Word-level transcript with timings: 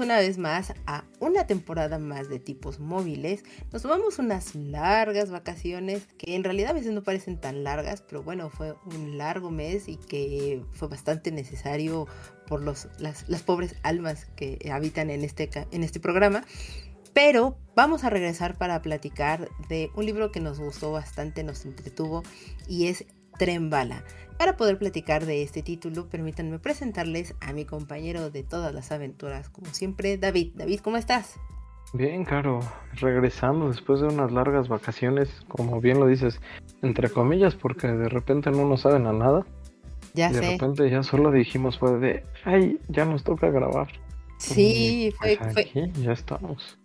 Una 0.00 0.16
vez 0.16 0.38
más 0.38 0.72
a 0.86 1.04
una 1.18 1.46
temporada 1.46 1.98
más 1.98 2.30
de 2.30 2.38
tipos 2.38 2.80
móviles. 2.80 3.44
Nos 3.70 3.82
tomamos 3.82 4.18
unas 4.18 4.54
largas 4.54 5.30
vacaciones 5.30 6.06
que 6.16 6.36
en 6.36 6.42
realidad 6.42 6.70
a 6.70 6.72
veces 6.72 6.92
no 6.92 7.02
parecen 7.02 7.38
tan 7.38 7.64
largas, 7.64 8.00
pero 8.00 8.22
bueno, 8.22 8.48
fue 8.48 8.74
un 8.86 9.18
largo 9.18 9.50
mes 9.50 9.88
y 9.88 9.96
que 9.96 10.64
fue 10.70 10.88
bastante 10.88 11.30
necesario 11.32 12.06
por 12.46 12.62
los, 12.62 12.88
las, 12.98 13.28
las 13.28 13.42
pobres 13.42 13.76
almas 13.82 14.24
que 14.36 14.70
habitan 14.72 15.10
en 15.10 15.22
este, 15.22 15.50
en 15.70 15.84
este 15.84 16.00
programa. 16.00 16.44
Pero 17.12 17.58
vamos 17.76 18.02
a 18.02 18.08
regresar 18.08 18.56
para 18.56 18.80
platicar 18.80 19.50
de 19.68 19.90
un 19.94 20.06
libro 20.06 20.32
que 20.32 20.40
nos 20.40 20.60
gustó 20.60 20.92
bastante, 20.92 21.44
nos 21.44 21.66
entretuvo 21.66 22.22
y 22.66 22.86
es 22.86 23.04
Tren 23.40 23.70
Bala. 23.70 24.04
Para 24.36 24.58
poder 24.58 24.76
platicar 24.76 25.24
de 25.24 25.42
este 25.42 25.62
título, 25.62 26.10
permítanme 26.10 26.58
presentarles 26.58 27.34
a 27.40 27.54
mi 27.54 27.64
compañero 27.64 28.28
de 28.28 28.42
todas 28.42 28.74
las 28.74 28.92
aventuras, 28.92 29.48
como 29.48 29.72
siempre, 29.72 30.18
David. 30.18 30.52
David, 30.56 30.80
¿cómo 30.80 30.98
estás? 30.98 31.40
Bien, 31.94 32.26
Caro, 32.26 32.60
regresando 33.00 33.68
después 33.68 34.00
de 34.02 34.08
unas 34.08 34.30
largas 34.30 34.68
vacaciones, 34.68 35.30
como 35.48 35.80
bien 35.80 35.98
lo 36.00 36.06
dices, 36.06 36.38
entre 36.82 37.08
comillas, 37.08 37.54
porque 37.54 37.86
de 37.88 38.10
repente 38.10 38.50
no 38.50 38.68
nos 38.68 38.82
saben 38.82 39.06
a 39.06 39.14
nada. 39.14 39.46
Ya 40.12 40.28
y 40.30 40.34
de 40.34 40.40
sé. 40.40 40.50
repente 40.52 40.90
ya 40.90 41.02
solo 41.02 41.30
dijimos 41.30 41.78
fue 41.78 41.98
de, 41.98 42.24
ay, 42.44 42.78
ya 42.88 43.06
nos 43.06 43.24
toca 43.24 43.48
grabar. 43.48 43.88
Sí, 44.36 45.06
Y, 45.06 45.10
fue, 45.12 45.38
pues, 45.40 45.52
fue- 45.54 45.62
aquí 45.62 45.92
ya 46.02 46.12
estamos. 46.12 46.78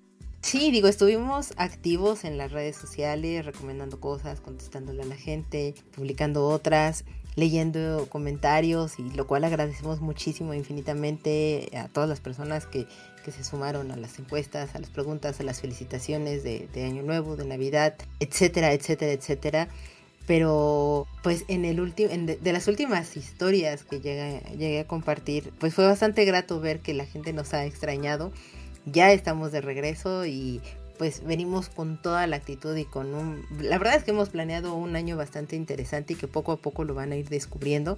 Sí, 0.46 0.70
digo, 0.70 0.88
estuvimos 0.88 1.54
activos 1.58 2.24
en 2.24 2.38
las 2.38 2.52
redes 2.52 2.76
sociales, 2.76 3.44
recomendando 3.44 4.00
cosas, 4.00 4.42
contestándole 4.42 5.02
a 5.02 5.06
la 5.08 5.16
gente, 5.16 5.74
publicando 5.96 6.46
otras, 6.46 7.04
leyendo 7.36 8.06
comentarios, 8.10 9.00
y 9.00 9.10
lo 9.10 9.26
cual 9.26 9.44
agradecemos 9.44 10.02
muchísimo, 10.02 10.54
infinitamente 10.54 11.72
a 11.76 11.88
todas 11.88 12.08
las 12.08 12.20
personas 12.20 12.68
que, 12.68 12.86
que 13.24 13.32
se 13.32 13.44
sumaron 13.44 13.90
a 13.90 13.98
las 13.98 14.20
encuestas, 14.20 14.76
a 14.76 14.80
las 14.80 14.92
preguntas, 14.92 15.40
a 15.40 15.44
las 15.44 15.62
felicitaciones 15.62 16.44
de, 16.44 16.70
Año 16.76 17.02
Nuevo, 17.02 17.38
de 17.38 17.46
Navidad, 17.46 17.96
etcétera, 18.20 18.72
etcétera, 18.72 19.14
etcétera. 19.14 19.68
Pero 20.28 21.08
pues 21.24 21.46
en 21.48 21.66
el 21.66 21.80
último, 21.80 22.09
de, 22.09 22.36
de 22.36 22.54
las 22.54 22.68
últimas 22.68 23.18
historias 23.18 23.84
que 23.84 24.00
llegué, 24.00 24.44
llegué 24.52 24.82
a 24.82 24.88
compartir, 24.88 25.52
pues 25.59 25.74
fue 25.74 25.88
bastante 25.88 26.24
grato 26.24 26.59
ver 26.59 26.82
que 26.82 26.94
la 26.94 27.08
gente 27.08 27.34
nos 27.34 27.56
ha 27.56 27.66
extrañado 27.66 28.32
ya 28.86 29.11
estamos 29.11 29.52
de 29.52 29.61
regreso 29.61 30.25
y 30.25 30.61
pues 30.97 31.25
venimos 31.25 31.69
con 31.69 31.97
toda 32.02 32.25
la 32.28 32.38
actitud 32.38 32.75
y 32.75 32.86
con 32.86 33.14
un... 33.14 33.45
La 33.59 33.78
verdad 33.78 33.95
es 33.95 34.03
que 34.03 34.11
hemos 34.11 34.30
planeado 34.30 34.75
un 34.75 34.95
año 34.95 35.17
bastante 35.17 35.55
interesante 35.55 36.14
y 36.14 36.16
que 36.16 36.28
poco 36.28 36.53
a 36.53 36.58
poco 36.58 36.83
lo 36.83 36.94
van 36.94 37.11
a 37.11 37.16
ir 37.16 37.30
descubriendo. 37.30 37.97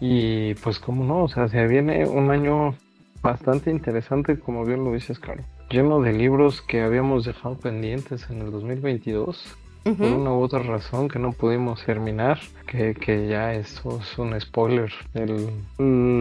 Y 0.00 0.54
pues 0.56 0.78
como 0.78 1.04
no, 1.04 1.24
o 1.24 1.28
sea, 1.28 1.48
se 1.48 1.66
viene 1.66 2.06
un 2.06 2.30
año 2.30 2.74
bastante 3.22 3.70
interesante, 3.70 4.38
como 4.38 4.64
bien 4.64 4.84
lo 4.84 4.92
dices, 4.92 5.18
Caro. 5.18 5.44
Lleno 5.70 6.00
de 6.00 6.12
libros 6.12 6.60
que 6.60 6.82
habíamos 6.82 7.24
dejado 7.24 7.56
pendientes 7.56 8.28
en 8.28 8.42
el 8.42 8.50
2022. 8.50 9.56
Por 9.82 10.06
una 10.06 10.32
u 10.32 10.40
otra 10.40 10.60
razón 10.60 11.08
que 11.08 11.18
no 11.18 11.32
pudimos 11.32 11.84
terminar, 11.84 12.38
que, 12.66 12.94
que 12.94 13.28
ya 13.28 13.52
eso 13.54 14.00
es 14.00 14.18
un 14.18 14.40
spoiler 14.40 14.92
del 15.14 15.48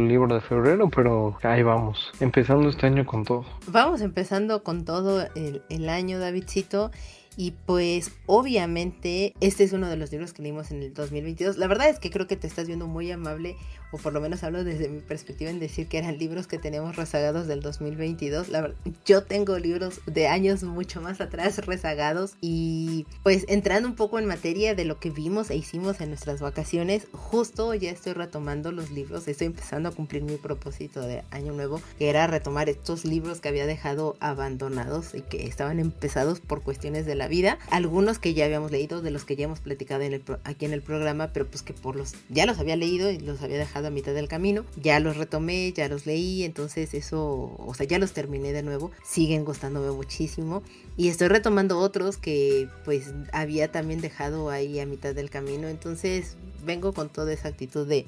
libro 0.07 0.35
de 0.35 0.41
febrero, 0.41 0.89
pero 0.89 1.37
ahí 1.43 1.63
vamos, 1.63 2.11
empezando 2.19 2.69
este 2.69 2.87
año 2.87 3.05
con 3.05 3.23
todo. 3.23 3.45
Vamos 3.67 4.01
empezando 4.01 4.63
con 4.63 4.85
todo 4.85 5.27
el, 5.35 5.61
el 5.69 5.89
año, 5.89 6.19
Davidcito. 6.19 6.91
Y 7.37 7.51
pues 7.65 8.11
obviamente 8.25 9.33
este 9.39 9.63
es 9.63 9.71
uno 9.71 9.87
de 9.87 9.95
los 9.95 10.11
libros 10.11 10.33
que 10.33 10.41
leímos 10.41 10.69
en 10.71 10.83
el 10.83 10.93
2022. 10.93 11.57
La 11.57 11.67
verdad 11.67 11.89
es 11.89 11.97
que 11.97 12.09
creo 12.09 12.27
que 12.27 12.35
te 12.35 12.45
estás 12.45 12.67
viendo 12.67 12.87
muy 12.87 13.09
amable, 13.09 13.55
o 13.91 13.97
por 13.97 14.13
lo 14.13 14.21
menos 14.21 14.43
hablo 14.43 14.63
desde 14.63 14.89
mi 14.89 14.99
perspectiva 14.99 15.49
en 15.49 15.59
decir 15.59 15.87
que 15.87 15.97
eran 15.97 16.17
libros 16.17 16.47
que 16.47 16.57
teníamos 16.57 16.95
rezagados 16.95 17.47
del 17.47 17.61
2022. 17.61 18.49
La 18.49 18.61
verdad, 18.61 18.77
yo 19.05 19.23
tengo 19.23 19.57
libros 19.59 20.01
de 20.05 20.27
años 20.27 20.63
mucho 20.63 21.01
más 21.01 21.21
atrás 21.21 21.57
rezagados 21.65 22.33
y 22.41 23.05
pues 23.23 23.45
entrando 23.47 23.87
un 23.87 23.95
poco 23.95 24.19
en 24.19 24.25
materia 24.25 24.75
de 24.75 24.85
lo 24.85 24.99
que 24.99 25.09
vimos 25.09 25.49
e 25.49 25.55
hicimos 25.55 26.01
en 26.01 26.09
nuestras 26.09 26.41
vacaciones, 26.41 27.07
justo 27.11 27.73
ya 27.73 27.91
estoy 27.91 28.13
retomando 28.13 28.71
los 28.71 28.91
libros, 28.91 29.27
estoy 29.27 29.47
empezando 29.47 29.89
a 29.89 29.91
cumplir 29.91 30.23
mi 30.23 30.37
propósito 30.37 31.01
de 31.01 31.23
año 31.31 31.53
nuevo, 31.53 31.81
que 31.97 32.09
era 32.09 32.27
retomar 32.27 32.69
estos 32.69 33.05
libros 33.05 33.39
que 33.39 33.49
había 33.49 33.65
dejado 33.65 34.15
abandonados 34.19 35.13
y 35.13 35.21
que 35.21 35.45
estaban 35.45 35.79
empezados 35.79 36.39
por 36.39 36.63
cuestiones 36.63 37.05
de 37.05 37.15
la 37.15 37.27
vida, 37.27 37.59
algunos 37.69 38.19
que 38.19 38.33
ya 38.33 38.45
habíamos 38.45 38.71
leído, 38.71 39.01
de 39.01 39.11
los 39.11 39.25
que 39.25 39.35
ya 39.35 39.45
hemos 39.45 39.59
platicado 39.59 39.91
aquí 40.43 40.65
en 40.65 40.73
el 40.73 40.81
programa, 40.81 41.31
pero 41.33 41.47
pues 41.47 41.63
que 41.63 41.73
por 41.73 41.95
los 41.95 42.13
ya 42.29 42.45
los 42.45 42.59
había 42.59 42.75
leído 42.75 43.11
y 43.11 43.19
los 43.19 43.41
había 43.41 43.57
dejado 43.57 43.80
a 43.87 43.91
mitad 43.91 44.13
del 44.13 44.27
camino, 44.27 44.65
ya 44.81 44.99
los 44.99 45.17
retomé, 45.17 45.71
ya 45.73 45.87
los 45.87 46.05
leí, 46.05 46.43
entonces 46.43 46.93
eso, 46.93 47.55
o 47.57 47.73
sea, 47.75 47.85
ya 47.85 47.99
los 47.99 48.13
terminé 48.13 48.53
de 48.53 48.63
nuevo, 48.63 48.91
siguen 49.03 49.45
gustándome 49.45 49.91
muchísimo. 49.91 50.63
Y 50.97 51.07
estoy 51.07 51.27
retomando 51.27 51.79
otros 51.79 52.17
que 52.17 52.67
pues 52.85 53.13
había 53.31 53.71
también 53.71 54.01
dejado 54.01 54.49
ahí 54.49 54.79
a 54.79 54.85
mitad 54.85 55.15
del 55.15 55.29
camino, 55.29 55.67
entonces 55.67 56.37
vengo 56.65 56.93
con 56.93 57.09
toda 57.09 57.33
esa 57.33 57.47
actitud 57.47 57.87
de 57.87 58.05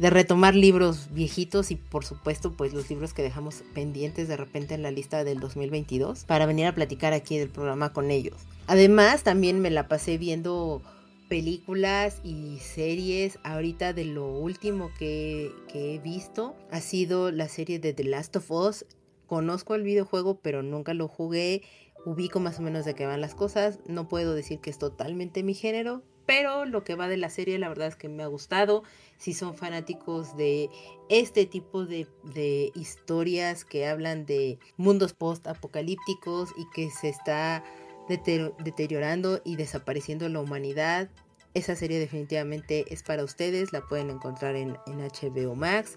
de 0.00 0.08
retomar 0.08 0.54
libros 0.54 1.08
viejitos 1.12 1.70
y 1.70 1.76
por 1.76 2.06
supuesto 2.06 2.52
pues 2.52 2.72
los 2.72 2.88
libros 2.88 3.12
que 3.12 3.22
dejamos 3.22 3.62
pendientes 3.74 4.28
de 4.28 4.36
repente 4.38 4.72
en 4.72 4.82
la 4.82 4.90
lista 4.90 5.24
del 5.24 5.40
2022 5.40 6.24
para 6.24 6.46
venir 6.46 6.66
a 6.66 6.74
platicar 6.74 7.12
aquí 7.12 7.36
del 7.36 7.50
programa 7.50 7.92
con 7.92 8.10
ellos. 8.10 8.36
Además 8.66 9.24
también 9.24 9.60
me 9.60 9.68
la 9.68 9.88
pasé 9.88 10.16
viendo 10.16 10.80
películas 11.30 12.20
y 12.24 12.58
series. 12.58 13.38
Ahorita 13.44 13.94
de 13.94 14.04
lo 14.04 14.26
último 14.26 14.90
que, 14.98 15.52
he 15.72 15.98
visto 16.00 16.56
ha 16.70 16.80
sido 16.80 17.30
la 17.30 17.48
serie 17.48 17.78
de 17.78 17.94
The 17.94 18.04
Last 18.04 18.36
of 18.36 18.50
Us. 18.50 18.84
Conozco 19.26 19.76
el 19.76 19.84
videojuego 19.84 20.40
pero 20.42 20.62
nunca 20.62 20.92
lo 20.92 21.08
jugué. 21.08 21.62
Ubico 22.04 22.40
más 22.40 22.58
o 22.58 22.62
menos 22.62 22.84
de 22.84 22.94
qué 22.94 23.06
van 23.06 23.20
las 23.20 23.36
cosas. 23.36 23.78
No 23.86 24.08
puedo 24.08 24.34
decir 24.34 24.58
que 24.58 24.70
es 24.70 24.78
totalmente 24.78 25.44
mi 25.44 25.54
género. 25.54 26.02
Pero 26.26 26.64
lo 26.64 26.82
que 26.82 26.96
va 26.96 27.08
de 27.08 27.16
la 27.16 27.30
serie 27.30 27.58
la 27.58 27.68
verdad 27.68 27.88
es 27.88 27.96
que 27.96 28.08
me 28.08 28.24
ha 28.24 28.26
gustado. 28.26 28.82
Si 29.16 29.32
son 29.32 29.54
fanáticos 29.54 30.36
de 30.36 30.68
este 31.08 31.46
tipo 31.46 31.86
de, 31.86 32.08
de 32.34 32.72
historias 32.74 33.64
que 33.64 33.86
hablan 33.86 34.26
de 34.26 34.58
mundos 34.76 35.12
post-apocalípticos 35.12 36.50
y 36.58 36.68
que 36.74 36.90
se 36.90 37.08
está 37.08 37.62
deteriorando 38.10 39.40
y 39.44 39.56
desapareciendo 39.56 40.28
la 40.28 40.40
humanidad. 40.40 41.08
Esa 41.54 41.74
serie 41.74 41.98
definitivamente 41.98 42.84
es 42.92 43.02
para 43.02 43.24
ustedes, 43.24 43.72
la 43.72 43.80
pueden 43.82 44.10
encontrar 44.10 44.54
en, 44.54 44.76
HBO 44.86 45.56
Max, 45.56 45.96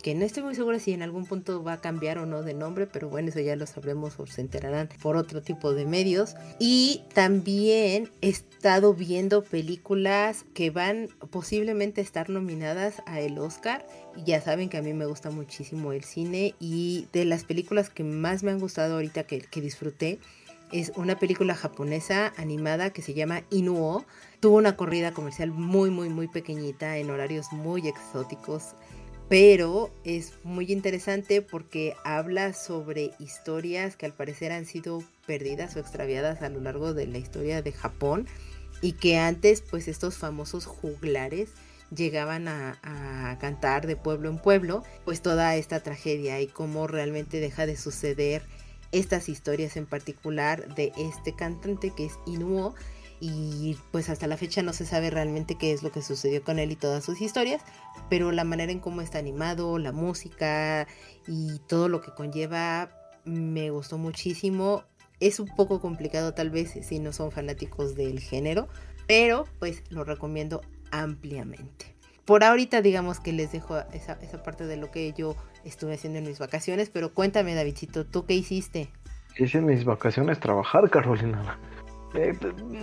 que 0.00 0.14
no 0.14 0.24
estoy 0.24 0.42
muy 0.42 0.54
segura 0.54 0.78
si 0.78 0.92
en 0.92 1.02
algún 1.02 1.26
punto 1.26 1.62
va 1.62 1.74
a 1.74 1.80
cambiar 1.80 2.18
o 2.18 2.26
no 2.26 2.42
de 2.42 2.54
nombre, 2.54 2.86
pero 2.86 3.08
bueno, 3.08 3.28
eso 3.28 3.40
ya 3.40 3.56
lo 3.56 3.66
sabremos 3.66 4.18
o 4.18 4.26
se 4.26 4.40
enterarán 4.40 4.88
por 5.00 5.16
otro 5.16 5.42
tipo 5.42 5.74
de 5.74 5.86
medios. 5.86 6.34
Y 6.58 7.02
también 7.14 8.10
he 8.20 8.28
estado 8.28 8.94
viendo 8.94 9.42
películas 9.42 10.44
que 10.54 10.70
van 10.70 11.08
posiblemente 11.30 12.00
a 12.00 12.04
estar 12.04 12.30
nominadas 12.30 13.02
a 13.06 13.20
el 13.20 13.38
Oscar. 13.38 13.86
Ya 14.24 14.40
saben 14.40 14.68
que 14.68 14.76
a 14.76 14.82
mí 14.82 14.92
me 14.92 15.06
gusta 15.06 15.30
muchísimo 15.30 15.92
el 15.92 16.04
cine 16.04 16.54
y 16.60 17.08
de 17.12 17.24
las 17.24 17.44
películas 17.44 17.90
que 17.90 18.04
más 18.04 18.42
me 18.42 18.50
han 18.50 18.60
gustado 18.60 18.94
ahorita 18.94 19.24
que, 19.24 19.40
que 19.40 19.60
disfruté 19.60 20.18
es 20.72 20.92
una 20.96 21.18
película 21.18 21.54
japonesa 21.54 22.32
animada 22.36 22.90
que 22.90 23.02
se 23.02 23.14
llama 23.14 23.42
Inuo. 23.50 24.04
Tuvo 24.40 24.56
una 24.56 24.76
corrida 24.76 25.12
comercial 25.12 25.50
muy, 25.50 25.90
muy, 25.90 26.08
muy 26.08 26.28
pequeñita 26.28 26.96
en 26.96 27.10
horarios 27.10 27.52
muy 27.52 27.86
exóticos, 27.86 28.74
pero 29.28 29.90
es 30.04 30.32
muy 30.44 30.72
interesante 30.72 31.42
porque 31.42 31.94
habla 32.04 32.54
sobre 32.54 33.12
historias 33.18 33.96
que 33.96 34.06
al 34.06 34.14
parecer 34.14 34.50
han 34.50 34.64
sido 34.64 35.02
perdidas 35.26 35.76
o 35.76 35.80
extraviadas 35.80 36.42
a 36.42 36.48
lo 36.48 36.60
largo 36.60 36.94
de 36.94 37.06
la 37.06 37.18
historia 37.18 37.62
de 37.62 37.72
Japón 37.72 38.26
y 38.80 38.92
que 38.92 39.18
antes, 39.18 39.60
pues 39.60 39.88
estos 39.88 40.16
famosos 40.16 40.66
juglares 40.66 41.50
llegaban 41.94 42.48
a, 42.48 42.78
a 42.82 43.38
cantar 43.38 43.86
de 43.86 43.96
pueblo 43.96 44.30
en 44.30 44.38
pueblo, 44.38 44.82
pues 45.04 45.20
toda 45.20 45.54
esta 45.56 45.80
tragedia 45.80 46.40
y 46.40 46.46
cómo 46.46 46.86
realmente 46.86 47.38
deja 47.38 47.66
de 47.66 47.76
suceder 47.76 48.42
estas 48.92 49.28
historias 49.28 49.76
en 49.76 49.86
particular 49.86 50.74
de 50.74 50.92
este 50.96 51.34
cantante 51.34 51.90
que 51.90 52.06
es 52.06 52.18
Inuo 52.26 52.74
y 53.24 53.78
pues 53.92 54.08
hasta 54.10 54.26
la 54.26 54.36
fecha 54.36 54.62
no 54.62 54.72
se 54.72 54.84
sabe 54.84 55.08
realmente 55.08 55.54
qué 55.54 55.72
es 55.72 55.84
lo 55.84 55.92
que 55.92 56.02
sucedió 56.02 56.42
con 56.42 56.58
él 56.58 56.72
y 56.72 56.76
todas 56.76 57.04
sus 57.04 57.20
historias, 57.20 57.62
pero 58.10 58.32
la 58.32 58.42
manera 58.42 58.72
en 58.72 58.80
cómo 58.80 59.00
está 59.00 59.18
animado, 59.18 59.78
la 59.78 59.92
música 59.92 60.88
y 61.28 61.60
todo 61.68 61.88
lo 61.88 62.00
que 62.00 62.12
conlleva 62.12 62.90
me 63.24 63.70
gustó 63.70 63.96
muchísimo. 63.96 64.82
Es 65.20 65.38
un 65.38 65.46
poco 65.46 65.80
complicado 65.80 66.34
tal 66.34 66.50
vez 66.50 66.72
si 66.82 66.98
no 66.98 67.12
son 67.12 67.30
fanáticos 67.30 67.94
del 67.94 68.18
género, 68.18 68.68
pero 69.06 69.46
pues 69.60 69.84
lo 69.88 70.02
recomiendo 70.02 70.60
ampliamente. 70.90 71.94
Por 72.24 72.42
ahorita 72.42 72.82
digamos 72.82 73.20
que 73.20 73.32
les 73.32 73.52
dejo 73.52 73.78
esa, 73.92 74.14
esa 74.14 74.42
parte 74.42 74.66
de 74.66 74.76
lo 74.76 74.90
que 74.90 75.12
yo 75.12 75.36
estuve 75.64 75.94
haciendo 75.94 76.18
en 76.18 76.26
mis 76.26 76.38
vacaciones, 76.38 76.90
pero 76.90 77.12
cuéntame 77.14 77.54
Davidcito, 77.54 78.06
¿tú 78.06 78.24
qué 78.26 78.34
hiciste? 78.34 78.90
Hice 79.38 79.60
mis 79.60 79.84
vacaciones 79.84 80.40
trabajar, 80.40 80.90
Carolina. 80.90 81.58
Eh, 82.14 82.36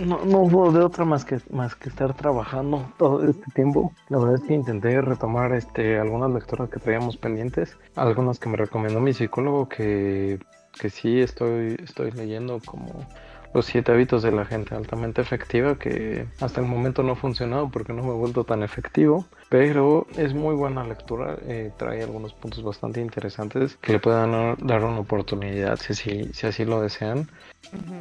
no, 0.05 0.25
no 0.25 0.39
hubo 0.39 0.71
de 0.71 0.79
otra 0.79 1.05
más 1.05 1.23
que 1.23 1.39
más 1.51 1.75
que 1.75 1.89
estar 1.89 2.15
trabajando 2.15 2.91
todo 2.97 3.23
este 3.23 3.45
tiempo. 3.53 3.93
La 4.09 4.17
verdad 4.17 4.35
es 4.35 4.41
que 4.41 4.55
intenté 4.55 4.99
retomar 5.01 5.53
este 5.53 5.99
algunas 5.99 6.31
lecturas 6.31 6.69
que 6.69 6.79
traíamos 6.79 7.17
pendientes, 7.17 7.77
algunas 7.95 8.39
que 8.39 8.49
me 8.49 8.57
recomendó 8.57 8.99
mi 8.99 9.13
psicólogo 9.13 9.69
que, 9.69 10.39
que 10.79 10.89
sí 10.89 11.19
estoy 11.19 11.77
estoy 11.83 12.11
leyendo 12.11 12.59
como 12.65 13.05
los 13.53 13.65
siete 13.65 13.91
hábitos 13.91 14.23
de 14.23 14.31
la 14.31 14.45
gente 14.45 14.75
altamente 14.75 15.21
efectiva 15.21 15.77
que 15.77 16.27
hasta 16.39 16.61
el 16.61 16.67
momento 16.67 17.03
no 17.03 17.13
ha 17.13 17.15
funcionado 17.15 17.69
porque 17.69 17.93
no 17.93 18.03
me 18.03 18.09
he 18.09 18.13
vuelto 18.13 18.43
tan 18.43 18.63
efectivo 18.63 19.25
pero 19.49 20.05
es 20.15 20.33
muy 20.33 20.55
buena 20.55 20.83
lectura 20.83 21.37
eh, 21.41 21.71
trae 21.75 22.03
algunos 22.03 22.33
puntos 22.33 22.63
bastante 22.63 23.01
interesantes 23.01 23.77
que 23.81 23.93
le 23.93 23.99
puedan 23.99 24.55
dar 24.59 24.83
una 24.83 24.99
oportunidad 24.99 25.79
si 25.79 25.93
así, 25.93 26.29
si 26.33 26.47
así 26.47 26.65
lo 26.65 26.81
desean 26.81 27.27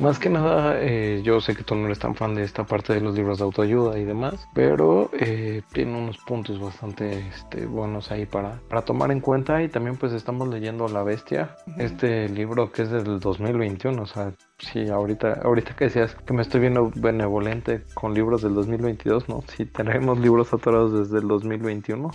más 0.00 0.18
que 0.18 0.30
nada 0.30 0.80
eh, 0.80 1.20
yo 1.24 1.40
sé 1.40 1.54
que 1.54 1.62
tú 1.62 1.74
no 1.74 1.86
eres 1.86 1.98
tan 1.98 2.14
fan 2.14 2.34
de 2.34 2.42
esta 2.42 2.64
parte 2.64 2.94
de 2.94 3.00
los 3.00 3.14
libros 3.14 3.38
de 3.38 3.44
autoayuda 3.44 3.98
y 3.98 4.04
demás 4.04 4.48
pero 4.54 5.10
eh, 5.12 5.62
tiene 5.72 5.96
unos 5.96 6.18
puntos 6.18 6.60
bastante 6.60 7.28
este, 7.28 7.66
buenos 7.66 8.10
ahí 8.10 8.24
para, 8.24 8.60
para 8.68 8.82
tomar 8.82 9.10
en 9.10 9.20
cuenta 9.20 9.62
y 9.62 9.68
también 9.68 9.96
pues 9.96 10.12
estamos 10.12 10.48
leyendo 10.48 10.88
La 10.88 11.02
Bestia 11.02 11.56
este 11.76 12.28
libro 12.28 12.72
que 12.72 12.82
es 12.82 12.90
del 12.90 13.20
2021 13.20 14.02
o 14.02 14.06
sea 14.06 14.32
Sí, 14.60 14.88
ahorita, 14.88 15.40
ahorita 15.44 15.76
que 15.76 15.84
decías 15.84 16.16
que 16.26 16.32
me 16.32 16.42
estoy 16.42 16.60
viendo 16.60 16.90
benevolente 16.96 17.84
con 17.94 18.12
libros 18.12 18.42
del 18.42 18.54
2022, 18.54 19.28
¿no? 19.28 19.44
Sí, 19.56 19.66
tenemos 19.66 20.18
libros 20.18 20.52
atorados 20.52 20.92
desde 20.92 21.18
el 21.22 21.28
2021, 21.28 22.10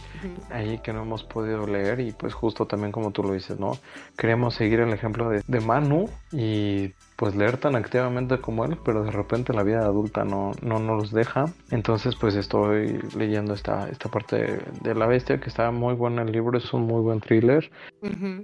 ahí 0.52 0.78
que 0.80 0.92
no 0.92 1.04
hemos 1.04 1.24
podido 1.24 1.66
leer 1.66 2.02
y 2.02 2.12
pues 2.12 2.34
justo 2.34 2.66
también 2.66 2.92
como 2.92 3.12
tú 3.12 3.24
lo 3.24 3.32
dices, 3.32 3.62
¿no? 3.62 3.78
Queremos 4.18 4.56
seguir 4.56 4.82
el 4.82 4.92
ejemplo 4.92 5.30
de, 5.30 5.42
de 5.48 5.60
Manu 5.62 6.10
y 6.34 6.92
pues 7.24 7.38
leer 7.38 7.56
tan 7.56 7.78
activamente 7.78 8.40
como 8.40 8.66
él, 8.66 8.78
pero 8.84 9.06
de 9.06 9.12
repente 9.12 9.54
la 9.54 9.64
vida 9.64 9.80
adulta 9.80 10.26
no, 10.26 10.52
no 10.62 10.80
nos 10.80 11.14
deja. 11.14 11.46
Entonces 11.72 12.18
pues 12.18 12.36
estoy 12.36 13.00
leyendo 13.16 13.54
esta, 13.54 13.88
esta 13.88 14.10
parte 14.10 14.60
de, 14.82 14.94
La 14.94 15.08
Bestia 15.08 15.40
que 15.40 15.48
está 15.48 15.72
muy 15.72 15.94
buena 15.94 16.24
el 16.24 16.34
libro, 16.34 16.58
es 16.58 16.74
un 16.74 16.82
muy 16.82 17.02
buen 17.02 17.22
thriller. 17.22 17.72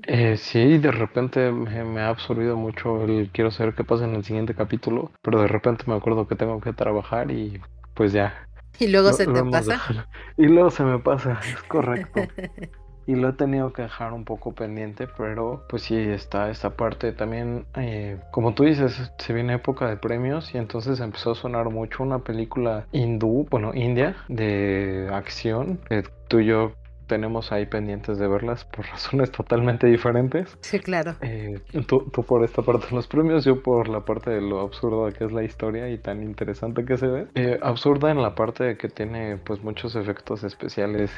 Eh, 0.04 0.38
sí, 0.38 0.78
de 0.78 0.92
repente 0.92 1.52
me, 1.52 2.00
ha 2.00 2.08
absorbido 2.08 2.56
mucho 2.56 3.04
el 3.04 3.30
quiero 3.34 3.52
saber 3.52 3.74
qué 3.74 3.84
pasa 3.84 4.06
en 4.06 4.16
el 4.16 4.24
siguiente 4.24 4.54
capítulo, 4.54 5.12
pero 5.22 5.42
de 5.42 5.50
repente 5.50 5.84
me 5.86 5.96
acuerdo 5.96 6.25
que 6.25 6.36
tengo 6.36 6.62
que 6.62 6.72
trabajar 6.72 7.32
y 7.32 7.60
pues 7.96 8.14
ya. 8.14 8.48
Y 8.80 8.88
luego 8.88 9.12
se 9.12 9.28
te 9.28 9.44
pasa. 9.44 10.08
Y 10.38 10.46
luego 10.46 10.72
se 10.72 10.86
me 10.86 11.00
pasa, 11.00 11.38
es 11.42 11.64
correcto. 11.64 12.22
y 13.10 13.16
lo 13.16 13.30
he 13.30 13.34
tenido 13.34 13.74
que 13.74 13.82
dejar 13.82 14.14
un 14.14 14.24
poco 14.24 14.52
pendiente, 14.52 15.08
pero 15.18 15.66
pues 15.68 15.82
sí 15.82 15.98
está 15.98 16.52
esta 16.52 16.70
parte 16.70 17.12
también, 17.12 17.66
eh, 17.76 18.20
como 18.30 18.54
tú 18.54 18.66
dices, 18.66 19.12
se 19.18 19.34
viene 19.34 19.56
época 19.56 19.90
de 19.90 19.98
premios 19.98 20.54
y 20.54 20.60
entonces 20.60 21.00
empezó 21.00 21.32
a 21.32 21.36
sonar 21.36 21.72
mucho 21.72 22.04
una 22.04 22.20
película 22.20 22.86
hindú, 22.92 23.48
bueno, 23.50 23.74
india, 23.74 24.16
de 24.28 25.10
acción, 25.12 25.80
que 25.90 26.04
tú 26.28 26.40
yo 26.40 26.74
tenemos 27.10 27.52
ahí 27.52 27.66
pendientes 27.66 28.18
de 28.18 28.28
verlas 28.30 28.64
por 28.64 28.86
razones 28.90 29.32
totalmente 29.32 29.88
diferentes. 29.88 30.58
Sí, 30.62 30.80
claro. 30.80 31.16
Eh, 31.22 31.60
tú, 31.86 32.10
por 32.10 32.46
esta 32.46 32.62
parte 32.62 32.88
de 32.88 32.96
los 32.96 33.08
premios, 33.08 33.44
yo 33.44 33.62
por 33.62 33.90
la 33.90 34.06
parte 34.06 34.30
de 34.30 34.40
lo 34.40 34.62
absurda 34.62 35.12
que 35.12 35.26
es 35.26 35.32
la 35.34 35.44
historia 35.44 35.90
y 35.90 35.98
tan 35.98 36.24
interesante 36.24 36.86
que 36.86 36.96
se 36.96 37.08
ve. 37.08 37.28
Eh, 37.36 37.60
absurda 37.62 38.12
en 38.12 38.22
la 38.22 38.36
parte 38.36 38.64
de 38.64 38.78
que 38.78 38.88
tiene 38.88 39.38
pues 39.38 39.62
muchos 39.62 39.96
efectos 39.96 40.44
especiales 40.44 41.12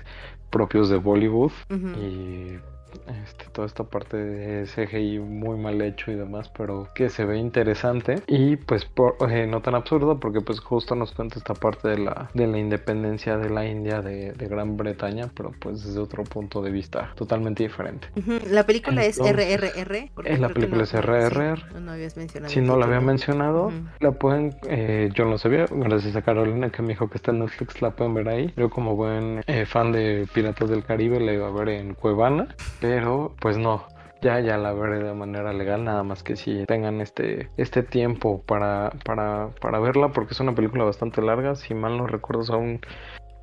propios 0.50 0.90
de 0.90 0.98
Bollywood 0.98 1.52
y 1.70 2.58
este, 3.08 3.46
toda 3.52 3.68
esta 3.68 3.84
parte 3.84 4.18
de 4.18 4.66
CGI 4.66 5.20
muy 5.20 5.58
mal 5.58 5.82
hecho 5.82 6.12
y 6.12 6.16
demás, 6.16 6.52
pero 6.56 6.88
que 6.94 7.10
se 7.10 7.26
ve 7.26 7.38
interesante 7.38 8.22
y 8.28 8.56
pues 8.56 8.88
eh, 9.30 9.48
no 9.48 9.62
tan 9.62 9.76
absurdo 9.76 10.20
porque 10.20 10.42
pues 10.42 10.60
justo 10.60 10.96
nos 10.96 11.12
cuenta 11.12 11.40
esta 11.40 11.54
parte 11.54 11.88
de 11.90 11.98
la, 12.00 12.30
de 12.34 12.48
la 12.48 12.58
independencia 12.58 13.38
de 13.38 13.50
la 13.50 13.66
India 13.66 14.02
de, 14.02 14.34
Gran 14.52 14.76
Bretaña, 14.76 15.30
pero 15.34 15.52
pues 15.60 15.86
desde 15.86 16.00
otro 16.00 16.26
punto 16.26 16.62
de 16.62 16.72
vista 16.72 17.14
totalmente 17.16 17.64
diferente. 17.64 18.10
La 18.50 18.66
película 18.66 19.06
es 19.06 19.18
RRR. 19.18 20.12
Es 20.26 20.40
la 20.40 20.50
película 20.50 20.84
es 20.84 20.92
RRR. 20.94 21.80
no, 21.80 21.94
habías 21.94 22.18
mencionado. 22.18 22.52
Si 22.52 22.60
no 22.60 22.76
la 22.76 22.86
había 22.86 23.00
mencionado, 23.00 23.72
la 24.00 24.12
pueden, 24.12 24.54
eh, 24.68 25.10
yo 25.14 25.24
no 25.26 25.38
sabía, 25.38 25.68
gracias 25.70 26.18
a 26.18 26.22
Carolina 26.22 26.70
que 26.70 26.82
me 26.82 26.90
dijo 26.90 27.10
que 27.10 27.18
está 27.18 27.32
en 27.32 27.40
Netflix, 27.40 27.82
la 27.82 27.92
pueden 27.92 28.14
ver 28.14 28.28
ahí. 28.28 28.54
Yo 28.58 28.70
como 28.70 28.98
buen 28.98 29.42
eh, 29.48 29.66
fan 29.66 29.94
de 29.94 30.28
Piratas 30.34 30.70
del 30.70 30.84
Caribe 30.84 31.22
la 31.22 31.32
iba 31.32 31.48
a 31.48 31.52
ver 31.52 31.70
en 31.70 31.94
Cuevana 31.94 32.32
pero 32.80 33.01
pues 33.40 33.58
no. 33.58 33.86
Ya, 34.22 34.40
ya 34.40 34.58
la 34.58 34.72
veré 34.72 35.02
de 35.02 35.14
manera 35.16 35.52
legal, 35.52 35.84
nada 35.84 36.04
más 36.04 36.22
que 36.22 36.36
si 36.36 36.64
tengan 36.68 37.02
este, 37.02 37.50
este 37.58 37.82
tiempo 37.82 38.44
para, 38.44 38.92
para, 39.04 39.50
para 39.60 39.80
verla, 39.80 40.10
porque 40.10 40.36
es 40.36 40.40
una 40.40 40.54
película 40.54 40.84
bastante 40.84 41.24
larga, 41.24 41.56
si 41.56 41.74
mal 41.74 41.98
no 41.98 42.06
recuerdo 42.06 42.44
son 42.44 42.82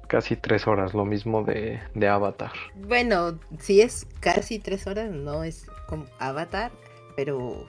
casi 0.07 0.37
tres 0.37 0.69
horas, 0.69 0.95
lo 0.95 1.05
mismo 1.05 1.43
de, 1.43 1.81
de 1.95 2.09
Avatar. 2.09 2.53
Bueno, 2.77 3.41
si 3.59 3.81
es 3.81 4.07
casi 4.21 4.61
tres 4.61 4.87
horas, 4.87 5.11
no 5.11 5.43
es 5.43 5.67
como 5.89 6.05
Avatar, 6.21 6.71
pero 7.17 7.67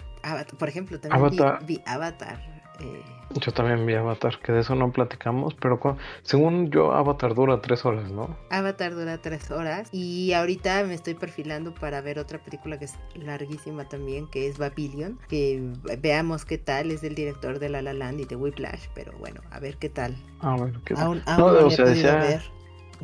por 0.58 0.70
ejemplo, 0.70 1.00
también 1.00 1.58
vi 1.66 1.82
Avatar 1.86 2.40
eh, 2.80 3.02
yo 3.36 3.52
también 3.52 3.86
vi 3.86 3.94
Avatar, 3.94 4.40
que 4.40 4.52
de 4.52 4.62
eso 4.62 4.76
no 4.76 4.92
platicamos, 4.92 5.54
pero 5.56 5.80
según 6.24 6.72
yo 6.72 6.94
Avatar 6.94 7.36
dura 7.36 7.62
tres 7.62 7.86
horas, 7.86 8.12
¿no? 8.12 8.38
Avatar 8.50 8.96
dura 8.96 9.18
tres 9.20 9.52
horas 9.52 9.90
y 9.92 10.34
ahorita 10.34 10.84
me 10.84 10.94
estoy 10.94 11.14
perfilando 11.14 11.74
para 11.74 12.02
ver 12.02 12.20
otra 12.20 12.40
película 12.40 12.80
que 12.80 12.86
es 12.86 12.96
larguísima 13.16 13.88
también, 13.88 14.28
que 14.28 14.48
es 14.48 14.58
Babylon, 14.58 15.20
que 15.28 15.62
veamos 16.00 16.46
qué 16.46 16.58
tal, 16.58 16.92
es 16.92 17.02
del 17.02 17.16
director 17.16 17.60
de 17.60 17.70
La 17.70 17.82
La 17.82 17.94
Land 17.94 18.22
y 18.22 18.26
de 18.26 18.36
Whiplash, 18.36 18.88
pero 18.96 19.12
bueno, 19.20 19.42
a 19.52 19.60
ver 19.60 19.78
qué 19.78 19.90
tal. 19.90 20.16
Ah, 20.42 20.56
bueno, 20.58 20.82
qué 20.86 20.96
tal. 20.96 21.24
no, 21.38 21.46
o 21.46 21.70
sea, 21.70 21.86
ver 21.86 22.59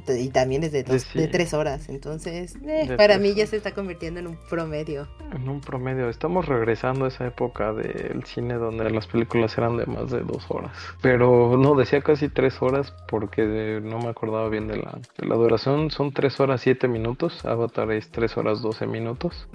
y 0.08 0.30
también 0.30 0.64
es 0.64 0.72
de, 0.72 0.84
de 0.84 1.28
tres 1.28 1.54
horas. 1.54 1.90
Entonces, 1.90 2.56
eh, 2.66 2.96
para 2.98 3.18
mí 3.18 3.34
ya 3.34 3.48
se 3.48 3.58
está 3.58 3.74
convirtiendo 3.74 4.20
en 4.20 4.28
un 4.28 4.38
promedio. 4.50 5.08
En 5.34 5.48
un 5.48 5.62
promedio. 5.62 6.10
Estamos 6.10 6.46
regresando 6.48 7.06
a 7.06 7.08
esa 7.08 7.26
época 7.26 7.74
del 7.74 8.24
cine 8.26 8.56
donde 8.56 8.90
las 8.90 9.08
películas 9.08 9.58
eran 9.58 9.78
de 9.78 9.86
más 9.86 10.12
de 10.12 10.22
dos 10.22 10.46
horas. 10.50 10.72
Pero 11.02 11.58
no, 11.58 11.76
decía 11.76 12.02
casi 12.02 12.30
tres 12.30 12.62
horas 12.62 12.94
porque 13.08 13.80
no 13.82 14.00
me 14.00 14.10
acordaba 14.10 14.50
bien 14.50 14.68
de 14.68 14.78
la, 14.78 15.00
de 15.18 15.28
la 15.28 15.36
duración. 15.36 15.92
Son 15.92 16.12
tres 16.12 16.40
horas 16.40 16.62
siete 16.62 16.88
minutos. 16.88 17.44
Avatar 17.46 17.92
es 17.92 18.10
tres 18.12 18.38
horas 18.38 18.62
doce 18.62 18.86
minutos. 18.88 19.48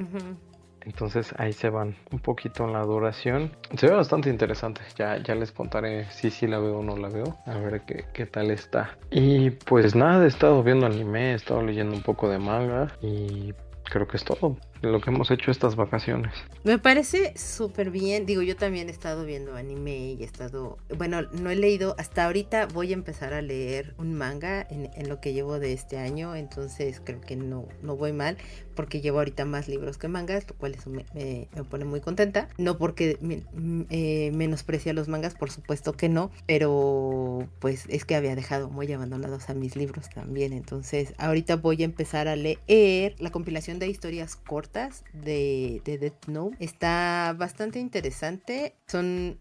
Entonces 0.84 1.34
ahí 1.38 1.52
se 1.52 1.70
van 1.70 1.96
un 2.10 2.18
poquito 2.18 2.64
en 2.64 2.72
la 2.72 2.82
duración. 2.82 3.52
Se 3.76 3.86
ve 3.86 3.94
bastante 3.94 4.30
interesante. 4.30 4.80
Ya, 4.96 5.22
ya 5.22 5.34
les 5.34 5.52
contaré 5.52 6.04
si 6.10 6.30
sí 6.30 6.46
la 6.46 6.58
veo 6.58 6.78
o 6.78 6.82
no 6.82 6.96
la 6.96 7.08
veo. 7.08 7.36
A 7.46 7.58
ver 7.58 7.82
qué, 7.82 8.04
qué 8.12 8.26
tal 8.26 8.50
está. 8.50 8.96
Y 9.10 9.50
pues 9.50 9.94
nada, 9.94 10.24
he 10.24 10.28
estado 10.28 10.62
viendo 10.62 10.86
anime, 10.86 11.32
he 11.32 11.34
estado 11.34 11.62
leyendo 11.62 11.94
un 11.94 12.02
poco 12.02 12.28
de 12.28 12.38
manga 12.38 12.88
y 13.02 13.52
creo 13.84 14.06
que 14.06 14.16
es 14.16 14.24
todo 14.24 14.56
lo 14.82 15.00
que 15.00 15.10
hemos 15.10 15.30
hecho 15.30 15.50
estas 15.50 15.76
vacaciones. 15.76 16.32
Me 16.64 16.78
parece 16.78 17.36
súper 17.36 17.90
bien. 17.90 18.24
Digo, 18.24 18.42
yo 18.42 18.56
también 18.56 18.88
he 18.88 18.92
estado 18.92 19.24
viendo 19.24 19.54
anime 19.56 20.12
y 20.12 20.22
he 20.22 20.24
estado. 20.24 20.78
Bueno, 20.96 21.22
no 21.22 21.50
he 21.50 21.56
leído. 21.56 21.94
Hasta 21.98 22.24
ahorita 22.24 22.66
voy 22.66 22.90
a 22.90 22.94
empezar 22.94 23.34
a 23.34 23.42
leer 23.42 23.94
un 23.98 24.14
manga 24.14 24.66
en, 24.70 25.08
lo 25.08 25.20
que 25.20 25.32
llevo 25.32 25.58
de 25.58 25.72
este 25.72 25.98
año. 25.98 26.34
Entonces 26.34 27.00
creo 27.04 27.20
que 27.20 27.36
no, 27.36 27.66
no 27.82 27.96
voy 27.96 28.12
mal. 28.12 28.38
Porque 28.74 29.02
llevo 29.02 29.18
ahorita 29.18 29.44
más 29.44 29.68
libros 29.68 29.98
que 29.98 30.08
mangas. 30.08 30.48
Lo 30.48 30.54
cual 30.54 30.74
eso 30.74 30.88
me, 30.88 31.04
me, 31.14 31.48
pone 31.64 31.84
muy 31.84 32.00
contenta. 32.00 32.48
No 32.56 32.78
porque 32.78 33.18
me, 33.20 33.42
eh, 33.90 34.30
menosprecia 34.32 34.94
los 34.94 35.08
mangas, 35.08 35.34
por 35.34 35.50
supuesto 35.50 35.92
que 35.92 36.08
no. 36.08 36.30
Pero 36.46 37.46
pues 37.58 37.84
es 37.88 38.06
que 38.06 38.14
había 38.14 38.34
dejado 38.34 38.70
muy 38.70 38.90
abandonados 38.90 39.50
a 39.50 39.54
mis 39.54 39.76
libros 39.76 40.08
también. 40.08 40.54
Entonces 40.54 41.12
ahorita 41.18 41.56
voy 41.56 41.82
a 41.82 41.84
empezar 41.84 42.28
a 42.28 42.36
leer 42.36 43.14
la 43.18 43.30
compilación 43.30 43.78
de 43.78 43.88
historias 43.88 44.36
cortas 44.36 44.69
de, 44.72 45.82
de 45.84 45.98
Death 45.98 46.26
Note. 46.26 46.56
Está 46.60 47.34
bastante 47.36 47.78
interesante. 47.78 48.74
Son 48.86 49.38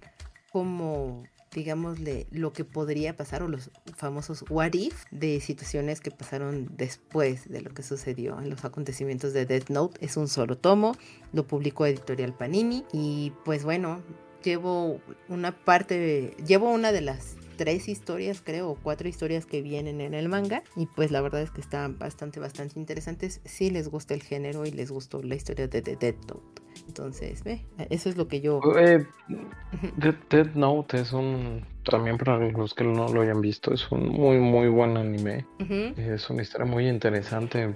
como 0.51 1.23
digámosle, 1.53 2.27
lo 2.31 2.53
que 2.53 2.63
podría 2.63 3.15
pasar 3.15 3.43
o 3.43 3.47
los 3.47 3.71
famosos 3.95 4.45
what 4.49 4.73
if 4.73 5.05
de 5.11 5.39
situaciones 5.41 5.99
que 6.01 6.11
pasaron 6.11 6.69
después 6.75 7.49
de 7.49 7.61
lo 7.61 7.71
que 7.71 7.83
sucedió 7.83 8.39
en 8.39 8.49
los 8.49 8.65
acontecimientos 8.65 9.33
de 9.33 9.45
Death 9.45 9.69
Note. 9.69 10.05
Es 10.05 10.17
un 10.17 10.27
solo 10.27 10.57
tomo, 10.57 10.95
lo 11.33 11.47
publicó 11.47 11.85
Editorial 11.85 12.33
Panini 12.33 12.85
y 12.91 13.33
pues 13.45 13.63
bueno, 13.63 14.01
llevo 14.43 14.99
una 15.27 15.51
parte, 15.51 16.35
llevo 16.45 16.71
una 16.71 16.91
de 16.91 17.01
las 17.01 17.35
tres 17.59 17.89
historias, 17.89 18.41
creo, 18.41 18.69
o 18.69 18.75
cuatro 18.75 19.09
historias 19.09 19.45
que 19.45 19.61
vienen 19.61 19.99
en 19.99 20.13
el 20.13 20.29
manga. 20.29 20.63
Y 20.77 20.85
pues 20.85 21.11
la 21.11 21.19
verdad 21.19 21.41
es 21.41 21.51
que 21.51 21.59
están 21.59 21.99
bastante, 21.99 22.39
bastante 22.39 22.79
interesantes. 22.79 23.41
Si 23.43 23.69
les 23.69 23.89
gusta 23.89 24.13
el 24.13 24.23
género 24.23 24.65
y 24.65 24.71
les 24.71 24.89
gustó 24.91 25.21
la 25.21 25.35
historia 25.35 25.67
de 25.67 25.81
The 25.81 25.97
Dead 25.97 26.15
Note. 26.29 26.58
Entonces, 26.89 27.43
ve, 27.43 27.61
eso 27.91 28.09
es 28.09 28.17
lo 28.17 28.27
que 28.27 28.41
yo... 28.41 28.59
Eh, 28.79 29.05
Dead 30.31 30.55
Note 30.55 31.01
es 31.01 31.13
un 31.13 31.63
también 31.83 32.17
para 32.17 32.37
los 32.37 32.73
que 32.73 32.83
no 32.83 33.07
lo 33.07 33.21
hayan 33.21 33.41
visto, 33.41 33.73
es 33.73 33.91
un 33.91 34.09
muy, 34.09 34.37
muy 34.37 34.67
buen 34.67 34.97
anime. 34.97 35.45
Es 35.97 36.29
una 36.29 36.41
historia 36.41 36.65
muy 36.65 36.87
interesante. 36.87 37.75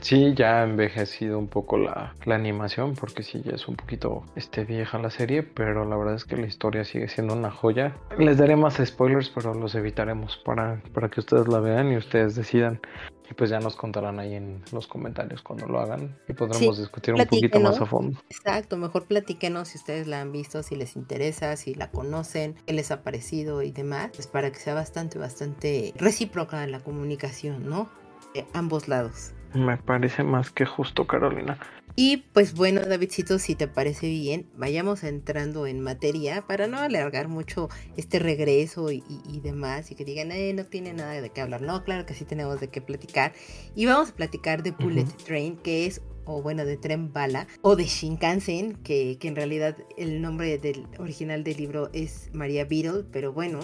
Sí, 0.00 0.32
ya 0.34 0.60
ha 0.60 0.64
envejecido 0.64 1.38
un 1.38 1.48
poco 1.48 1.78
la, 1.78 2.14
la, 2.24 2.34
animación, 2.34 2.94
porque 2.94 3.22
sí, 3.22 3.42
ya 3.44 3.52
es 3.52 3.68
un 3.68 3.76
poquito 3.76 4.24
este, 4.34 4.64
vieja 4.64 4.98
la 4.98 5.10
serie, 5.10 5.42
pero 5.42 5.84
la 5.84 5.96
verdad 5.96 6.14
es 6.14 6.24
que 6.24 6.36
la 6.36 6.46
historia 6.46 6.84
sigue 6.84 7.08
siendo 7.08 7.34
una 7.34 7.50
joya. 7.50 7.94
Les 8.18 8.38
daré 8.38 8.56
más 8.56 8.80
spoilers, 8.84 9.30
pero 9.30 9.54
los 9.54 9.74
evitaremos 9.74 10.38
para, 10.44 10.82
para 10.94 11.08
que 11.08 11.20
ustedes 11.20 11.48
la 11.48 11.60
vean 11.60 11.92
y 11.92 11.96
ustedes 11.96 12.34
decidan 12.34 12.80
y 13.30 13.34
pues 13.34 13.50
ya 13.50 13.60
nos 13.60 13.76
contarán 13.76 14.18
ahí 14.18 14.34
en 14.34 14.62
los 14.72 14.86
comentarios 14.86 15.42
cuando 15.42 15.66
lo 15.66 15.80
hagan 15.80 16.16
y 16.28 16.32
podremos 16.32 16.78
discutir 16.78 17.14
un 17.14 17.24
poquito 17.24 17.60
más 17.60 17.80
a 17.80 17.86
fondo. 17.86 18.18
Exacto, 18.30 18.76
mejor 18.76 19.06
platíquenos 19.06 19.68
si 19.68 19.78
ustedes 19.78 20.06
la 20.06 20.20
han 20.20 20.32
visto, 20.32 20.62
si 20.62 20.76
les 20.76 20.96
interesa, 20.96 21.56
si 21.56 21.74
la 21.74 21.90
conocen, 21.90 22.54
qué 22.66 22.72
les 22.72 22.90
ha 22.90 23.02
parecido 23.02 23.62
y 23.62 23.72
demás, 23.72 24.10
pues 24.14 24.26
para 24.26 24.50
que 24.50 24.58
sea 24.58 24.74
bastante, 24.74 25.18
bastante 25.18 25.92
recíproca 25.96 26.66
la 26.66 26.80
comunicación, 26.80 27.68
¿no? 27.68 27.90
De 28.34 28.46
ambos 28.54 28.88
lados. 28.88 29.32
Me 29.54 29.76
parece 29.76 30.22
más 30.22 30.50
que 30.50 30.64
justo, 30.64 31.06
Carolina. 31.06 31.58
Y 32.00 32.18
pues 32.32 32.54
bueno, 32.54 32.82
Davidcito, 32.82 33.40
si 33.40 33.56
te 33.56 33.66
parece 33.66 34.08
bien, 34.08 34.46
vayamos 34.56 35.02
entrando 35.02 35.66
en 35.66 35.80
materia 35.80 36.46
para 36.46 36.68
no 36.68 36.78
alargar 36.78 37.26
mucho 37.26 37.68
este 37.96 38.20
regreso 38.20 38.92
y, 38.92 39.02
demás 39.42 39.90
y 39.90 39.96
que 39.96 40.04
digan, 40.04 40.30
eh, 40.30 40.52
no 40.54 40.64
tiene 40.64 40.92
nada 40.92 41.20
de 41.20 41.30
qué 41.30 41.40
hablar. 41.40 41.60
No, 41.62 41.82
claro 41.82 42.06
que 42.06 42.14
sí 42.14 42.24
tenemos 42.24 42.60
de 42.60 42.68
qué 42.68 42.80
platicar. 42.80 43.32
Y 43.74 43.86
vamos 43.86 44.10
a 44.10 44.14
platicar 44.14 44.62
de 44.62 44.70
Bullet 44.70 45.08
Train, 45.26 45.56
que 45.56 45.86
es 45.86 46.00
o 46.24 46.40
bueno, 46.40 46.64
de 46.64 46.76
Tren 46.76 47.12
Bala, 47.12 47.48
o 47.62 47.74
de 47.74 47.86
Shinkansen, 47.86 48.74
que, 48.76 49.16
que 49.18 49.28
en 49.28 49.34
realidad 49.34 49.76
el 49.96 50.22
nombre 50.22 50.58
del 50.58 50.86
original 50.98 51.42
del 51.42 51.56
libro 51.56 51.90
es 51.92 52.30
María 52.32 52.64
Beetle, 52.64 53.06
pero 53.10 53.32
bueno, 53.32 53.60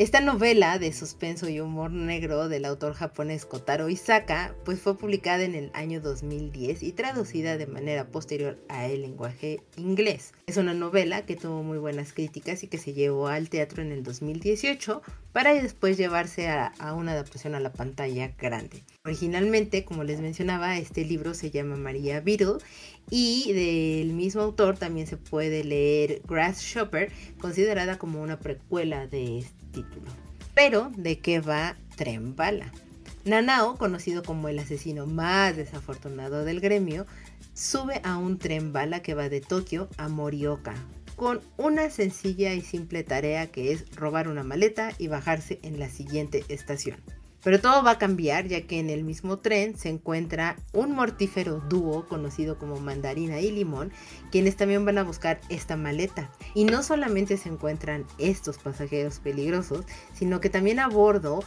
esta 0.00 0.22
novela 0.22 0.78
de 0.78 0.94
suspenso 0.94 1.46
y 1.50 1.60
humor 1.60 1.90
negro 1.90 2.48
del 2.48 2.64
autor 2.64 2.94
japonés 2.94 3.44
Kotaro 3.44 3.90
Isaka, 3.90 4.54
pues 4.64 4.80
fue 4.80 4.96
publicada 4.96 5.44
en 5.44 5.54
el 5.54 5.70
año 5.74 6.00
2010 6.00 6.82
y 6.84 6.92
traducida 6.92 7.58
de 7.58 7.66
manera 7.66 8.06
posterior 8.06 8.58
a 8.70 8.86
el 8.86 9.02
lenguaje 9.02 9.60
inglés. 9.76 10.32
Es 10.46 10.56
una 10.56 10.72
novela 10.72 11.26
que 11.26 11.36
tuvo 11.36 11.62
muy 11.62 11.76
buenas 11.76 12.14
críticas 12.14 12.62
y 12.62 12.68
que 12.68 12.78
se 12.78 12.94
llevó 12.94 13.28
al 13.28 13.50
teatro 13.50 13.82
en 13.82 13.92
el 13.92 14.02
2018 14.02 15.02
para 15.32 15.52
después 15.52 15.98
llevarse 15.98 16.48
a, 16.48 16.72
una 16.94 17.12
adaptación 17.12 17.54
a 17.54 17.60
la 17.60 17.74
pantalla 17.74 18.32
grande. 18.38 18.82
Originalmente, 19.04 19.84
como 19.84 20.02
les 20.02 20.20
mencionaba, 20.20 20.78
este 20.78 21.04
libro 21.04 21.34
se 21.34 21.50
llama 21.50 21.76
María 21.76 22.22
Beetle 22.22 22.56
y 23.10 23.52
del 23.52 24.14
mismo 24.14 24.40
autor 24.40 24.78
también 24.78 25.06
se 25.06 25.18
puede 25.18 25.62
leer 25.62 26.22
Grass 26.26 26.62
Shopper, 26.62 27.12
considerada 27.38 27.98
como 27.98 28.22
una 28.22 28.38
precuela 28.38 29.06
de 29.06 29.40
este 29.40 29.59
título. 29.70 30.06
Pero, 30.54 30.90
¿de 30.96 31.18
qué 31.18 31.40
va 31.40 31.76
Tren 31.96 32.36
Bala? 32.36 32.72
Nanao, 33.24 33.76
conocido 33.76 34.22
como 34.22 34.48
el 34.48 34.58
asesino 34.58 35.06
más 35.06 35.56
desafortunado 35.56 36.44
del 36.44 36.60
gremio, 36.60 37.06
sube 37.54 38.00
a 38.02 38.16
un 38.16 38.38
tren 38.38 38.72
bala 38.72 39.02
que 39.02 39.14
va 39.14 39.28
de 39.28 39.42
Tokio 39.42 39.88
a 39.98 40.08
Morioka, 40.08 40.74
con 41.16 41.40
una 41.58 41.90
sencilla 41.90 42.54
y 42.54 42.62
simple 42.62 43.04
tarea 43.04 43.48
que 43.48 43.72
es 43.72 43.94
robar 43.94 44.28
una 44.28 44.42
maleta 44.42 44.92
y 44.96 45.08
bajarse 45.08 45.58
en 45.62 45.78
la 45.78 45.90
siguiente 45.90 46.44
estación. 46.48 46.96
Pero 47.42 47.60
todo 47.60 47.82
va 47.82 47.92
a 47.92 47.98
cambiar 47.98 48.46
ya 48.46 48.62
que 48.62 48.78
en 48.78 48.90
el 48.90 49.04
mismo 49.04 49.38
tren 49.38 49.76
se 49.76 49.88
encuentra 49.88 50.56
un 50.72 50.92
mortífero 50.92 51.62
dúo 51.68 52.06
conocido 52.06 52.58
como 52.58 52.80
Mandarina 52.80 53.40
y 53.40 53.50
Limón, 53.50 53.92
quienes 54.30 54.56
también 54.56 54.84
van 54.84 54.98
a 54.98 55.04
buscar 55.04 55.40
esta 55.48 55.76
maleta. 55.76 56.30
Y 56.54 56.64
no 56.64 56.82
solamente 56.82 57.36
se 57.36 57.48
encuentran 57.48 58.04
estos 58.18 58.58
pasajeros 58.58 59.20
peligrosos, 59.20 59.84
sino 60.12 60.40
que 60.40 60.50
también 60.50 60.80
a 60.80 60.88
bordo 60.88 61.42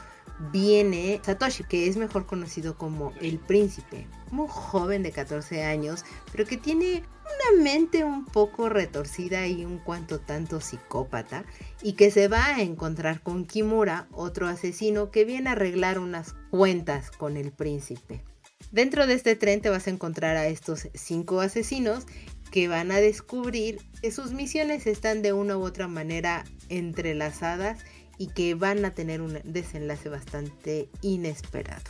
viene 0.52 1.22
Satoshi, 1.24 1.64
que 1.64 1.88
es 1.88 1.98
mejor 1.98 2.26
conocido 2.26 2.78
como 2.78 3.14
el 3.22 3.40
príncipe, 3.40 4.08
un 4.32 4.48
joven 4.48 5.04
de 5.04 5.12
14 5.12 5.64
años, 5.64 6.04
pero 6.32 6.46
que 6.46 6.58
tiene 6.58 7.04
una 7.24 7.64
mente 7.64 8.04
un 8.04 8.26
poco 8.26 8.70
retorcida 8.70 9.48
y 9.48 9.66
un 9.66 9.80
cuanto 9.80 10.20
tanto 10.20 10.60
psicópata, 10.60 11.46
y 11.82 11.94
que 11.94 12.12
se 12.12 12.28
va 12.28 12.46
a 12.46 12.62
encontrar 12.62 13.22
con 13.22 13.46
Kimura, 13.46 14.08
otro 14.12 14.48
asesino 14.48 15.12
que 15.12 15.26
viene 15.26 15.50
a 15.50 15.54
arreglar 15.54 16.00
unas 16.00 16.36
cuentas 16.50 17.12
con 17.12 17.38
el 17.38 17.52
príncipe. 17.52 18.24
Dentro 18.72 19.06
de 19.06 19.14
este 19.14 19.36
tren 19.36 19.62
te 19.62 19.70
vas 19.70 19.88
a 19.88 19.92
encontrar 19.92 20.36
a 20.36 20.48
estos 20.48 20.88
cinco 20.94 21.42
asesinos 21.42 22.06
que 22.52 22.68
van 22.68 22.92
a 22.92 22.98
descubrir 22.98 23.82
que 24.02 24.12
sus 24.12 24.32
misiones 24.32 24.88
están 24.88 25.22
de 25.22 25.34
una 25.34 25.58
u 25.58 25.64
otra 25.64 25.88
manera 25.88 26.44
entrelazadas 26.70 27.80
y 28.18 28.28
que 28.28 28.56
van 28.56 28.86
a 28.86 28.94
tener 28.94 29.22
un 29.22 29.40
desenlace 29.44 30.10
bastante 30.10 30.90
inesperado. 31.02 31.84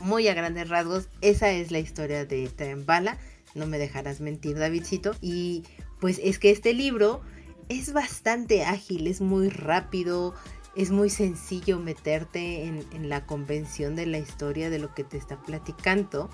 Muy 0.00 0.28
a 0.28 0.34
grandes 0.34 0.68
rasgos, 0.68 1.08
esa 1.20 1.50
es 1.50 1.70
la 1.70 1.80
historia 1.80 2.24
de 2.24 2.48
Tren 2.48 2.86
Bala, 2.86 3.18
no 3.54 3.66
me 3.66 3.78
dejarás 3.78 4.20
mentir 4.20 4.58
Davidcito, 4.58 5.16
y 5.20 5.64
pues 6.00 6.20
es 6.22 6.38
que 6.38 6.50
este 6.50 6.72
libro 6.72 7.20
es 7.68 7.92
bastante 7.92 8.64
ágil, 8.64 9.06
es 9.06 9.20
muy 9.20 9.48
rápido, 9.48 10.34
es 10.76 10.90
muy 10.90 11.10
sencillo 11.10 11.78
meterte 11.78 12.64
en, 12.64 12.84
en, 12.92 13.08
la 13.08 13.26
convención 13.26 13.96
de 13.96 14.06
la 14.06 14.18
historia 14.18 14.70
de 14.70 14.78
lo 14.78 14.94
que 14.94 15.04
te 15.04 15.16
está 15.16 15.40
platicando. 15.42 16.30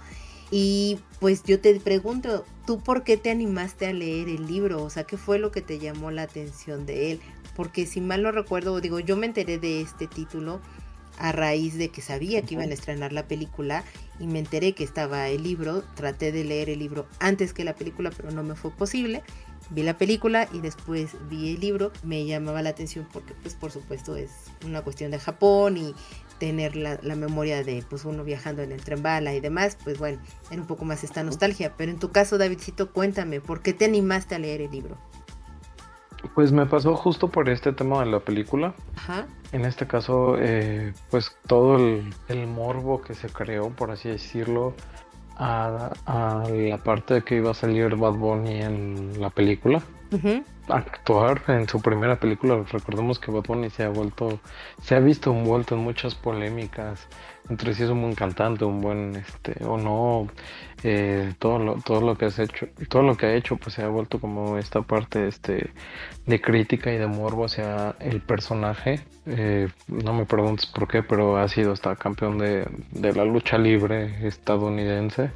Y 0.51 1.01
pues 1.21 1.43
yo 1.43 1.61
te 1.61 1.75
pregunto, 1.81 2.45
¿tú 2.67 2.79
por 2.79 3.03
qué 3.03 3.17
te 3.17 3.31
animaste 3.31 3.87
a 3.87 3.93
leer 3.93 4.29
el 4.29 4.47
libro? 4.47 4.83
O 4.83 4.91
sea, 4.91 5.05
¿qué 5.05 5.17
fue 5.17 5.39
lo 5.39 5.51
que 5.51 5.63
te 5.63 5.79
llamó 5.79 6.11
la 6.11 6.23
atención 6.23 6.85
de 6.87 7.13
él? 7.13 7.21
Porque 7.55 7.87
si 7.87 8.01
mal 8.01 8.23
no 8.23 8.33
recuerdo, 8.33 8.81
digo, 8.81 9.01
yo 9.01 9.17
me 9.17 9.27
enteré 9.27 9.59
de 9.59 9.81
este 9.81 10.07
título 10.07 10.61
a 11.19 11.33
raíz 11.33 11.79
de 11.79 11.91
que 11.91 12.03
sabía 12.03 12.43
que 12.43 12.55
iban 12.55 12.71
a 12.71 12.75
estrenar 12.75 13.13
la 13.13 13.29
película 13.29 13.85
y 14.19 14.27
me 14.27 14.41
enteré 14.41 14.73
que 14.73 14.85
estaba 14.85 15.29
el 15.29 15.43
libro, 15.43 15.83
traté 15.95 16.33
de 16.33 16.45
leer 16.45 16.71
el 16.71 16.81
libro 16.81 17.07
antes 17.21 17.53
que 17.53 17.65
la 17.65 17.75
película, 17.75 18.11
pero 18.17 18.31
no 18.31 18.43
me 18.43 18.55
fue 18.55 18.71
posible. 18.71 19.23
Vi 19.71 19.83
la 19.83 19.97
película 19.97 20.47
y 20.53 20.61
después 20.61 21.13
vi 21.31 21.55
el 21.55 21.61
libro, 21.61 21.91
me 22.03 22.27
llamaba 22.27 22.61
la 22.61 22.71
atención 22.71 23.09
porque 23.11 23.33
pues 23.43 23.55
por 23.55 23.71
supuesto 23.71 24.15
es 24.15 24.31
una 24.65 24.83
cuestión 24.83 25.11
de 25.11 25.19
Japón 25.19 25.79
y 25.79 25.95
tener 26.39 26.77
la, 26.77 26.99
memoria 27.17 27.63
de 27.63 27.83
pues 27.89 28.05
uno 28.05 28.25
viajando 28.25 28.63
en 28.63 28.73
el 28.73 28.83
tren 28.83 29.03
bala 29.03 29.35
y 29.35 29.41
demás, 29.41 29.79
pues 29.83 29.99
bueno, 29.99 30.21
era 30.51 30.61
un 30.61 30.67
poco 30.67 30.85
más 30.85 31.03
esta 31.03 31.23
nostalgia, 31.23 31.75
pero 31.77 31.91
en 31.91 31.99
tu 31.99 32.11
caso 32.11 32.37
Davidcito, 32.37 32.93
cuéntame, 32.93 33.41
¿por 33.41 33.63
qué 33.63 33.73
te 33.73 33.87
animaste 33.87 34.35
a 34.35 34.39
leer 34.39 34.61
el 34.61 34.71
libro? 34.71 34.99
Pues 36.35 36.53
me 36.53 36.67
pasó 36.67 36.97
justo 36.97 37.29
por 37.29 37.49
este 37.49 37.73
tema 37.73 38.01
de 38.01 38.07
la 38.11 38.21
película. 38.21 38.75
Ajá. 38.97 39.27
En 39.53 39.65
este 39.65 39.87
caso, 39.87 40.37
eh, 40.39 40.93
pues 41.11 41.37
todo 41.47 41.77
el, 41.77 42.47
morbo 42.47 43.03
que 43.03 43.15
se 43.15 43.29
creó, 43.29 43.71
por 43.71 43.91
así 43.91 44.09
decirlo, 44.09 44.75
a, 45.37 45.91
la 46.07 46.79
parte 46.79 47.15
de 47.15 47.23
que 47.23 47.37
iba 47.37 47.51
a 47.51 47.55
salir 47.55 47.97
Bad 47.97 48.15
Bunny 48.15 48.63
en 48.63 49.21
la 49.21 49.31
película. 49.31 49.83
Actuar 50.69 51.43
en 51.49 51.69
su 51.69 51.83
primera 51.83 52.21
película, 52.21 52.63
recordemos 52.71 53.19
que 53.19 53.33
Bad 53.33 53.45
Bunny 53.49 53.71
se 53.71 53.83
ha 53.83 53.89
vuelto, 53.89 54.39
se 54.81 54.95
ha 54.95 55.01
visto 55.01 55.33
envuelto 55.33 55.75
en 55.75 55.83
muchas 55.83 56.15
polémicas 56.15 57.09
entre 57.49 57.75
si 57.75 57.83
es 57.83 57.91
un 57.91 58.01
buen 58.01 58.15
cantante, 58.15 58.65
un 58.65 58.81
buen 58.81 59.17
este 59.17 59.65
o 59.65 59.77
no, 59.77 60.29
eh, 60.83 61.35
todo 61.39 61.59
lo, 61.59 61.75
todo 61.77 62.01
lo 62.01 62.17
que 62.17 62.27
has 62.27 62.39
hecho, 62.39 62.67
todo 62.89 63.03
lo 63.03 63.17
que 63.17 63.27
ha 63.27 63.35
hecho 63.35 63.57
pues 63.57 63.75
se 63.75 63.83
ha 63.83 63.89
vuelto 63.89 64.19
como 64.21 64.59
esta 64.59 64.83
parte 64.83 65.29
este 65.29 65.73
de 66.27 66.41
crítica 66.41 66.93
y 66.93 66.99
de 66.99 67.07
morbo 67.07 67.45
hacia 67.45 67.95
el 68.01 68.21
personaje. 68.21 69.01
Eh, 69.27 69.69
no 69.89 70.13
me 70.15 70.27
preguntes 70.27 70.67
por 70.67 70.89
qué, 70.89 71.03
pero 71.03 71.37
ha 71.37 71.49
sido 71.49 71.73
hasta 71.73 71.97
campeón 71.97 72.39
de, 72.39 72.67
la 72.93 73.25
lucha 73.25 73.59
libre 73.59 74.27
estadounidense 74.27 75.31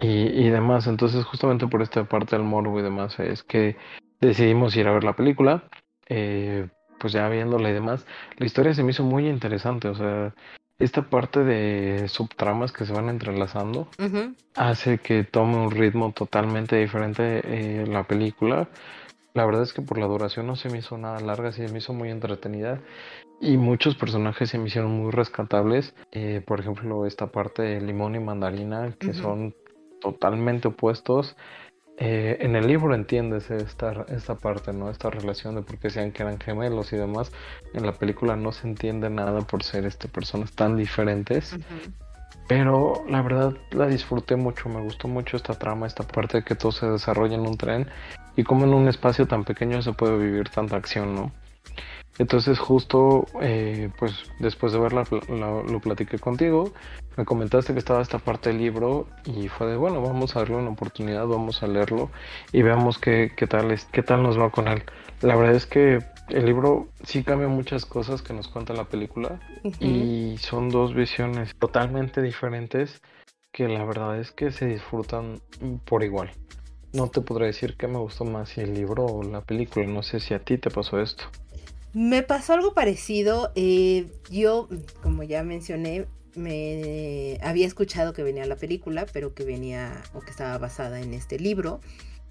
y, 0.00 0.08
y 0.08 0.50
demás. 0.50 0.86
Entonces 0.86 1.24
justamente 1.24 1.66
por 1.66 1.82
esta 1.82 2.04
parte 2.04 2.36
del 2.36 2.44
morbo 2.44 2.80
y 2.80 2.82
demás 2.82 3.18
es 3.20 3.42
que 3.42 3.76
decidimos 4.20 4.76
ir 4.76 4.88
a 4.88 4.92
ver 4.92 5.04
la 5.04 5.16
película. 5.16 5.64
Eh, 6.08 6.68
pues 6.98 7.12
ya 7.12 7.28
viéndola 7.28 7.68
y 7.68 7.74
demás, 7.74 8.06
la 8.38 8.46
historia 8.46 8.72
se 8.72 8.82
me 8.82 8.92
hizo 8.92 9.04
muy 9.04 9.28
interesante, 9.28 9.88
o 9.88 9.94
sea, 9.94 10.34
esta 10.78 11.02
parte 11.02 11.44
de 11.44 12.08
subtramas 12.08 12.72
que 12.72 12.84
se 12.84 12.92
van 12.92 13.08
entrelazando 13.08 13.88
hace 14.56 14.98
que 14.98 15.24
tome 15.24 15.56
un 15.56 15.70
ritmo 15.70 16.12
totalmente 16.12 16.76
diferente 16.76 17.42
eh, 17.44 17.86
la 17.86 18.04
película. 18.04 18.68
La 19.34 19.44
verdad 19.46 19.62
es 19.62 19.72
que 19.72 19.82
por 19.82 19.98
la 19.98 20.06
duración 20.06 20.46
no 20.46 20.56
se 20.56 20.68
me 20.68 20.78
hizo 20.78 20.96
nada 20.96 21.20
larga, 21.20 21.52
se 21.52 21.68
me 21.68 21.78
hizo 21.78 21.92
muy 21.92 22.10
entretenida 22.10 22.80
y 23.40 23.56
muchos 23.56 23.96
personajes 23.96 24.50
se 24.50 24.58
me 24.58 24.68
hicieron 24.68 24.92
muy 24.92 25.10
rescatables. 25.10 25.94
Eh, 26.12 26.42
por 26.44 26.60
ejemplo, 26.60 27.06
esta 27.06 27.28
parte 27.28 27.62
de 27.62 27.80
limón 27.80 28.14
y 28.14 28.20
mandarina 28.20 28.94
que 28.98 29.12
son 29.12 29.54
totalmente 30.00 30.68
opuestos 30.68 31.36
eh, 31.96 32.38
en 32.40 32.56
el 32.56 32.66
libro 32.66 32.94
entiendes 32.94 33.50
esta, 33.50 34.04
esta 34.08 34.34
parte, 34.34 34.72
¿no? 34.72 34.90
Esta 34.90 35.10
relación 35.10 35.54
de 35.54 35.62
por 35.62 35.78
qué 35.78 35.90
sean 35.90 36.10
que 36.10 36.22
eran 36.22 36.40
gemelos 36.40 36.92
y 36.92 36.96
demás. 36.96 37.30
En 37.72 37.86
la 37.86 37.92
película 37.92 38.34
no 38.36 38.52
se 38.52 38.66
entiende 38.66 39.10
nada 39.10 39.42
por 39.42 39.62
ser 39.62 39.86
este, 39.86 40.08
personas 40.08 40.52
tan 40.52 40.76
diferentes. 40.76 41.56
Pero 42.48 43.04
la 43.08 43.22
verdad 43.22 43.54
la 43.70 43.86
disfruté 43.86 44.36
mucho, 44.36 44.68
me 44.68 44.80
gustó 44.80 45.08
mucho 45.08 45.36
esta 45.36 45.54
trama, 45.54 45.86
esta 45.86 46.02
parte 46.02 46.38
de 46.38 46.44
que 46.44 46.54
todo 46.54 46.72
se 46.72 46.86
desarrolla 46.86 47.36
en 47.36 47.46
un 47.46 47.56
tren 47.56 47.88
y 48.36 48.42
como 48.42 48.64
en 48.64 48.74
un 48.74 48.88
espacio 48.88 49.26
tan 49.26 49.44
pequeño 49.44 49.80
se 49.80 49.92
puede 49.92 50.18
vivir 50.18 50.50
tanta 50.50 50.76
acción, 50.76 51.14
¿no? 51.14 51.32
Entonces 52.18 52.58
justo, 52.58 53.26
eh, 53.40 53.90
pues 53.98 54.12
después 54.38 54.72
de 54.72 54.78
verla 54.78 55.04
lo 55.28 55.80
platiqué 55.80 56.18
contigo, 56.18 56.72
me 57.16 57.24
comentaste 57.24 57.72
que 57.72 57.78
estaba 57.78 58.02
esta 58.02 58.18
parte 58.18 58.50
del 58.50 58.58
libro 58.58 59.08
y 59.24 59.48
fue 59.48 59.66
de, 59.68 59.76
bueno, 59.76 60.00
vamos 60.00 60.34
a 60.34 60.40
darle 60.40 60.56
una 60.56 60.70
oportunidad, 60.70 61.26
vamos 61.26 61.62
a 61.62 61.66
leerlo 61.66 62.10
y 62.52 62.62
veamos 62.62 62.98
qué, 62.98 63.32
qué, 63.36 63.46
tal, 63.46 63.70
es, 63.70 63.84
qué 63.86 64.02
tal 64.02 64.22
nos 64.22 64.38
va 64.38 64.50
con 64.50 64.68
él. 64.68 64.82
La 65.22 65.34
verdad 65.36 65.54
es 65.54 65.66
que 65.66 66.04
el 66.28 66.46
libro 66.46 66.88
sí 67.02 67.22
cambia 67.22 67.48
muchas 67.48 67.84
cosas 67.84 68.22
que 68.22 68.32
nos 68.32 68.48
cuenta 68.48 68.72
la 68.74 68.84
película 68.84 69.40
y 69.80 70.36
son 70.38 70.70
dos 70.70 70.94
visiones 70.94 71.54
totalmente 71.58 72.22
diferentes 72.22 73.00
que 73.52 73.68
la 73.68 73.84
verdad 73.84 74.18
es 74.18 74.32
que 74.32 74.50
se 74.50 74.66
disfrutan 74.66 75.40
por 75.84 76.02
igual. 76.02 76.32
No 76.92 77.08
te 77.08 77.20
podré 77.20 77.46
decir 77.46 77.76
qué 77.76 77.88
me 77.88 77.98
gustó 77.98 78.24
más 78.24 78.50
si 78.50 78.60
el 78.60 78.74
libro 78.74 79.04
o 79.04 79.22
la 79.22 79.40
película, 79.40 79.86
no 79.86 80.02
sé 80.02 80.20
si 80.20 80.34
a 80.34 80.38
ti 80.38 80.58
te 80.58 80.70
pasó 80.70 81.00
esto. 81.00 81.24
Me 81.94 82.24
pasó 82.24 82.54
algo 82.54 82.74
parecido. 82.74 83.52
Eh, 83.54 84.10
yo, 84.28 84.68
como 85.00 85.22
ya 85.22 85.44
mencioné, 85.44 86.06
me 86.34 87.38
había 87.40 87.68
escuchado 87.68 88.12
que 88.12 88.24
venía 88.24 88.44
la 88.46 88.56
película, 88.56 89.06
pero 89.12 89.32
que 89.32 89.44
venía 89.44 90.02
o 90.12 90.20
que 90.20 90.32
estaba 90.32 90.58
basada 90.58 91.00
en 91.00 91.14
este 91.14 91.38
libro. 91.38 91.80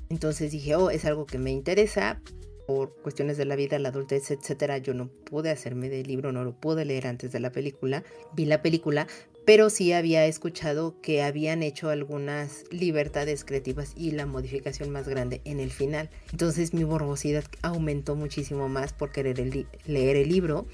Entonces 0.10 0.51
dije, 0.51 0.75
oh, 0.75 0.89
es 0.89 1.05
algo 1.05 1.25
que 1.25 1.38
me 1.38 1.51
interesa. 1.51 2.22
Por 2.67 2.96
cuestiones 3.01 3.38
de 3.38 3.46
la 3.46 3.55
vida, 3.55 3.79
la 3.79 3.89
adultez, 3.89 4.32
etcétera, 4.32 4.77
yo 4.77 4.93
no 4.93 5.08
pude 5.08 5.50
hacerme 5.50 5.89
del 5.89 6.08
libro, 6.08 6.32
no 6.32 6.46
lo 6.46 6.53
pude 6.53 6.86
leer 6.86 7.08
antes 7.08 7.32
de 7.32 7.39
la 7.39 7.51
película. 7.51 8.03
Vi 8.34 8.46
la 8.46 8.62
película, 8.62 9.08
pero 9.46 9.70
sí 9.70 9.92
había 9.92 10.26
escuchado 10.26 11.00
que 11.02 11.22
habían 11.22 11.64
hecho 11.64 11.90
algunas 11.90 12.64
libertades 12.72 13.44
creativas 13.44 13.94
y 13.96 14.12
la 14.12 14.26
modificación 14.26 14.90
más 14.90 15.08
grande 15.08 15.42
en 15.44 15.60
el 15.60 15.72
final. 15.72 16.10
Entonces 16.32 16.74
mi 16.74 16.86
morbosidad 16.86 17.44
aumentó 17.62 18.16
muchísimo 18.16 18.70
más 18.70 18.94
por 18.94 19.12
querer 19.12 19.68
leer 19.86 20.16
el 20.16 20.30
libro. 20.30 20.66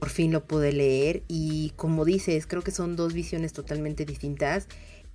Por 0.00 0.10
fin 0.10 0.32
lo 0.32 0.44
pude 0.44 0.72
leer 0.72 1.22
y 1.28 1.72
como 1.76 2.04
dices, 2.04 2.48
creo 2.48 2.62
que 2.62 2.72
son 2.72 2.96
dos 2.96 3.14
visiones 3.14 3.52
totalmente 3.52 4.04
distintas. 4.04 4.66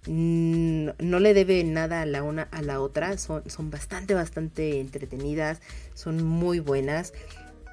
No 0.06 1.20
le 1.20 1.34
debe 1.34 1.62
nada 1.66 2.04
a 2.04 2.06
la 2.06 2.24
una 2.24 2.44
a 2.44 2.62
la 2.62 2.80
otra, 2.80 3.18
son, 3.18 3.44
son 3.50 3.70
bastante, 3.70 4.14
bastante 4.14 4.80
entretenidas, 4.80 5.62
son 5.94 6.24
muy 6.24 6.62
buenas. 6.62 7.12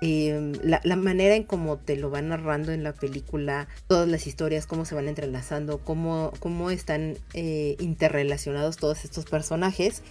Em, 0.07 0.53
la, 0.63 0.97
manera 0.97 1.35
en 1.35 1.45
cómo 1.45 1.79
te 1.79 1.97
lo 1.97 2.11
van 2.11 2.29
narrando 2.29 2.73
en 2.73 2.83
la 2.83 2.93
película, 2.93 3.69
todas 3.87 4.07
las 4.07 4.27
historias, 4.27 4.67
cómo 4.67 4.85
se 4.85 4.95
van 4.95 5.09
entrelazando, 5.09 5.79
cómo, 5.79 6.31
cómo 6.41 6.71
están 6.71 7.17
eh, 7.33 7.77
interrelacionados 7.81 8.77
todos 8.77 9.07
estos 9.07 9.25
personajes, 9.25 10.03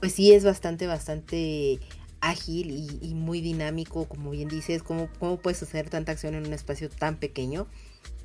pues 0.00 0.12
sí 0.12 0.34
es 0.34 0.44
bastante, 0.44 0.86
bastante 0.86 1.80
ágil 2.20 2.98
y, 3.00 3.14
muy 3.14 3.40
dinámico, 3.40 4.04
como 4.06 4.32
bien 4.32 4.48
dices, 4.48 4.82
cómo, 4.82 5.08
cómo 5.18 5.38
puedes 5.38 5.62
hacer 5.62 5.88
tanta 5.88 6.12
acción 6.12 6.34
en 6.34 6.46
un 6.46 6.52
espacio 6.52 6.90
tan 6.90 7.18
pequeño. 7.18 7.68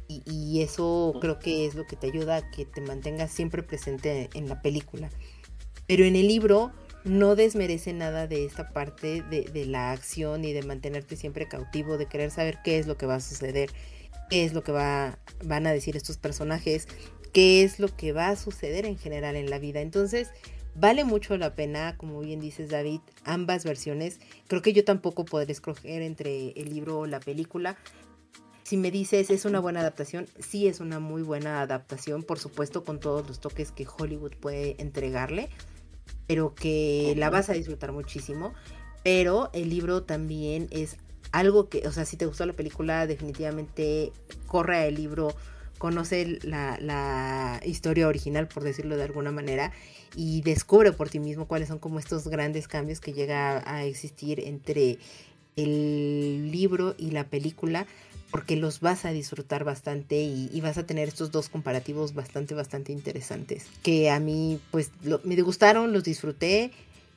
Y, 0.10 0.24
y, 0.26 0.62
eso 0.62 1.14
creo 1.22 1.40
que 1.40 1.66
es 1.66 1.76
lo 1.76 1.88
que 1.88 1.96
te 1.96 2.08
ayuda 2.08 2.36
a 2.36 2.52
que 2.52 2.66
te 2.66 2.82
mantengas 2.82 3.32
siempre 3.32 3.64
presente 3.64 4.30
en 4.34 4.50
la 4.50 4.62
película. 4.62 5.10
Pero 5.88 6.04
en 6.04 6.18
el 6.18 6.28
libro 6.28 6.74
no 7.04 7.36
desmerece 7.36 7.94
nada 7.94 8.28
de 8.28 8.46
esta 8.46 8.70
parte 8.70 9.22
de, 9.24 9.66
la 9.66 9.92
acción 9.92 10.46
y 10.46 10.54
de 10.54 10.64
mantenerte 10.64 11.16
siempre 11.16 11.48
cautivo, 11.48 11.98
de 11.98 12.06
querer 12.06 12.32
saber 12.32 12.60
qué 12.64 12.80
es 12.80 12.88
lo 12.88 12.98
que 12.98 13.06
va 13.06 13.16
a 13.16 13.20
suceder, 13.20 13.70
qué 14.30 14.46
es 14.46 14.54
lo 14.54 14.64
que 14.64 14.72
va, 14.72 15.20
van 15.44 15.68
a 15.68 15.74
decir 15.74 15.98
estos 15.98 16.18
personajes, 16.18 16.88
qué 17.34 17.64
es 17.64 17.80
lo 17.80 17.90
que 17.90 18.14
va 18.14 18.30
a 18.30 18.36
suceder 18.36 18.86
en 18.86 18.98
general 18.98 19.36
en 19.36 19.50
la 19.50 19.60
vida. 19.60 19.82
Entonces, 19.82 20.30
vale 20.76 21.04
mucho 21.04 21.36
la 21.38 21.56
pena, 21.56 21.98
como 21.98 22.22
bien 22.22 22.40
dices 22.40 22.70
David, 22.70 23.02
ambas 23.26 23.66
versiones. 23.66 24.20
Creo 24.48 24.62
que 24.62 24.74
yo 24.74 24.86
tampoco 24.86 25.26
podré 25.26 25.52
escoger 25.52 26.02
entre 26.02 26.52
el 26.52 26.70
libro 26.70 27.00
o 27.00 27.06
la 27.06 27.20
película. 27.20 27.78
Si 28.64 28.78
me 28.78 28.92
dices, 28.92 29.30
¿es 29.30 29.44
una 29.44 29.60
buena 29.60 29.82
adaptación? 29.82 30.28
Sí, 30.40 30.68
es 30.68 30.80
una 30.80 31.00
muy 31.00 31.22
buena 31.22 31.60
adaptación, 31.62 32.24
por 32.24 32.40
supuesto, 32.40 32.86
con 32.86 33.02
todos 33.02 33.28
los 33.28 33.42
toques 33.42 33.74
que 33.74 33.86
Hollywood 33.86 34.38
puede 34.40 34.82
entregarle 34.82 35.50
pero 36.28 36.56
que 36.56 37.14
la 37.18 37.30
vas 37.30 37.50
a 37.50 37.54
disfrutar 37.54 37.92
muchísimo. 37.92 38.54
Pero 39.04 39.50
el 39.54 39.70
libro 39.70 40.04
también 40.04 40.68
es 40.72 40.98
algo 41.32 41.68
que, 41.68 41.88
o 41.88 41.92
sea, 41.92 42.06
si 42.06 42.16
te 42.16 42.26
gustó 42.26 42.46
la 42.46 42.54
película, 42.54 43.06
definitivamente 43.08 44.14
corre 44.48 44.84
al 44.84 44.96
libro, 44.96 45.36
conoce 45.78 46.40
la, 46.44 46.78
la, 46.80 47.60
historia 47.66 48.08
original, 48.08 48.48
por 48.48 48.64
decirlo 48.64 48.96
de 48.96 49.04
alguna 49.04 49.32
manera, 49.32 49.74
y 50.16 50.42
descubre 50.42 50.94
por 50.94 51.10
ti 51.10 51.20
mismo 51.20 51.48
cuáles 51.48 51.68
son 51.68 51.80
como 51.80 52.00
estos 52.00 52.28
grandes 52.28 52.68
cambios 52.68 53.00
que 53.02 53.14
llega 53.14 53.64
a 53.70 53.84
existir 53.84 54.40
entre 54.42 55.00
el 55.56 56.52
libro 56.52 56.96
y 56.98 57.12
la 57.12 57.26
película 57.26 57.86
porque 58.34 58.56
los 58.56 58.80
vas 58.80 59.06
a 59.06 59.12
disfrutar 59.12 59.64
bastante 59.64 60.24
y, 60.24 60.60
vas 60.60 60.80
a 60.80 60.88
tener 60.88 61.08
estos 61.08 61.32
dos 61.32 61.50
comparativos 61.50 62.16
bastante, 62.16 62.56
bastante 62.56 62.92
interesantes. 62.92 63.68
Que 63.84 64.10
a 64.10 64.20
mí, 64.20 64.60
pues, 64.72 64.90
me 65.24 65.40
gustaron, 65.44 65.94
los 65.94 66.04
disfruté 66.04 66.72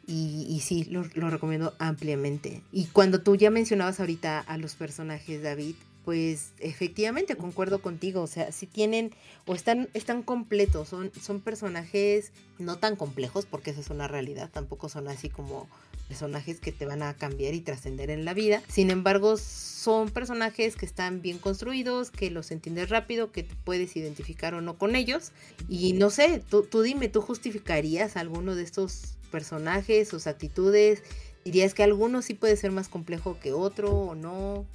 y, 0.07 0.61
sí, 0.63 0.85
los 0.85 1.17
lo 1.17 1.31
recomiendo 1.31 1.73
ampliamente. 1.79 2.61
Y 2.71 2.85
cuando 2.89 3.23
tú 3.23 3.35
ya 3.35 3.51
mencionabas 3.51 3.99
ahorita 3.99 4.41
a 4.41 4.59
los 4.59 4.75
personajes, 4.75 5.43
David, 5.43 5.77
pues 6.07 6.53
efectivamente 6.61 7.35
concuerdo 7.35 7.83
contigo, 7.83 8.23
o 8.23 8.27
sea, 8.29 8.53
si 8.53 8.69
tienen 8.69 9.11
o 9.45 9.57
están, 9.57 9.89
están 9.93 10.23
completos, 10.23 10.89
son, 10.89 11.11
son 11.21 11.41
personajes 11.41 12.31
no 12.61 12.79
tan 12.79 12.95
complejos, 12.95 13.45
porque 13.45 13.73
eso 13.73 13.81
es 13.81 13.91
una 13.91 14.07
realidad, 14.07 14.49
tampoco 14.53 14.89
son 14.89 15.09
así 15.09 15.29
como 15.29 15.69
personajes 16.07 16.61
que 16.61 16.71
te 16.71 16.87
van 16.87 17.03
a 17.03 17.15
cambiar 17.15 17.55
y 17.55 17.61
trascender 17.61 18.11
en 18.11 18.25
la 18.25 18.35
vida. 18.35 18.63
Sin 18.69 18.93
embargo, 18.93 19.37
son 19.37 20.11
personajes 20.11 20.77
que 20.77 20.87
están 20.87 21.23
bien 21.23 21.39
construidos, 21.39 22.13
que 22.13 22.31
los 22.31 22.53
entiendes 22.53 22.89
rápido, 22.89 23.33
que 23.33 23.43
puedes 23.65 23.97
identificar 23.97 24.55
o 24.55 24.61
no 24.61 24.79
con 24.79 24.95
ellos. 24.95 25.33
Y 25.69 25.95
no 25.95 26.11
sé, 26.11 26.41
tú, 26.49 26.63
tú 26.63 26.83
dime, 26.83 27.09
¿tú 27.09 27.21
justificarías 27.21 28.17
alguno 28.17 28.55
de 28.55 28.63
estos 28.63 29.17
personajes, 29.33 30.09
sus 30.09 30.29
actitudes? 30.29 31.03
¿Dirías 31.45 31.75
que 31.75 31.83
alguno 31.83 32.23
sí 32.23 32.35
puede 32.35 32.57
ser 32.57 32.71
más 32.71 32.89
complejo 32.89 33.41
que 33.41 33.53
otro 33.53 33.91
o 33.91 34.15
no? 34.15 34.67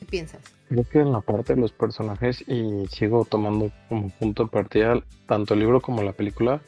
¿Qué 0.00 0.06
piensas? 0.06 0.40
Creo 0.68 0.84
que 0.84 0.98
en 1.00 1.12
la 1.12 1.20
parte 1.20 1.54
de 1.54 1.60
los 1.60 1.72
personajes, 1.72 2.42
y 2.48 2.86
sigo 2.88 3.24
tomando 3.24 3.70
como 3.88 4.08
punto 4.08 4.44
de 4.44 4.50
partida 4.50 5.00
tanto 5.26 5.54
el 5.54 5.60
libro 5.60 5.80
como 5.80 6.02
la 6.02 6.12
película, 6.12 6.62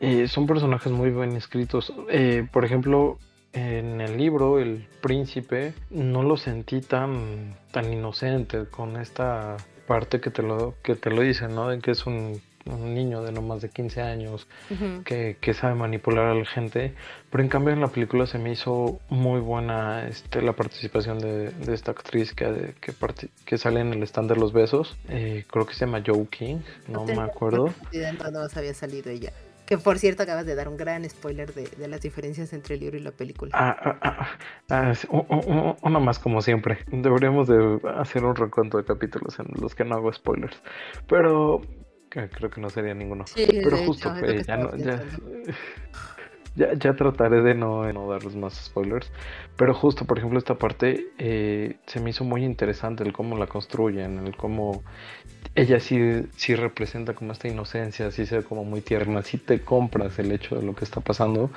eh, 0.00 0.28
son 0.28 0.46
personajes 0.46 0.92
muy 0.92 1.10
bien 1.10 1.32
escritos. 1.32 1.92
Eh, 2.10 2.46
por 2.52 2.64
ejemplo, 2.64 3.18
en 3.52 4.00
el 4.00 4.16
libro 4.18 4.58
el 4.58 4.86
príncipe 5.00 5.72
no 5.90 6.22
lo 6.22 6.36
sentí 6.36 6.80
tan 6.80 7.56
tan 7.72 7.92
inocente 7.92 8.66
con 8.66 8.96
esta 8.96 9.56
parte 9.86 10.20
que 10.20 10.30
te 10.30 10.42
lo 10.42 10.74
que 10.82 10.94
te 10.94 11.10
lo 11.10 11.22
dice 11.22 11.48
no 11.48 11.68
de 11.68 11.78
que 11.78 11.92
es 11.92 12.04
un, 12.06 12.42
niño 12.76 13.22
de 13.22 13.32
no 13.32 13.42
más 13.42 13.62
de 13.62 13.70
15 13.70 14.02
años 14.02 14.46
que, 15.04 15.36
sabe 15.54 15.74
manipular 15.74 16.26
a 16.26 16.34
la 16.34 16.44
gente 16.44 16.94
pero 17.30 17.42
en 17.42 17.48
cambio 17.48 17.72
en 17.72 17.80
la 17.80 17.88
película 17.88 18.26
se 18.26 18.38
me 18.38 18.52
hizo 18.52 19.00
muy 19.08 19.40
buena 19.40 20.06
este 20.06 20.42
la 20.42 20.52
participación 20.52 21.18
de, 21.18 21.52
esta 21.72 21.92
actriz 21.92 22.32
que, 22.34 22.74
que, 22.80 22.92
que, 23.44 23.58
sale 23.58 23.80
en 23.80 23.92
el 23.92 24.02
stand 24.02 24.30
de 24.30 24.36
los 24.36 24.52
besos 24.52 24.96
eh, 25.08 25.44
creo 25.50 25.66
que 25.66 25.74
se 25.74 25.86
llama 25.86 26.02
Joe 26.06 26.26
King 26.26 26.58
no, 26.86 27.04
me 27.04 27.20
acuerdo 27.20 27.72
no 28.32 28.48
había 28.54 28.74
salido 28.74 29.10
ella 29.10 29.32
que 29.68 29.76
por 29.76 29.98
cierto 29.98 30.22
acabas 30.22 30.46
de 30.46 30.54
dar 30.54 30.66
un 30.66 30.78
gran 30.78 31.06
spoiler 31.10 31.52
de, 31.52 31.88
las 31.88 32.00
diferencias 32.00 32.54
entre 32.54 32.76
el 32.76 32.80
libro 32.80 32.96
y 32.96 33.00
la 33.00 33.10
película. 33.10 33.50
Ah, 33.52 33.76
ah, 33.78 33.98
ah, 34.00 34.38
ah 34.70 35.76
uno 35.82 36.00
más 36.00 36.18
como 36.18 36.40
siempre. 36.40 36.78
Deberíamos 36.90 37.48
de 37.48 37.78
hacer 37.98 38.24
un 38.24 38.34
recuento 38.34 38.78
de 38.78 38.84
capítulos 38.84 39.38
en 39.38 39.46
los 39.60 39.74
que 39.74 39.84
no 39.84 39.96
hago 39.96 40.10
spoilers. 40.10 40.58
Pero 41.06 41.60
creo 42.08 42.50
que 42.50 42.60
no 42.60 42.70
sería 42.70 42.94
ninguno. 42.94 43.24
Pero 43.34 43.76
justo, 43.78 44.12
ya 44.46 44.56
no, 44.56 44.76
ya, 44.76 45.02
ya, 46.56 46.74
ya, 46.74 46.96
trataré 46.96 47.42
de 47.42 47.54
no, 47.54 47.90
no 47.92 48.08
darles 48.08 48.34
más 48.34 48.54
spoilers. 48.54 49.10
Pero 49.56 49.74
justo, 49.74 50.04
por 50.04 50.18
ejemplo, 50.18 50.38
esta 50.38 50.56
parte 50.56 51.08
eh, 51.18 51.76
se 51.86 52.00
me 52.00 52.10
hizo 52.10 52.24
muy 52.24 52.44
interesante 52.44 53.04
el 53.04 53.12
cómo 53.12 53.36
la 53.36 53.46
construyen, 53.46 54.26
el 54.26 54.36
cómo 54.36 54.82
ella 55.54 55.80
sí, 55.80 55.98
sí 56.36 56.54
representa 56.54 57.14
como 57.14 57.32
esta 57.32 57.48
inocencia, 57.48 58.10
sí 58.10 58.26
se 58.26 58.38
ve 58.38 58.44
como 58.44 58.64
muy 58.64 58.80
tierna, 58.80 59.22
sí 59.22 59.38
te 59.38 59.60
compras 59.60 60.18
el 60.18 60.30
hecho 60.32 60.56
de 60.56 60.62
lo 60.62 60.74
que 60.74 60.84
está 60.84 61.00
pasando. 61.00 61.50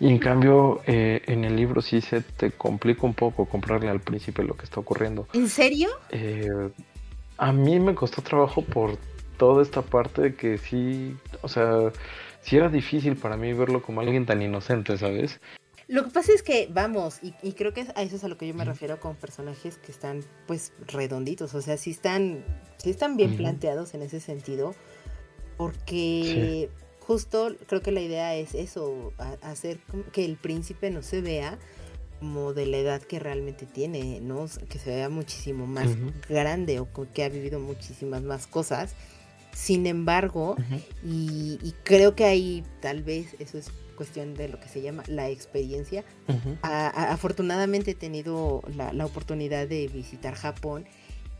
Y 0.00 0.08
en 0.08 0.18
cambio, 0.18 0.80
eh, 0.86 1.22
en 1.26 1.44
el 1.44 1.56
libro 1.56 1.80
sí 1.80 2.00
se 2.00 2.20
te 2.20 2.50
complica 2.50 3.06
un 3.06 3.14
poco 3.14 3.46
comprarle 3.46 3.88
al 3.88 4.00
príncipe 4.00 4.42
lo 4.44 4.54
que 4.54 4.64
está 4.64 4.80
ocurriendo. 4.80 5.26
¿En 5.32 5.48
serio? 5.48 5.88
Eh, 6.10 6.70
a 7.38 7.52
mí 7.52 7.80
me 7.80 7.94
costó 7.94 8.20
trabajo 8.22 8.62
por 8.62 8.98
toda 9.38 9.62
esta 9.62 9.82
parte 9.82 10.22
de 10.22 10.34
que 10.34 10.58
sí, 10.58 11.16
o 11.42 11.48
sea, 11.48 11.92
sí 12.42 12.56
era 12.56 12.68
difícil 12.68 13.16
para 13.16 13.36
mí 13.36 13.52
verlo 13.52 13.82
como 13.82 14.00
alguien 14.00 14.26
tan 14.26 14.42
inocente, 14.42 14.98
¿sabes? 14.98 15.40
Lo 15.86 16.04
que 16.04 16.10
pasa 16.10 16.32
es 16.34 16.42
que, 16.42 16.68
vamos, 16.70 17.20
y, 17.22 17.52
creo 17.52 17.72
que 17.72 17.86
a 17.94 18.02
eso 18.02 18.16
es 18.16 18.24
a 18.24 18.28
lo 18.28 18.36
que 18.36 18.46
yo 18.46 18.52
me 18.52 18.66
refiero 18.66 19.00
con 19.00 19.16
personajes 19.16 19.78
que 19.78 19.90
están, 19.90 20.22
pues, 20.46 20.72
redonditos, 20.86 21.54
o 21.54 21.62
sea, 21.62 21.78
sí 21.78 21.92
están, 21.92 22.44
sí 22.76 22.90
están 22.90 23.16
bien 23.16 23.38
planteados 23.38 23.94
en 23.94 24.02
ese 24.02 24.20
sentido, 24.20 24.74
porque 25.56 26.68
justo 27.00 27.56
creo 27.66 27.80
que 27.80 27.90
la 27.90 28.02
idea 28.02 28.36
es 28.36 28.54
eso, 28.54 29.14
hacer 29.40 29.78
que 30.12 30.26
el 30.26 30.36
príncipe 30.36 30.90
no 30.90 31.00
se 31.00 31.22
vea 31.22 31.58
como 32.20 32.52
de 32.52 32.66
la 32.66 32.76
edad 32.76 33.00
que 33.00 33.18
realmente 33.18 33.64
tiene, 33.64 34.20
¿no? 34.20 34.46
Que 34.68 34.78
se 34.78 34.90
vea 34.90 35.08
muchísimo 35.08 35.66
más 35.66 35.88
grande 36.28 36.80
o 36.80 36.88
que 37.14 37.24
ha 37.24 37.30
vivido 37.30 37.60
muchísimas 37.60 38.22
más 38.22 38.46
cosas. 38.46 38.94
Sin 39.58 39.88
embargo, 39.88 40.56
y, 41.04 41.74
creo 41.82 42.14
que 42.14 42.24
ahí 42.24 42.62
tal 42.80 43.02
vez 43.02 43.34
eso 43.40 43.58
es 43.58 43.72
cuestión 43.96 44.34
de 44.34 44.48
lo 44.48 44.60
que 44.60 44.68
se 44.68 44.80
llama 44.80 45.02
la 45.08 45.30
experiencia. 45.30 46.04
afortunadamente 46.62 47.90
he 47.90 47.94
tenido 47.96 48.62
la, 48.76 49.04
oportunidad 49.04 49.66
de 49.66 49.88
visitar 49.88 50.36
Japón 50.36 50.84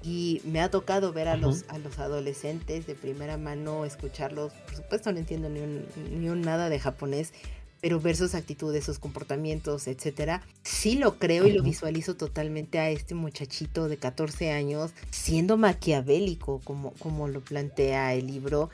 y 0.02 0.40
me 0.44 0.61
ha 0.61 0.68
tocado 0.68 1.12
ver 1.12 1.28
a 1.28 1.37
los, 1.37 1.64
a 1.68 1.78
los 1.78 2.00
adolescentes 2.00 2.88
de 2.88 2.96
primera 2.96 3.37
mano, 3.37 3.85
escucharlos. 3.85 4.52
Por 4.52 4.74
supuesto 4.74 5.12
no 5.12 5.18
entiendo 5.20 5.48
ni 5.48 5.61
un, 5.61 5.87
ni 6.11 6.28
un 6.28 6.40
nada 6.40 6.68
de 6.68 6.81
japonés, 6.81 7.33
pero 7.81 8.01
ver 8.01 8.17
sus 8.17 8.35
actitudes, 8.35 8.85
sus 8.85 8.99
comportamientos, 8.99 9.87
etcétera, 9.87 10.43
sí 10.62 10.97
lo 10.97 11.19
creo 11.19 11.47
y 11.47 11.53
lo 11.53 11.62
visualizo 11.62 12.17
totalmente 12.17 12.79
a 12.79 12.91
este 12.91 13.14
muchachito 13.14 13.88
de 13.88 13.97
14 13.97 14.51
años 14.51 14.93
siendo 15.11 15.57
maquiavélico, 15.57 16.61
como, 16.64 16.93
como 16.95 17.29
lo 17.29 17.41
plantea 17.41 18.14
el 18.14 18.27
libro. 18.27 18.71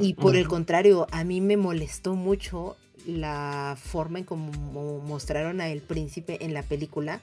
Y, 0.00 0.14
por 0.14 0.36
el 0.36 0.48
contrario, 0.48 1.06
a 1.10 1.24
mí 1.24 1.40
me 1.40 1.56
molestó 1.56 2.14
mucho 2.14 2.76
la 3.06 3.76
forma 3.80 4.20
en 4.20 4.24
cómo 4.24 5.00
mostraron 5.00 5.60
a 5.60 5.68
el 5.68 5.82
príncipe 5.82 6.44
en 6.44 6.54
la 6.54 6.62
película, 6.62 7.20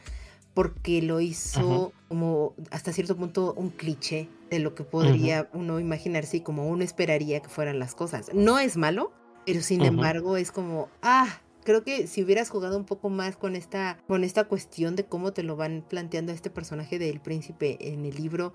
porque 0.53 1.01
lo 1.01 1.21
hizo 1.21 1.93
como 2.07 2.53
hasta 2.71 2.91
cierto 2.91 3.15
punto 3.15 3.53
un 3.55 3.69
cliché 3.69 4.27
de 4.49 4.59
lo 4.59 4.75
que 4.75 4.83
podría 4.83 5.47
uno 5.53 5.79
imaginarse 5.79 6.37
y 6.37 6.41
como 6.41 6.67
uno 6.67 6.83
esperaría 6.83 7.39
que 7.39 7.49
fueran 7.49 7.79
las 7.79 7.95
cosas. 7.95 8.31
No 8.33 8.59
es 8.59 8.75
malo, 8.75 9.13
pero 9.49 9.63
sin 9.63 9.83
embargo 9.83 10.37
es 10.37 10.51
como, 10.51 10.89
ah, 11.01 11.41
creo 11.63 11.83
que 11.83 12.05
si 12.05 12.23
hubieras 12.23 12.51
jugado 12.51 12.77
un 12.77 12.85
poco 12.85 13.09
más 13.09 13.35
con 13.35 13.55
esta, 13.55 13.97
con 14.07 14.23
esta 14.23 14.43
cuestión 14.43 14.95
de 14.95 15.05
cómo 15.05 15.33
te 15.33 15.41
lo 15.41 15.55
van 15.55 15.83
planteando 15.87 16.31
a 16.31 16.35
este 16.35 16.51
personaje 16.51 16.99
del 16.99 17.19
príncipe 17.19 17.77
en 17.81 18.05
el 18.05 18.15
libro, 18.15 18.53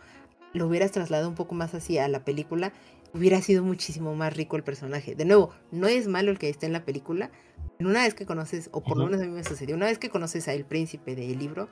lo 0.53 0.69
hubieras 0.69 0.93
trasladado 0.93 1.29
un 1.29 1.35
poco 1.35 1.57
más 1.57 1.75
así 1.75 1.99
a 1.99 2.07
la 2.07 2.25
película, 2.25 2.73
hubiera 3.13 3.43
sido 3.43 3.65
muchísimo 3.65 4.15
más 4.15 4.37
rico 4.37 4.57
el 4.57 4.63
personaje. 4.63 5.17
De 5.17 5.25
nuevo, 5.25 5.51
no 5.73 5.89
es 5.89 6.07
malo 6.07 6.31
el 6.31 6.39
que 6.39 6.49
esté 6.49 6.67
en 6.67 6.73
la 6.73 6.85
película, 6.85 7.33
pero 7.77 7.91
una 7.91 8.05
vez 8.05 8.15
que 8.15 8.25
conoces, 8.25 8.69
o 8.73 8.81
por 8.81 8.97
lo 8.97 9.07
menos 9.07 9.21
a 9.21 9.25
mí 9.25 9.33
me 9.33 9.43
sucedió, 9.43 9.75
una 9.75 9.87
vez 9.87 9.99
que 9.99 10.11
conoces 10.11 10.47
a 10.47 10.53
el 10.53 10.65
príncipe 10.65 11.17
del 11.17 11.37
libro, 11.41 11.69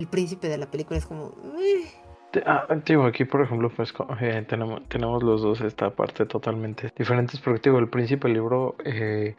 el 0.00 0.08
príncipe 0.08 0.48
de 0.48 0.58
la 0.58 0.68
película 0.68 0.98
es 0.98 1.06
como... 1.06 1.36
Eh, 1.58 1.84
Ah, 2.46 2.66
digo, 2.84 3.04
aquí 3.04 3.24
por 3.24 3.42
ejemplo, 3.42 3.70
pues 3.70 3.92
eh, 4.20 4.44
tenemos, 4.48 4.86
tenemos 4.88 5.22
los 5.22 5.42
dos 5.42 5.60
esta 5.60 5.90
parte 5.90 6.26
totalmente 6.26 6.92
diferentes, 6.96 7.40
porque 7.40 7.70
digo, 7.70 7.78
el 7.78 7.88
príncipe 7.88 8.28
del 8.28 8.34
libro 8.34 8.76
eh, 8.84 9.36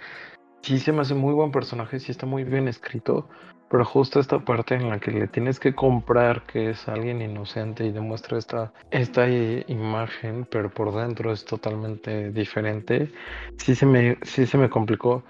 sí 0.61 0.79
se 0.79 0.91
me 0.91 1.01
hace 1.01 1.15
muy 1.15 1.33
buen 1.33 1.51
personaje, 1.51 1.99
sí 1.99 2.11
está 2.11 2.25
muy 2.25 2.43
bien 2.43 2.67
escrito, 2.67 3.27
pero 3.69 3.83
justo 3.83 4.19
esta 4.19 4.39
parte 4.39 4.75
en 4.75 4.89
la 4.89 4.99
que 4.99 5.11
le 5.11 5.27
tienes 5.27 5.59
que 5.59 5.73
comprar 5.73 6.43
que 6.43 6.71
es 6.71 6.87
alguien 6.87 7.21
inocente 7.21 7.85
y 7.85 7.91
demuestra 7.91 8.37
esta, 8.37 8.71
esta 8.91 9.27
imagen, 9.29 10.47
pero 10.49 10.69
por 10.69 10.93
dentro 10.95 11.31
es 11.31 11.45
totalmente 11.45 12.31
diferente, 12.31 13.11
sí 13.57 13.75
se 13.75 13.85
me, 13.85 14.17
sí 14.21 14.45
se 14.45 14.57
me 14.57 14.69
complicó. 14.69 15.23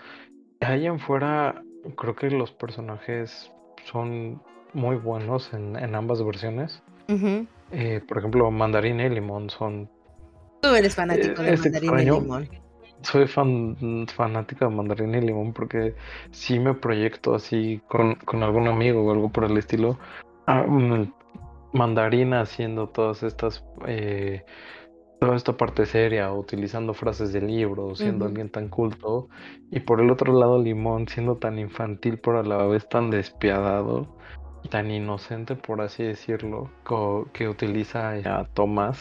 Ahí 0.61 0.85
en 0.85 0.99
fuera, 0.99 1.63
creo 1.97 2.15
que 2.15 2.29
los 2.29 2.51
personajes 2.51 3.51
son 3.85 4.41
muy 4.73 4.97
buenos 4.97 5.53
en, 5.53 5.75
en 5.75 5.95
ambas 5.95 6.23
versiones. 6.23 6.83
Eh, 7.71 8.01
por 8.07 8.17
ejemplo, 8.17 8.49
mandarina 8.51 9.05
y 9.05 9.09
limón 9.09 9.49
son. 9.49 9.89
Tú 10.61 10.69
eres 10.69 10.95
fanático 10.95 11.41
de 11.41 11.57
mandarina 11.57 12.01
y 12.01 12.05
limón. 12.05 12.49
Soy 13.01 13.27
fan, 13.27 14.07
fanática 14.07 14.67
de 14.67 14.75
mandarina 14.75 15.17
y 15.17 15.21
limón 15.21 15.53
porque 15.53 15.95
si 16.31 16.59
me 16.59 16.73
proyecto 16.73 17.35
así 17.35 17.81
con, 17.87 18.15
con 18.15 18.41
algún 18.41 18.67
amigo 18.67 19.03
o 19.03 19.11
algo 19.11 19.31
por 19.31 19.45
el 19.45 19.57
estilo. 19.57 19.99
mandarina 21.73 22.41
haciendo 22.41 22.89
todas 22.89 23.23
estas. 23.23 23.63
Eh, 23.87 24.43
toda 25.19 25.35
esta 25.35 25.55
parte 25.55 25.85
seria, 25.85 26.31
utilizando 26.31 26.93
frases 26.93 27.31
de 27.31 27.41
libro, 27.41 27.95
siendo 27.95 28.25
alguien 28.25 28.49
tan 28.49 28.69
culto. 28.69 29.29
Y 29.71 29.79
por 29.79 30.01
el 30.01 30.11
otro 30.11 30.37
lado, 30.37 30.61
Limón 30.61 31.07
siendo 31.07 31.37
tan 31.37 31.57
infantil, 31.57 32.19
pero 32.19 32.39
a 32.39 32.43
la 32.43 32.57
vez 32.65 32.87
tan 32.89 33.09
despiadado 33.09 34.15
tan 34.69 34.91
inocente, 34.91 35.55
por 35.55 35.81
así 35.81 36.03
decirlo, 36.03 36.69
que 37.33 37.47
utiliza 37.47 38.11
a 38.11 38.45
Tomás, 38.45 38.99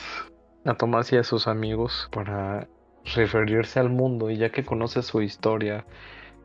a 0.64 0.74
Tomás 0.74 1.12
y 1.12 1.16
a 1.16 1.24
sus 1.24 1.46
amigos 1.46 2.08
para 2.12 2.68
referirse 3.14 3.80
al 3.80 3.90
mundo 3.90 4.30
y 4.30 4.36
ya 4.36 4.50
que 4.50 4.64
conoce 4.64 5.02
su 5.02 5.20
historia, 5.22 5.84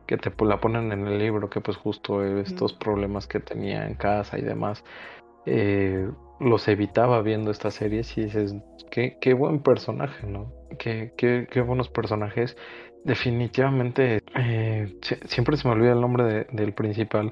que 0.08 0.18
te 0.18 0.32
la 0.44 0.60
ponen 0.60 0.92
en 0.92 1.08
el 1.08 1.20
libro, 1.20 1.50
que 1.50 1.62
pues 1.62 1.78
justo 1.78 2.24
estos 2.24 2.74
problemas 2.74 3.28
que 3.28 3.40
tenía 3.40 3.86
en 3.88 3.96
casa 3.96 4.38
y 4.38 4.42
demás, 4.42 4.84
eh, 5.46 6.10
los 6.40 6.68
evitaba 6.68 7.22
viendo 7.22 7.52
estas 7.52 7.76
series 7.76 8.18
y 8.18 8.24
dices, 8.24 8.56
qué, 8.90 9.18
qué 9.22 9.34
buen 9.34 9.60
personaje, 9.60 10.26
¿no? 10.28 10.52
Qué, 10.78 11.14
qué, 11.16 11.48
qué 11.50 11.62
buenos 11.62 11.90
personajes. 11.90 12.58
Definitivamente, 13.06 14.22
eh, 14.36 14.98
siempre 15.26 15.58
se 15.58 15.68
me 15.68 15.74
olvida 15.74 15.94
el 15.94 16.02
nombre 16.02 16.48
del 16.52 16.74
principal, 16.74 17.30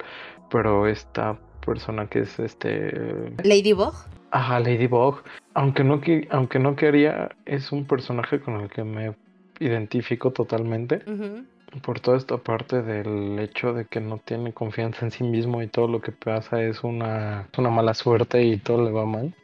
pero 0.50 0.88
esta 0.88 1.40
persona 1.68 2.08
que 2.08 2.20
es 2.20 2.40
este... 2.40 3.34
Ladybug. 3.44 3.94
Ajá, 4.32 4.60
Ladybug. 4.60 5.22
Aunque 5.54 5.84
no, 5.84 6.02
aunque 6.32 6.60
no 6.60 6.76
quería, 6.76 7.30
es 7.46 7.72
un 7.72 7.86
personaje 7.86 8.40
con 8.40 8.62
el 8.62 8.70
que 8.70 8.84
me 8.84 9.14
identifico 9.60 10.32
totalmente. 10.32 11.02
Por 11.84 12.00
toda 12.00 12.18
esta 12.18 12.38
parte 12.38 12.82
del 12.82 13.38
hecho 13.40 13.74
de 13.74 13.86
que 13.86 14.00
no 14.00 14.18
tiene 14.20 14.54
confianza 14.54 15.06
en 15.06 15.12
sí 15.12 15.24
mismo 15.24 15.62
y 15.62 15.68
todo 15.68 15.88
lo 15.88 16.00
que 16.00 16.14
pasa 16.14 16.62
es 16.62 16.84
una, 16.84 17.50
una 17.58 17.70
mala 17.70 17.94
suerte 17.94 18.44
y 18.44 18.58
todo 18.58 18.86
le 18.86 18.92
va 18.92 19.06
mal. 19.06 19.36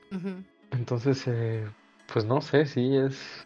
Entonces, 0.72 1.28
eh, 1.28 1.66
pues 2.12 2.26
no 2.26 2.42
sé, 2.42 2.66
sí 2.66 2.96
es... 2.96 3.46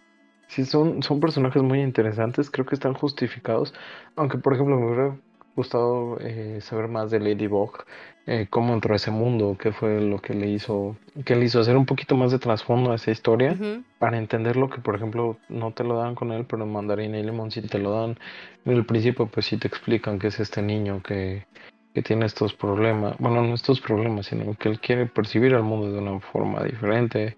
Sí, 0.50 0.63
son, 0.63 1.04
son 1.04 1.20
personajes 1.20 1.62
muy 1.62 1.82
interesantes, 1.82 2.50
creo 2.50 2.66
que 2.66 2.76
están 2.76 2.94
justificados. 2.94 3.74
Aunque, 4.16 4.38
por 4.38 4.54
ejemplo, 4.54 4.78
me 4.78 4.86
hubiera 4.86 5.18
gustado 5.58 6.18
eh, 6.22 6.60
saber 6.62 6.88
más 6.88 7.12
de 7.12 7.20
Ladybug, 7.20 7.84
eh, 8.28 8.48
cómo 8.50 8.74
entró 8.74 8.94
a 8.94 8.98
ese 8.98 9.10
mundo, 9.10 9.58
qué 9.60 9.72
fue 9.72 10.02
lo 10.02 10.20
que 10.20 10.34
le 10.34 10.48
hizo, 10.48 10.98
qué 11.26 11.36
le 11.36 11.46
hizo 11.46 11.62
hacer 11.62 11.78
un 11.78 11.86
poquito 11.86 12.18
más 12.18 12.32
de 12.32 12.40
trasfondo 12.40 12.92
a 12.92 12.96
esa 12.96 13.10
historia, 13.10 13.58
para 14.00 14.18
entender 14.18 14.58
lo 14.58 14.70
que, 14.70 14.82
por 14.82 14.96
ejemplo, 14.96 15.38
no 15.48 15.72
te 15.72 15.86
lo 15.86 15.98
dan 15.98 16.13
con 16.13 16.34
él, 16.34 16.46
pero 16.46 16.63
en 16.63 16.74
Mandarina 16.74 17.18
y 17.18 17.24
Limón 17.24 17.52
sí 17.52 17.62
te 17.62 17.80
lo 17.80 17.92
dan. 17.92 18.18
En 18.66 18.74
el 18.74 18.86
principio, 18.86 19.28
pues 19.28 19.46
sí 19.46 19.58
te 19.58 19.70
explican 19.70 20.20
que 20.20 20.28
es 20.28 20.40
este 20.42 20.62
niño 20.62 21.02
que, 21.02 21.46
que 21.94 22.02
tiene 22.04 22.26
estos 22.26 22.54
problemas, 22.54 23.16
bueno, 23.18 23.42
no 23.44 23.54
estos 23.54 23.80
problemas, 23.80 24.26
sino 24.26 24.54
que 24.56 24.70
él 24.70 24.80
quiere 24.82 25.06
percibir 25.06 25.56
al 25.56 25.63
mundo 25.63 25.92
de 25.92 26.00
una 26.00 26.20
forma 26.20 26.63
diferente. 26.63 27.34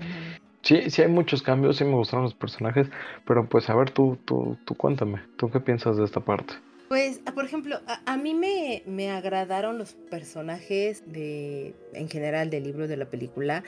Sí, 0.63 0.89
sí 0.89 1.03
hay 1.03 1.07
muchos 1.07 1.43
cambios, 1.43 1.77
sí 1.77 1.85
me 1.85 1.93
gustaron 1.93 2.23
los 2.23 2.33
personajes, 2.33 2.89
pero 3.25 3.47
pues 3.47 3.69
a 3.69 3.75
ver, 3.75 3.91
tú, 3.91 4.17
tú, 4.25 4.57
tú 4.65 4.75
cuéntame, 4.75 5.21
¿tú 5.37 5.51
qué 5.51 5.59
piensas 5.59 5.97
de 5.97 6.03
esta 6.03 6.19
parte? 6.19 6.55
Pues, 6.89 7.19
por 7.35 7.45
ejemplo, 7.45 7.79
a, 7.85 8.17
mí 8.17 8.33
me, 8.33 8.81
me, 8.87 9.11
agradaron 9.11 9.77
los 9.77 9.93
personajes 9.93 11.03
de, 11.05 11.75
en 11.93 12.09
general 12.09 12.49
del 12.49 12.63
libro 12.63 12.87
de 12.87 12.97
la 12.97 13.05
película, 13.11 13.63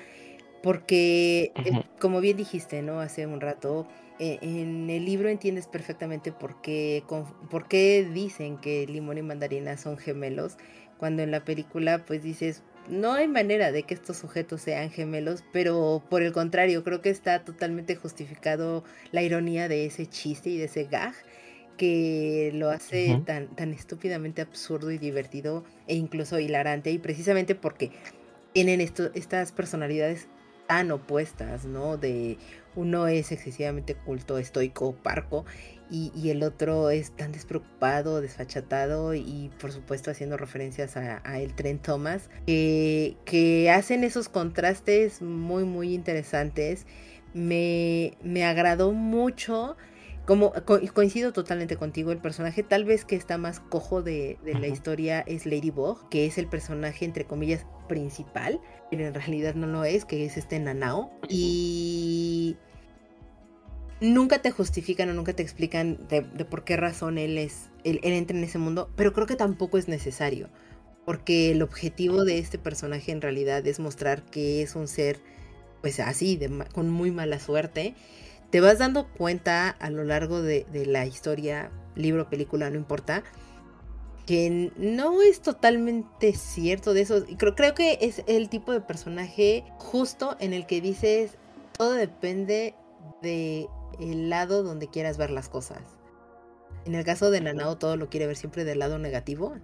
porque, 0.64 1.52
eh, 1.64 1.84
como 2.00 2.20
bien 2.20 2.36
dijiste, 2.36 2.82
¿no? 2.82 3.00
Hace 3.00 3.28
un 3.28 3.40
rato, 3.40 3.88
eh, 4.18 4.40
en 4.42 4.90
el 4.90 5.06
libro 5.06 5.30
entiendes 5.30 5.68
perfectamente 5.68 6.32
por 6.32 6.64
qué, 6.64 7.04
por 7.52 7.68
qué 7.68 8.10
dicen 8.12 8.58
que 8.58 8.88
limón 8.88 9.20
y 9.20 9.22
mandarina 9.22 9.78
son 9.78 10.00
gemelos, 10.00 10.58
cuando 10.98 11.22
en 11.22 11.30
la 11.30 11.46
película, 11.46 12.04
pues 12.04 12.24
dices, 12.24 12.64
no 12.90 13.14
hay 13.14 13.28
manera 13.28 13.72
de 13.72 13.84
que 13.84 13.94
estos 13.94 14.18
sujetos 14.18 14.62
sean 14.62 14.90
gemelos, 14.90 15.44
pero 15.54 16.04
por 16.10 16.24
el 16.24 16.32
contrario, 16.32 16.84
creo 16.84 17.02
que 17.02 17.12
está 17.12 17.46
totalmente 17.46 17.96
justificado 17.96 18.84
la 19.12 19.22
ironía 19.22 19.68
de 19.68 19.86
ese 19.86 20.08
chiste 20.08 20.50
y 20.50 20.58
de 20.58 20.66
ese 20.66 20.86
gag 20.86 21.14
que 21.82 22.52
lo 22.54 22.70
hace 22.70 23.24
tan, 23.26 23.48
tan 23.56 23.74
estúpidamente 23.74 24.44
absurdo 24.44 24.91
y 24.91 25.00
divertido 25.00 25.63
e 25.88 25.96
incluso 25.96 26.38
hilarante 26.38 26.91
y 26.91 27.00
precisamente 27.00 27.56
porque 27.56 27.91
tienen 28.54 28.82
esto, 28.82 29.10
estas 29.15 29.52
personalidades 29.52 30.28
tan 30.67 30.91
opuestas, 30.91 31.65
¿no? 31.65 31.98
De 31.98 32.38
uno 32.76 33.08
es 33.08 33.32
excesivamente 33.32 33.96
culto, 33.96 34.38
estoico, 34.38 34.94
parco 34.94 35.44
y, 35.89 36.30
el 36.30 36.44
otro 36.44 36.91
es 36.91 37.15
tan 37.15 37.32
despreocupado, 37.32 38.22
desfachatado 38.22 39.15
y 39.15 39.50
por 39.60 39.72
supuesto 39.72 40.12
haciendo 40.12 40.38
referencias 40.38 40.96
a, 40.98 41.39
el 41.39 41.56
tren 41.56 41.80
Thomas, 41.80 42.30
que, 42.46 43.17
que 43.26 43.72
hacen 43.72 44.04
esos 44.04 44.30
contrastes 44.30 45.24
muy 45.24 45.63
muy 45.63 45.96
interesantes. 45.96 46.86
Me, 47.34 48.20
me 48.22 48.46
agradó 48.46 48.91
mucho 48.91 49.78
como 50.26 50.54
coincido 50.94 51.34
totalmente 51.34 51.78
contigo, 51.78 52.12
el 52.12 52.20
personaje 52.20 52.64
tal 52.64 52.86
vez 52.86 53.06
que 53.06 53.16
está 53.16 53.38
más 53.38 53.60
cojo 53.60 54.04
de, 54.04 54.38
la 54.44 54.68
historia 54.68 55.22
es 55.22 55.46
Ladybug, 55.46 56.10
que 56.10 56.26
es 56.26 56.38
el 56.38 56.48
personaje 56.48 57.06
entre 57.06 57.26
comillas 57.26 57.66
principal, 57.90 58.62
pero 58.90 59.06
en 59.08 59.14
realidad 59.14 59.56
no 59.56 59.68
lo 59.68 59.84
es, 59.84 60.06
que 60.06 60.26
es 60.26 60.38
este 60.38 60.60
Nanao. 60.60 61.12
Y 61.28 62.56
nunca 64.00 64.40
te 64.40 64.52
justifican 64.52 65.10
o 65.10 65.14
nunca 65.14 65.34
te 65.34 65.44
explican 65.44 65.98
de, 66.08 66.22
por 66.46 66.64
qué 66.64 66.78
razón 66.78 67.18
él 67.18 67.38
es, 67.38 67.70
él, 67.84 68.00
entra 68.04 68.38
en 68.38 68.44
ese 68.44 68.60
mundo, 68.60 68.90
pero 68.96 69.14
creo 69.14 69.28
que 69.28 69.36
tampoco 69.36 69.78
es 69.78 69.88
necesario, 69.88 70.50
porque 71.06 71.52
el 71.52 71.64
objetivo 71.64 72.26
de 72.26 72.38
este 72.38 72.60
personaje 72.60 73.12
en 73.12 73.22
realidad 73.22 73.66
es 73.66 73.80
mostrar 73.80 74.24
que 74.24 74.62
es 74.62 74.76
un 74.76 74.88
ser, 74.88 75.20
pues 75.82 76.00
así, 76.00 76.40
con 76.74 76.92
muy 76.92 77.10
mala 77.10 77.40
suerte. 77.40 77.96
Te 78.52 78.60
vas 78.60 78.80
dando 78.80 79.08
cuenta 79.08 79.70
a 79.70 79.90
lo 79.90 80.04
largo 80.04 80.42
de, 80.42 80.66
la 80.86 81.06
historia, 81.06 81.72
libro, 81.96 82.30
película, 82.30 82.70
no 82.70 82.76
importa, 82.76 83.24
que 84.26 84.72
no 84.76 85.22
es 85.22 85.42
totalmente 85.42 86.34
cierto 86.34 86.94
de 86.94 87.02
eso. 87.02 87.26
Creo, 87.38 87.56
creo 87.56 87.74
que 87.74 87.98
es 88.02 88.24
el 88.28 88.50
tipo 88.50 88.74
de 88.74 88.82
personaje 88.82 89.64
justo 89.78 90.36
en 90.40 90.54
el 90.54 90.66
que 90.66 90.82
dices, 90.82 91.38
todo 91.78 91.94
depende 91.94 92.76
de 93.22 93.68
el 94.00 94.30
lado 94.30 94.64
donde 94.64 94.90
quieras 94.90 95.18
ver 95.18 95.32
las 95.32 95.48
cosas. 95.48 95.82
En 96.86 96.96
el 96.96 97.06
caso 97.06 97.32
de 97.32 97.42
Nanao 97.42 97.78
todo 97.78 97.96
lo 97.96 98.10
quiere 98.10 98.28
ver 98.28 98.36
siempre 98.36 98.66
del 98.66 98.80
lado 98.80 99.00
negativo. 99.00 99.56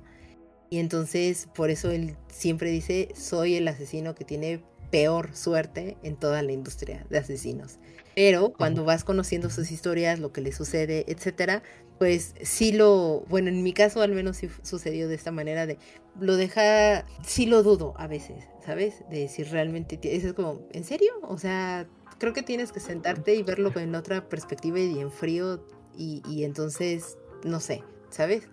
Y 0.70 0.80
entonces 0.80 1.48
por 1.54 1.70
eso 1.70 1.92
él 1.92 2.16
siempre 2.30 2.70
dice, 2.72 3.10
soy 3.16 3.56
el 3.56 3.68
asesino 3.68 4.16
que 4.16 4.26
tiene 4.26 4.64
peor 4.90 5.36
suerte 5.36 5.98
en 6.04 6.16
toda 6.16 6.42
la 6.42 6.52
industria 6.52 7.06
de 7.10 7.18
asesinos. 7.18 7.80
Pero 8.16 8.52
cuando 8.52 8.84
vas 8.84 9.04
conociendo 9.04 9.50
sus 9.50 9.72
historias, 9.72 10.20
lo 10.20 10.32
que 10.32 10.42
le 10.42 10.52
sucede, 10.52 11.06
etcétera, 11.08 11.62
pues 12.00 12.34
sí 12.42 12.72
lo, 12.72 13.24
bueno, 13.30 13.50
en 13.50 13.62
mi 13.62 13.74
caso 13.74 14.02
al 14.02 14.12
menos 14.12 14.38
sí 14.38 14.50
sucedió 14.64 15.08
de 15.08 15.16
esta 15.16 15.32
manera 15.32 15.66
de 15.66 15.78
lo 16.20 16.36
deja, 16.36 17.06
sí 17.24 17.46
lo 17.46 17.62
dudo 17.62 17.94
a 17.98 18.08
veces, 18.08 18.46
¿sabes? 18.66 19.04
De 19.10 19.28
si 19.28 19.44
realmente 19.44 20.00
es 20.04 20.34
como, 20.34 20.62
¿en 20.72 20.84
serio? 20.84 21.12
O 21.22 21.38
sea, 21.38 21.88
creo 22.18 22.34
que 22.34 22.42
tienes 22.42 22.72
que 22.72 22.80
sentarte 22.80 23.36
y 23.36 23.44
verlo 23.44 23.72
en 23.76 23.94
otra 23.94 24.28
perspectiva 24.28 24.80
y 24.80 25.00
en 25.00 25.12
frío 25.12 25.64
y, 25.96 26.44
entonces, 26.44 27.18
no 27.44 27.60
sé, 27.60 27.84
¿sabes? 28.10 28.48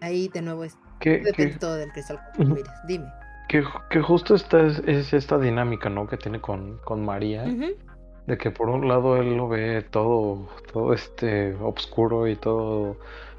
Ahí 0.00 0.28
de 0.28 0.42
nuevo 0.42 0.64
es 0.64 0.76
depende 1.00 1.56
todo 1.58 1.76
del 1.76 1.90
cristal. 1.92 2.20
dime. 2.86 3.06
Que, 3.52 3.62
que 3.90 4.00
justo 4.00 4.34
esta 4.34 4.66
es, 4.66 5.12
esta 5.12 5.38
dinámica, 5.38 5.90
¿no? 5.90 6.06
Que 6.06 6.16
tiene 6.16 6.40
con, 6.40 6.78
con 6.78 7.04
María. 7.04 7.44
De 8.26 8.38
que 8.38 8.50
por 8.50 8.70
un 8.70 8.88
lado 8.88 9.18
él 9.18 9.36
lo 9.36 9.46
ve 9.46 9.82
todo, 9.82 10.48
todo 10.72 10.94
este 10.94 11.54
oscuro 11.56 12.26
y 12.28 12.36
todo 12.36 12.96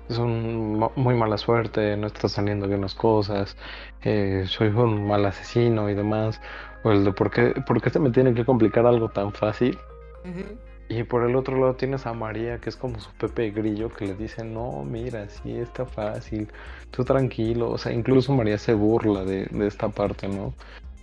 es 0.08 0.20
un 0.20 0.88
muy 0.96 1.16
mala 1.16 1.40
suerte, 1.40 1.98
no 1.98 2.06
está 2.06 2.30
saliendo 2.30 2.68
bien 2.68 2.82
las 2.82 2.94
cosas, 2.94 3.58
eh, 4.04 4.44
soy 4.46 4.68
un 4.68 5.08
mal 5.08 5.26
asesino 5.26 5.90
y 5.90 5.96
demás. 5.96 6.40
O 6.84 6.92
el 6.92 7.06
de 7.06 7.12
por 7.12 7.32
qué, 7.32 7.56
por 7.66 7.82
qué 7.82 7.90
se 7.90 7.98
me 7.98 8.12
tiene 8.12 8.36
que 8.36 8.46
complicar 8.46 8.86
algo 8.86 9.10
tan 9.10 9.34
fácil. 9.34 9.80
Y 10.96 11.04
por 11.04 11.28
el 11.28 11.36
otro 11.36 11.58
lado 11.60 11.74
tienes 11.74 12.06
a 12.06 12.14
María, 12.14 12.60
que 12.60 12.70
es 12.70 12.76
como 12.76 13.00
su 13.00 13.10
Pepe 13.14 13.50
Grillo, 13.50 13.90
que 13.90 14.06
le 14.06 14.14
dice, 14.14 14.44
no, 14.44 14.84
mira, 14.84 15.28
sí 15.28 15.52
está 15.52 15.86
fácil, 15.86 16.48
tú 16.92 17.04
tranquilo. 17.04 17.72
O 17.72 17.78
sea, 17.80 17.92
incluso 17.92 18.32
María 18.34 18.60
se 18.60 18.76
burla 18.76 19.24
de, 19.24 19.46
de 19.46 19.68
esta 19.68 19.90
parte, 19.90 20.28
¿no? 20.28 20.54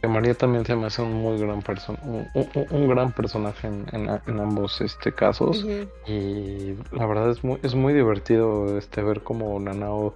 Que 0.00 0.07
María 0.07 0.35
también 0.35 0.64
se 0.64 0.76
me 0.76 0.87
hace 0.87 1.03
un 1.03 1.12
muy 1.12 1.38
gran 1.38 1.61
person 1.61 1.98
un, 2.05 2.26
un, 2.70 2.88
gran 2.88 3.12
personaje 3.12 3.66
en, 3.66 3.85
en, 3.92 4.40
ambos 4.40 4.81
este 4.81 5.12
casos. 5.12 5.66
Y 6.07 6.74
la 6.92 7.07
verdad 7.07 7.31
es 7.31 7.42
muy, 7.42 7.59
es 7.62 7.74
muy 7.74 7.92
divertido 7.92 8.79
este 8.79 9.03
ver 9.03 9.22
cómo 9.22 9.59
Nanao 9.59 10.14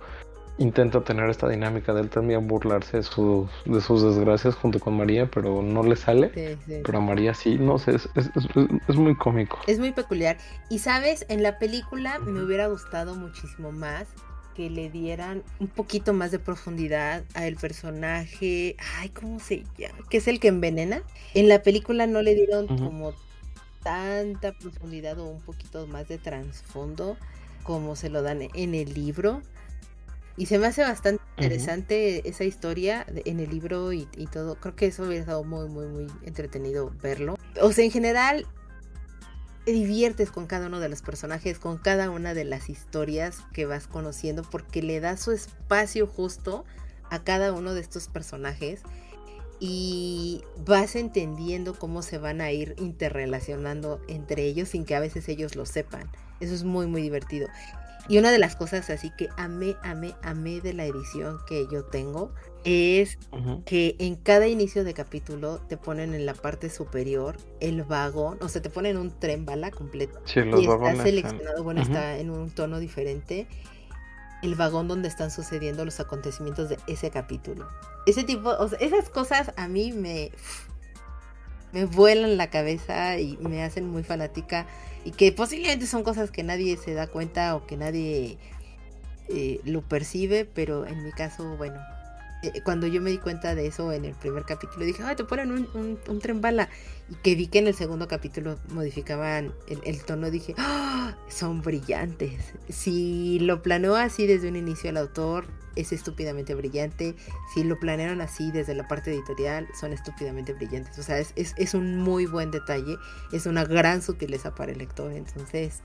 intenta 0.58 1.02
tener 1.02 1.28
esta 1.30 1.48
dinámica 1.48 1.92
de 1.92 2.02
él 2.02 2.10
también 2.10 2.46
burlarse 2.46 2.98
de, 2.98 3.02
sus, 3.02 3.48
de 3.64 3.80
sus 3.80 4.02
desgracias 4.02 4.54
junto 4.54 4.78
con 4.78 4.96
María, 4.96 5.28
pero 5.30 5.62
no 5.62 5.82
le 5.82 5.96
sale. 5.96 6.58
Pero 6.66 6.98
a 6.98 7.00
María 7.00 7.34
sí, 7.34 7.56
no 7.58 7.78
sé, 7.78 7.96
es, 7.96 8.08
es, 8.14 8.30
es, 8.88 8.96
muy 8.96 9.16
cómico. 9.16 9.58
Es 9.66 9.78
muy 9.78 9.92
peculiar. 9.92 10.38
Y 10.70 10.78
sabes, 10.78 11.26
en 11.28 11.42
la 11.42 11.58
película 11.58 12.18
me 12.20 12.42
hubiera 12.42 12.68
gustado 12.68 13.14
muchísimo 13.14 13.72
más 13.72 14.06
que 14.54 14.70
le 14.70 14.88
dieran 14.88 15.42
un 15.58 15.66
poquito 15.66 16.12
más 16.12 16.30
de 16.30 16.38
profundidad 16.38 17.24
a 17.34 17.46
el 17.46 17.56
personaje, 17.56 18.76
ay, 18.98 19.08
¿cómo 19.08 19.40
se 19.40 19.64
llama? 19.76 19.98
Que 20.08 20.18
es 20.18 20.28
el 20.28 20.38
que 20.38 20.48
envenena. 20.48 21.02
En 21.34 21.48
la 21.48 21.62
película 21.62 22.06
no 22.06 22.22
le 22.22 22.36
dieron 22.36 22.68
como 22.68 23.12
tanta 23.82 24.52
profundidad 24.52 25.18
o 25.18 25.26
un 25.26 25.40
poquito 25.40 25.86
más 25.88 26.08
de 26.08 26.18
trasfondo 26.18 27.16
como 27.64 27.96
se 27.96 28.10
lo 28.10 28.22
dan 28.22 28.42
en 28.54 28.74
el 28.74 28.94
libro. 28.94 29.42
Y 30.36 30.46
se 30.46 30.58
me 30.58 30.66
hace 30.66 30.82
bastante 30.82 31.22
interesante 31.36 32.28
esa 32.28 32.44
historia 32.44 33.06
en 33.08 33.38
el 33.38 33.50
libro 33.50 33.92
y, 33.92 34.06
todo. 34.32 34.56
Creo 34.56 34.74
que 34.74 34.86
eso 34.86 35.04
hubiera 35.04 35.20
estado 35.20 35.44
muy, 35.44 35.68
muy, 35.68 35.86
muy 35.86 36.06
entretenido 36.24 36.92
verlo. 37.02 37.36
O 37.60 37.70
sea, 37.72 37.84
en 37.84 37.92
general, 37.92 38.46
te 39.64 39.72
diviertes 39.72 40.30
con 40.30 40.46
cada 40.46 40.66
uno 40.66 40.80
de 40.80 40.88
los 40.88 41.02
personajes, 41.02 41.58
con 41.58 41.78
cada 41.78 42.10
una 42.10 42.34
de 42.34 42.44
las 42.44 42.68
historias 42.68 43.38
que 43.52 43.64
vas 43.64 43.86
conociendo, 43.86 44.42
porque 44.42 44.82
le 44.82 45.00
da 45.00 45.16
su 45.16 45.30
espacio 45.30 46.06
justo 46.06 46.64
a 47.10 47.22
cada 47.22 47.52
uno 47.52 47.72
de 47.74 47.80
estos 47.80 48.08
personajes 48.08 48.82
y 49.60 50.42
vas 50.66 50.96
entendiendo 50.96 51.78
cómo 51.78 52.02
se 52.02 52.18
van 52.18 52.40
a 52.40 52.50
ir 52.50 52.74
interrelacionando 52.78 54.00
entre 54.08 54.44
ellos 54.44 54.70
sin 54.70 54.84
que 54.84 54.96
a 54.96 55.00
veces 55.00 55.28
ellos 55.28 55.54
lo 55.54 55.64
sepan. 55.64 56.10
Eso 56.40 56.54
es 56.54 56.64
muy, 56.64 56.86
muy 56.86 57.02
divertido. 57.02 57.48
Y 58.08 58.18
una 58.18 58.30
de 58.30 58.38
las 58.38 58.56
cosas 58.56 58.90
así 58.90 59.10
que 59.16 59.28
amé, 59.36 59.76
amé, 59.82 60.14
amé 60.22 60.60
de 60.60 60.74
la 60.74 60.84
edición 60.84 61.38
que 61.46 61.66
yo 61.70 61.84
tengo 61.84 62.32
es 62.64 63.18
que 63.66 63.96
en 63.98 64.16
cada 64.16 64.46
inicio 64.46 64.84
de 64.84 64.94
capítulo 64.94 65.60
te 65.68 65.76
ponen 65.76 66.14
en 66.14 66.26
la 66.26 66.34
parte 66.34 66.70
superior 66.70 67.36
el 67.60 67.82
vagón, 67.82 68.38
o 68.40 68.48
sea, 68.48 68.62
te 68.62 68.70
ponen 68.70 68.96
un 68.96 69.10
tren 69.18 69.44
bala 69.44 69.70
completo. 69.70 70.20
Sí, 70.24 70.40
los 70.40 70.60
y 70.60 70.66
está 70.66 71.02
seleccionado, 71.02 71.62
bueno, 71.62 71.82
está 71.82 72.18
en 72.18 72.30
un 72.30 72.50
tono 72.50 72.78
diferente 72.78 73.46
el 74.42 74.54
vagón 74.54 74.88
donde 74.88 75.08
están 75.08 75.30
sucediendo 75.30 75.84
los 75.84 76.00
acontecimientos 76.00 76.68
de 76.68 76.78
ese 76.86 77.10
capítulo. 77.10 77.66
Ese 78.06 78.24
tipo, 78.24 78.50
o 78.50 78.68
sea, 78.68 78.78
esas 78.78 79.08
cosas 79.08 79.52
a 79.56 79.68
mí 79.68 79.92
me 79.92 80.32
me 81.74 81.84
vuelan 81.84 82.36
la 82.36 82.48
cabeza 82.48 83.18
y 83.18 83.36
me 83.38 83.62
hacen 83.62 83.90
muy 83.90 84.04
fanática 84.04 84.66
y 85.04 85.10
que 85.10 85.32
posiblemente 85.32 85.86
son 85.86 86.04
cosas 86.04 86.30
que 86.30 86.42
nadie 86.42 86.76
se 86.76 86.94
da 86.94 87.08
cuenta 87.08 87.56
o 87.56 87.66
que 87.66 87.76
nadie 87.76 88.38
eh, 89.28 89.60
lo 89.64 89.82
percibe, 89.82 90.44
pero 90.44 90.86
en 90.86 91.02
mi 91.02 91.10
caso, 91.10 91.56
bueno, 91.56 91.80
eh, 92.44 92.60
cuando 92.62 92.86
yo 92.86 93.00
me 93.00 93.10
di 93.10 93.18
cuenta 93.18 93.54
de 93.54 93.66
eso 93.66 93.92
en 93.92 94.04
el 94.04 94.14
primer 94.14 94.44
capítulo, 94.44 94.84
dije, 94.84 95.02
ay, 95.02 95.16
te 95.16 95.24
ponen 95.24 95.50
un, 95.50 95.98
un, 96.06 96.20
tren 96.20 96.40
bala. 96.40 96.68
Y 97.10 97.16
que 97.16 97.34
vi 97.34 97.48
que 97.48 97.58
en 97.58 97.66
el 97.66 97.74
segundo 97.74 98.06
capítulo 98.06 98.58
modificaban 98.68 99.52
el, 99.66 100.04
tono, 100.04 100.30
dije, 100.30 100.54
¡Ah! 100.56 101.16
son 101.28 101.60
brillantes. 101.60 102.54
Si 102.68 103.40
lo 103.40 103.62
planeó 103.62 103.96
así 103.96 104.26
desde 104.26 104.48
un 104.48 104.56
inicio 104.56 104.90
el 104.90 104.96
autor, 104.96 105.46
es 105.76 105.92
estúpidamente 105.92 106.54
brillante. 106.54 107.14
Si 107.52 107.64
lo 107.64 107.78
planearon 107.78 108.20
así 108.20 108.50
desde 108.52 108.74
la 108.74 108.88
parte 108.88 109.12
editorial, 109.12 109.68
son 109.78 109.92
estúpidamente 109.92 110.52
brillantes. 110.52 110.98
O 110.98 111.02
sea, 111.02 111.18
es, 111.18 111.32
es, 111.36 111.74
un 111.74 111.98
muy 111.98 112.26
buen 112.26 112.50
detalle, 112.50 112.96
es 113.32 113.46
una 113.46 113.64
gran 113.64 114.02
sutileza 114.02 114.54
para 114.54 114.72
el 114.72 114.78
lector. 114.78 115.12
Entonces, 115.12 115.82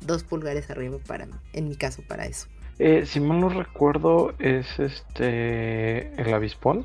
dos 0.00 0.24
pulgares 0.24 0.70
arriba 0.70 0.98
para 1.06 1.28
en 1.52 1.68
mi 1.68 1.76
caso, 1.76 2.02
para 2.08 2.26
eso. 2.26 2.48
Eh, 2.78 3.04
si 3.06 3.20
mal 3.20 3.40
no 3.40 3.48
recuerdo, 3.48 4.34
es 4.38 4.78
este 4.78 6.20
el 6.20 6.32
avispón. 6.32 6.84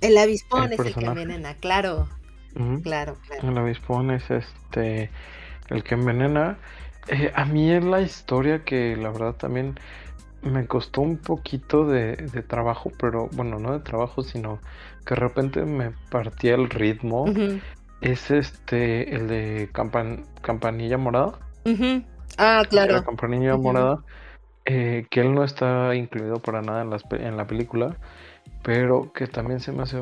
El 0.00 0.18
avispón 0.18 0.72
es 0.72 0.78
el 0.78 0.94
que 0.94 1.04
envenena, 1.04 1.54
claro. 1.54 2.08
Claro, 2.82 3.18
claro. 3.26 3.48
El 3.48 3.58
avispón 3.58 4.10
es 4.10 4.30
este 4.30 5.10
el 5.68 5.82
que 5.82 5.94
envenena. 5.94 6.58
Eh, 7.08 7.32
a 7.34 7.44
mí 7.44 7.70
es 7.70 7.84
la 7.84 8.00
historia 8.00 8.64
que 8.64 8.96
la 8.96 9.10
verdad 9.10 9.34
también 9.34 9.78
me 10.42 10.66
costó 10.66 11.00
un 11.00 11.16
poquito 11.16 11.86
de, 11.86 12.16
trabajo, 12.46 12.92
pero 12.98 13.28
bueno, 13.32 13.58
no 13.58 13.72
de 13.72 13.80
trabajo, 13.80 14.22
sino 14.22 14.60
que 15.04 15.14
de 15.14 15.20
repente 15.20 15.64
me 15.64 15.92
partía 16.10 16.54
el 16.54 16.70
ritmo. 16.70 17.26
Es 18.00 18.30
este, 18.30 19.14
el 19.14 19.28
de 19.28 19.70
Campanilla 20.42 20.98
Morada. 20.98 21.38
Ah, 22.38 22.62
claro. 22.68 22.94
La 22.94 23.04
Campanilla 23.04 23.56
Morada, 23.56 24.04
eh, 24.64 25.06
que 25.10 25.20
él 25.20 25.34
no 25.34 25.44
está 25.44 25.94
incluido 25.94 26.38
para 26.38 26.62
nada 26.62 26.82
en, 26.82 26.90
las, 26.90 27.02
en 27.10 27.36
la 27.36 27.46
película, 27.46 27.96
pero 28.62 29.12
que 29.12 29.26
también 29.26 29.60
se 29.60 29.72
me 29.72 29.82
hace 29.82 30.00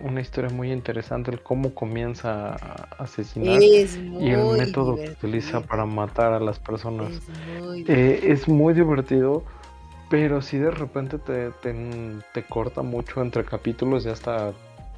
una 0.00 0.20
historia 0.20 0.50
muy 0.50 0.72
interesante 0.72 1.30
el 1.30 1.42
cómo 1.42 1.74
comienza 1.74 2.54
a 2.54 2.88
asesinar 2.98 3.62
y 3.62 4.30
el 4.30 4.44
método 4.58 4.96
que 4.96 5.10
utiliza 5.10 5.60
para 5.60 5.86
matar 5.86 6.32
a 6.32 6.40
las 6.40 6.58
personas. 6.58 7.12
Es 7.86 8.48
muy, 8.48 8.72
eh, 8.72 8.74
divertido 8.74 9.44
pero 10.12 10.42
si 10.42 10.58
de 10.58 10.70
repente 10.70 11.16
te, 11.16 11.52
te, 11.62 12.42
corta 12.42 12.82
mucho 12.82 13.22
entre 13.22 13.46
capítulos 13.46 14.04
y 14.04 14.10
hasta 14.10 14.52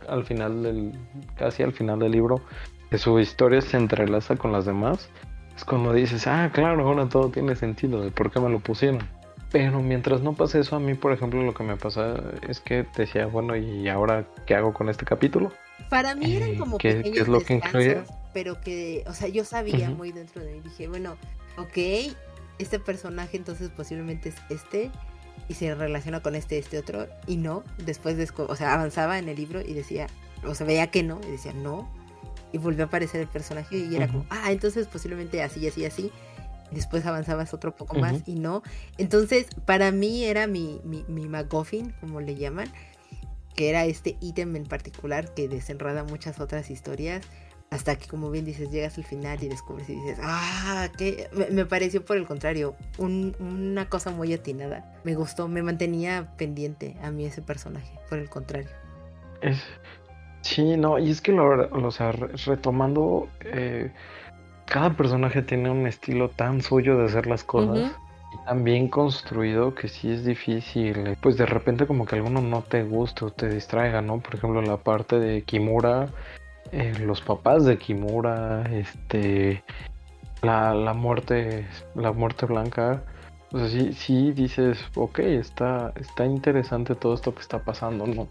al 0.09 0.25
final 0.25 0.65
del, 0.65 0.93
casi 1.37 1.63
al 1.63 1.73
final 1.73 2.01
del 2.01 2.11
libro, 2.11 2.41
que 2.91 2.99
su 2.99 3.21
historia 3.21 3.61
se 3.61 3.77
entrelaza 3.77 4.35
con 4.35 4.51
las 4.51 4.65
demás. 4.65 5.09
es 5.55 5.65
cuando 5.65 5.93
dices, 5.93 6.27
ah, 6.27 6.51
claro, 6.53 6.89
ahora 6.89 7.09
todo 7.09 7.29
tiene 7.29 7.55
sentido 7.55 8.03
de 8.03 8.11
por 8.11 8.33
qué 8.33 8.41
me 8.41 8.49
lo 8.51 8.59
pusieron. 8.59 9.09
Pero 9.53 9.81
mientras 9.81 10.21
no 10.21 10.33
pase 10.33 10.59
eso, 10.59 10.75
a 10.75 10.81
mí, 10.81 10.95
por 10.95 11.13
ejemplo, 11.13 11.41
lo 11.45 11.55
que 11.55 11.63
me 11.63 11.77
pasa 11.77 12.17
es 12.49 12.59
que 12.59 12.85
decía, 12.97 13.27
bueno, 13.27 13.55
¿y 13.55 13.89
ahora 13.89 14.27
qué 14.47 14.57
hago 14.57 14.75
con 14.75 14.89
este 14.89 15.05
capítulo? 15.05 15.53
Para 15.91 16.17
mí 16.17 16.35
eran 16.35 16.57
como 16.57 16.79
¿qué, 16.79 17.03
¿qué 17.03 17.21
es 17.21 17.29
lo 17.29 17.41
que 17.41 17.55
incluye? 17.55 18.03
pero 18.33 18.61
que, 18.61 19.05
o 19.07 19.13
sea, 19.13 19.29
yo 19.29 19.45
sabía 19.45 19.91
muy 19.91 20.11
dentro 20.11 20.43
de 20.43 20.55
mí, 20.55 20.61
dije, 20.61 20.89
bueno, 20.89 21.17
ok, 21.57 22.17
este 22.59 22.79
personaje 22.79 23.37
entonces 23.37 23.71
posiblemente 23.71 24.31
es 24.31 24.37
este 24.51 24.91
y 25.49 25.55
se 25.55 25.75
relaciona 25.75 26.21
con 26.21 26.35
este, 26.35 26.59
este 26.59 26.79
otro, 26.79 27.07
y 27.27 27.37
no, 27.37 27.65
después, 27.85 28.17
de, 28.17 28.29
o 28.37 28.57
sea, 28.57 28.75
avanzaba 28.75 29.19
en 29.19 29.29
el 29.29 29.37
libro 29.37 29.61
y 29.61 29.75
decía, 29.75 30.07
o 30.47 30.55
sea, 30.55 30.67
veía 30.67 30.91
que 30.91 31.03
no, 31.03 31.21
y 31.27 31.31
decía, 31.31 31.53
no, 31.53 31.91
y 32.53 32.59
volvió 32.59 32.85
a 32.85 32.87
aparecer 32.87 33.21
el 33.21 33.29
personaje 33.29 33.77
y 33.77 33.95
era 33.95 34.07
como, 34.07 34.25
ah, 34.31 34.53
entonces 34.53 34.87
posiblemente 34.87 35.43
así, 35.43 35.67
así, 35.67 35.85
así. 35.85 36.13
Después 36.71 37.05
avanzabas 37.05 37.53
otro 37.53 37.77
poco 37.77 37.99
más 37.99 38.23
y 38.27 38.37
no. 38.37 38.63
Entonces, 38.97 39.47
para 39.65 39.93
mí 39.93 40.25
era 40.25 40.47
mi, 40.47 40.81
mi, 40.85 41.05
mi 41.09 41.29
MacGuffin, 41.29 41.91
como 42.01 42.21
le 42.21 42.37
llaman, 42.37 42.73
que 43.55 43.71
era 43.71 43.85
este 43.85 44.17
ítem 44.21 44.57
en 44.57 44.65
particular 44.65 45.35
que 45.35 45.49
desenrada 45.49 46.05
muchas 46.05 46.41
otras 46.41 46.71
historias. 46.71 47.25
Hasta 47.75 47.97
que, 47.97 48.07
como 48.07 48.31
bien 48.31 48.45
dices, 48.45 48.71
llegas 48.71 48.97
al 48.99 49.05
final 49.05 49.43
y 49.43 49.49
descubres 49.49 49.89
y 49.89 49.95
dices, 49.95 50.19
ah, 50.23 50.87
que 50.97 51.29
me, 51.51 51.67
pareció 51.67 52.05
por 52.05 52.17
el 52.17 52.25
contrario, 52.25 52.77
una 52.99 53.89
cosa 53.89 54.11
muy 54.11 54.33
atinada. 54.33 54.95
Me 55.03 55.17
gustó, 55.17 55.49
me 55.49 55.61
mantenía 55.61 56.37
pendiente 56.37 56.97
a 57.03 57.11
mí 57.11 57.25
ese 57.25 57.43
personaje, 57.43 57.99
por 58.09 58.21
el 58.21 58.31
contrario. 58.31 58.69
Es, 59.41 59.61
Sí, 60.45 60.77
no, 60.77 60.99
y 60.99 61.11
es 61.11 61.23
que 61.23 61.33
lo, 61.33 61.69
o 61.71 61.91
sea, 61.91 62.13
retomando, 62.13 63.29
eh, 63.41 63.91
cada 64.67 64.91
personaje 64.91 65.41
tiene 65.41 65.71
un 65.71 65.87
estilo 65.87 66.29
tan 66.29 66.61
suyo 66.61 66.99
de 66.99 67.07
hacer 67.07 67.27
las 67.27 67.45
cosas 67.45 67.93
y 68.35 68.45
tan 68.45 68.63
bien 68.63 68.89
construido 68.89 69.75
que 69.75 69.89
sí 69.89 70.13
es 70.13 70.23
difícil, 70.23 71.17
pues 71.23 71.39
de 71.39 71.47
repente 71.47 71.87
como 71.87 72.05
que 72.05 72.17
alguno 72.17 72.43
no 72.43 72.61
te 72.61 72.83
guste 72.83 73.25
o 73.25 73.31
te 73.31 73.49
distraiga, 73.49 74.03
¿no? 74.03 74.21
Por 74.21 74.35
ejemplo, 74.35 74.61
la 74.61 74.77
parte 74.77 75.19
de 75.19 75.43
Kimura, 75.43 76.11
eh, 76.75 76.93
los 76.99 77.21
papás 77.21 77.65
de 77.65 77.79
Kimura, 77.79 78.65
este, 78.73 79.63
la, 80.43 80.75
la 80.75 80.93
muerte, 80.93 81.69
la 81.95 82.11
muerte 82.11 82.47
blanca, 82.47 83.05
o 83.53 83.59
sea, 83.59 83.69
sí, 83.69 83.93
sí 83.93 84.33
dices, 84.33 84.85
ok, 84.97 85.21
está, 85.21 85.93
está 85.95 86.27
interesante 86.27 86.97
todo 86.97 87.15
esto 87.15 87.33
que 87.33 87.43
está 87.43 87.61
pasando, 87.61 88.09
¿no? 88.09 88.27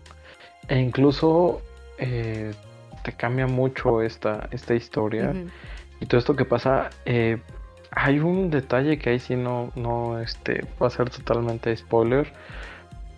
E 0.67 0.77
incluso 0.77 1.61
eh, 1.97 2.53
te 3.03 3.13
cambia 3.13 3.47
mucho 3.47 4.01
esta, 4.01 4.49
esta 4.51 4.75
historia 4.75 5.33
y 6.01 6.05
todo 6.05 6.19
esto 6.19 6.35
que 6.35 6.43
pasa. 6.43 6.89
Eh, 7.05 7.37
hay 7.91 8.19
un 8.19 8.49
detalle 8.49 8.97
que 8.99 9.11
ahí 9.11 9.19
sí 9.19 9.37
no, 9.37 9.71
no 9.75 10.19
este, 10.19 10.65
va 10.81 10.87
a 10.87 10.89
ser 10.89 11.09
totalmente 11.09 11.73
spoiler, 11.77 12.33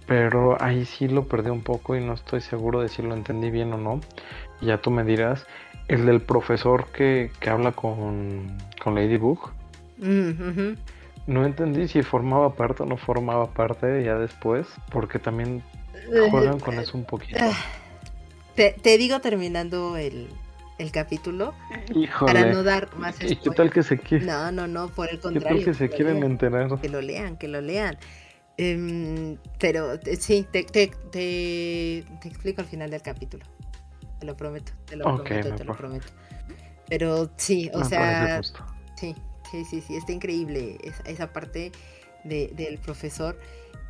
pero 0.06 0.62
ahí 0.62 0.86
sí 0.86 1.08
lo 1.08 1.28
perdí 1.28 1.50
un 1.50 1.64
poco 1.64 1.96
y 1.96 2.02
no 2.02 2.14
estoy 2.14 2.42
seguro 2.42 2.82
de 2.82 2.90
si 2.90 3.02
lo 3.02 3.16
entendí 3.16 3.50
bien 3.50 3.74
o 3.74 3.78
no. 3.78 4.02
Ya 4.62 4.82
tú 4.82 4.92
me 4.92 5.04
dirás, 5.04 5.46
el 5.88 6.06
del 6.06 6.22
profesor 6.22 6.88
que, 6.92 7.32
que 7.40 7.50
habla 7.50 7.72
con, 7.72 8.58
con 8.82 8.96
Ladybug. 8.96 9.52
No 11.28 11.46
entendí 11.46 11.88
si 11.88 12.04
formaba 12.04 12.54
parte 12.54 12.84
o 12.84 12.86
no 12.86 12.98
formaba 12.98 13.48
parte 13.48 14.04
ya 14.04 14.16
después, 14.16 14.68
porque 14.92 15.18
también 15.18 15.64
juegan 16.30 16.60
con 16.60 16.80
eso 16.80 16.98
un 16.98 17.06
poquito. 17.06 17.40
Ah, 17.40 17.56
te, 18.56 18.98
digo 18.98 19.20
terminando 19.22 19.98
el, 19.98 20.28
capítulo 20.92 21.54
para 22.20 22.52
no 22.52 22.64
dar 22.64 22.96
más 22.98 23.16
¿Y 23.24 23.38
qué 23.38 23.50
tal 23.50 23.72
que 23.72 23.82
se 23.82 23.98
quiere? 23.98 24.26
No, 24.26 24.52
no, 24.52 24.68
no, 24.68 24.90
por 24.90 25.10
el 25.10 25.20
contrario. 25.20 25.58
¿Qué 25.60 25.66
tal 25.66 25.74
que 25.74 25.74
se 25.74 25.90
quieren 25.90 26.24
enterar? 26.24 26.80
Que 26.80 26.90
lo 26.90 27.02
lean, 27.02 27.38
que 27.38 27.48
lo 27.48 27.62
lean. 27.62 27.98
Em, 28.58 29.38
pero 29.60 30.00
sí, 30.18 30.46
te, 30.50 30.64
te, 30.64 30.92
te, 31.12 31.98
explico 32.24 32.62
al 32.62 32.68
final 32.68 32.90
del 32.90 33.02
capítulo. 33.02 33.44
Te 34.26 34.32
lo 34.32 34.38
prometo, 34.38 34.72
te 34.86 34.96
lo 34.96 35.06
prometo, 35.06 35.56
te 35.56 35.64
lo 35.64 35.76
prometo. 35.76 36.08
Pero 36.88 37.32
sí, 37.38 37.70
o 37.74 37.84
sea, 37.84 38.42
sí, 38.96 39.16
sí, 39.52 39.66
sí, 39.66 39.82
sí, 39.82 39.96
está 39.96 40.12
increíble 40.12 40.78
esa, 40.84 41.04
esa 41.04 41.34
parte 41.34 41.72
de, 42.24 42.52
del 42.56 42.78
profesor. 42.78 43.40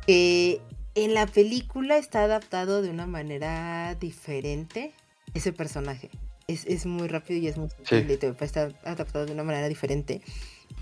que 0.06 0.60
en 0.94 1.12
la 1.12 1.26
película 1.26 1.98
está 1.98 2.24
adaptado 2.24 2.80
de 2.80 2.88
una 2.90 3.06
manera 3.06 3.94
diferente 3.96 4.94
ese 5.34 5.52
personaje. 5.52 6.10
Es, 6.48 6.86
muy 6.86 7.08
rápido 7.08 7.40
y 7.40 7.48
es 7.48 7.56
muy 7.56 7.68
sutil 7.70 8.08
está 8.40 8.70
adaptado 8.84 9.26
de 9.26 9.32
una 9.32 9.42
manera 9.42 9.68
diferente, 9.68 10.22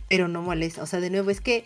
pero 0.09 0.29
no 0.29 0.43
molesta. 0.43 0.83
O 0.83 0.87
sea, 0.87 1.01
de 1.01 1.09
nuevo, 1.11 1.31
es 1.31 1.40
que 1.40 1.64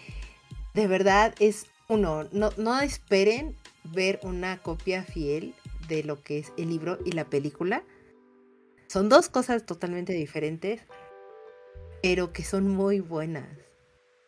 de 0.75 0.87
verdad 0.87 1.35
es 1.41 1.67
uno, 1.89 2.29
no, 2.31 2.51
no 2.57 2.81
esperen 2.81 3.57
ver 3.85 4.21
una 4.23 4.59
copia 4.59 5.03
fiel 5.03 5.53
de 5.89 6.05
lo 6.05 6.23
que 6.23 6.39
es 6.39 6.53
el 6.57 6.69
libro 6.69 6.99
y 7.05 7.13
la 7.13 7.25
película. 7.25 7.83
Son 8.87 9.09
dos 9.09 9.29
cosas 9.29 9.67
totalmente 9.67 10.13
diferentes, 10.13 10.83
pero 12.03 12.33
que 12.33 12.45
son 12.45 12.69
muy 12.69 13.01
buenas 13.01 13.49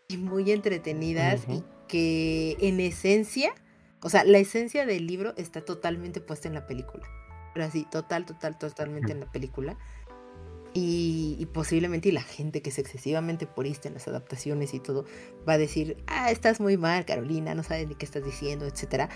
y 0.08 0.16
muy 0.16 0.50
entretenidas 0.50 1.46
y 1.48 1.62
que 1.86 2.56
en 2.60 2.80
esencia 2.80 3.54
o 4.02 4.08
sea, 4.08 4.24
la 4.24 4.38
esencia 4.38 4.86
del 4.86 5.06
libro 5.06 5.34
está 5.36 5.60
totalmente 5.60 6.20
puesta 6.20 6.48
en 6.48 6.54
la 6.54 6.66
película. 6.66 7.04
Pero 7.52 7.66
así, 7.66 7.86
total, 7.90 8.24
total, 8.24 8.58
totalmente 8.58 9.12
en 9.12 9.20
la 9.20 9.30
película. 9.30 9.76
Y, 10.72 11.46
posiblemente 11.52 12.12
la 12.12 12.22
gente 12.22 12.62
que 12.62 12.70
es 12.70 12.78
excesivamente 12.78 13.46
purista 13.46 13.88
en 13.88 13.94
las 13.94 14.06
adaptaciones 14.06 14.72
y 14.72 14.78
todo 14.78 15.04
va 15.46 15.54
a 15.54 15.58
decir, 15.58 15.96
ah, 16.06 16.30
estás 16.30 16.60
muy 16.60 16.76
mal, 16.76 17.04
Carolina, 17.04 17.54
no 17.54 17.64
sabes 17.64 17.88
ni 17.88 17.96
qué 17.96 18.06
estás 18.06 18.24
diciendo, 18.24 18.66
etcétera. 18.66 19.08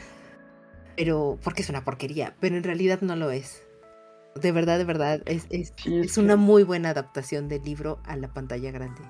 Pero, 0.97 1.39
porque 1.43 1.63
es 1.63 1.71
una 1.71 1.85
porquería, 1.85 2.35
pero 2.41 2.57
en 2.57 2.63
realidad 2.63 3.01
no 3.01 3.17
lo 3.17 3.31
es. 3.31 3.63
De 4.35 4.53
verdad, 4.53 4.79
de 4.79 4.85
verdad, 4.85 5.23
es, 5.27 5.47
es, 5.51 5.73
es 5.87 6.19
una 6.19 6.37
muy 6.37 6.65
buena 6.65 6.91
adaptación 6.91 7.49
del 7.49 7.63
libro 7.63 8.01
a 8.05 8.17
la 8.17 8.29
pantalla 8.29 8.71
grande. 8.73 9.01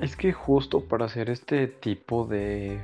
Es 0.00 0.16
que 0.16 0.32
justo 0.32 0.80
para 0.80 1.06
hacer 1.06 1.30
este 1.30 1.68
tipo 1.68 2.26
de 2.26 2.80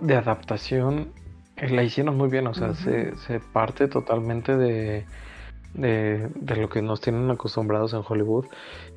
de 0.00 0.16
adaptación 0.16 1.12
eh, 1.56 1.68
la 1.70 1.82
hicieron 1.82 2.16
muy 2.16 2.28
bien, 2.28 2.46
o 2.46 2.54
sea, 2.54 2.74
se, 2.74 3.40
parte 3.52 3.88
totalmente 3.88 4.56
de, 4.56 5.04
de, 5.74 6.56
lo 6.56 6.68
que 6.68 6.82
nos 6.82 7.00
tienen 7.00 7.30
acostumbrados 7.30 7.92
en 7.94 8.02
Hollywood. 8.06 8.46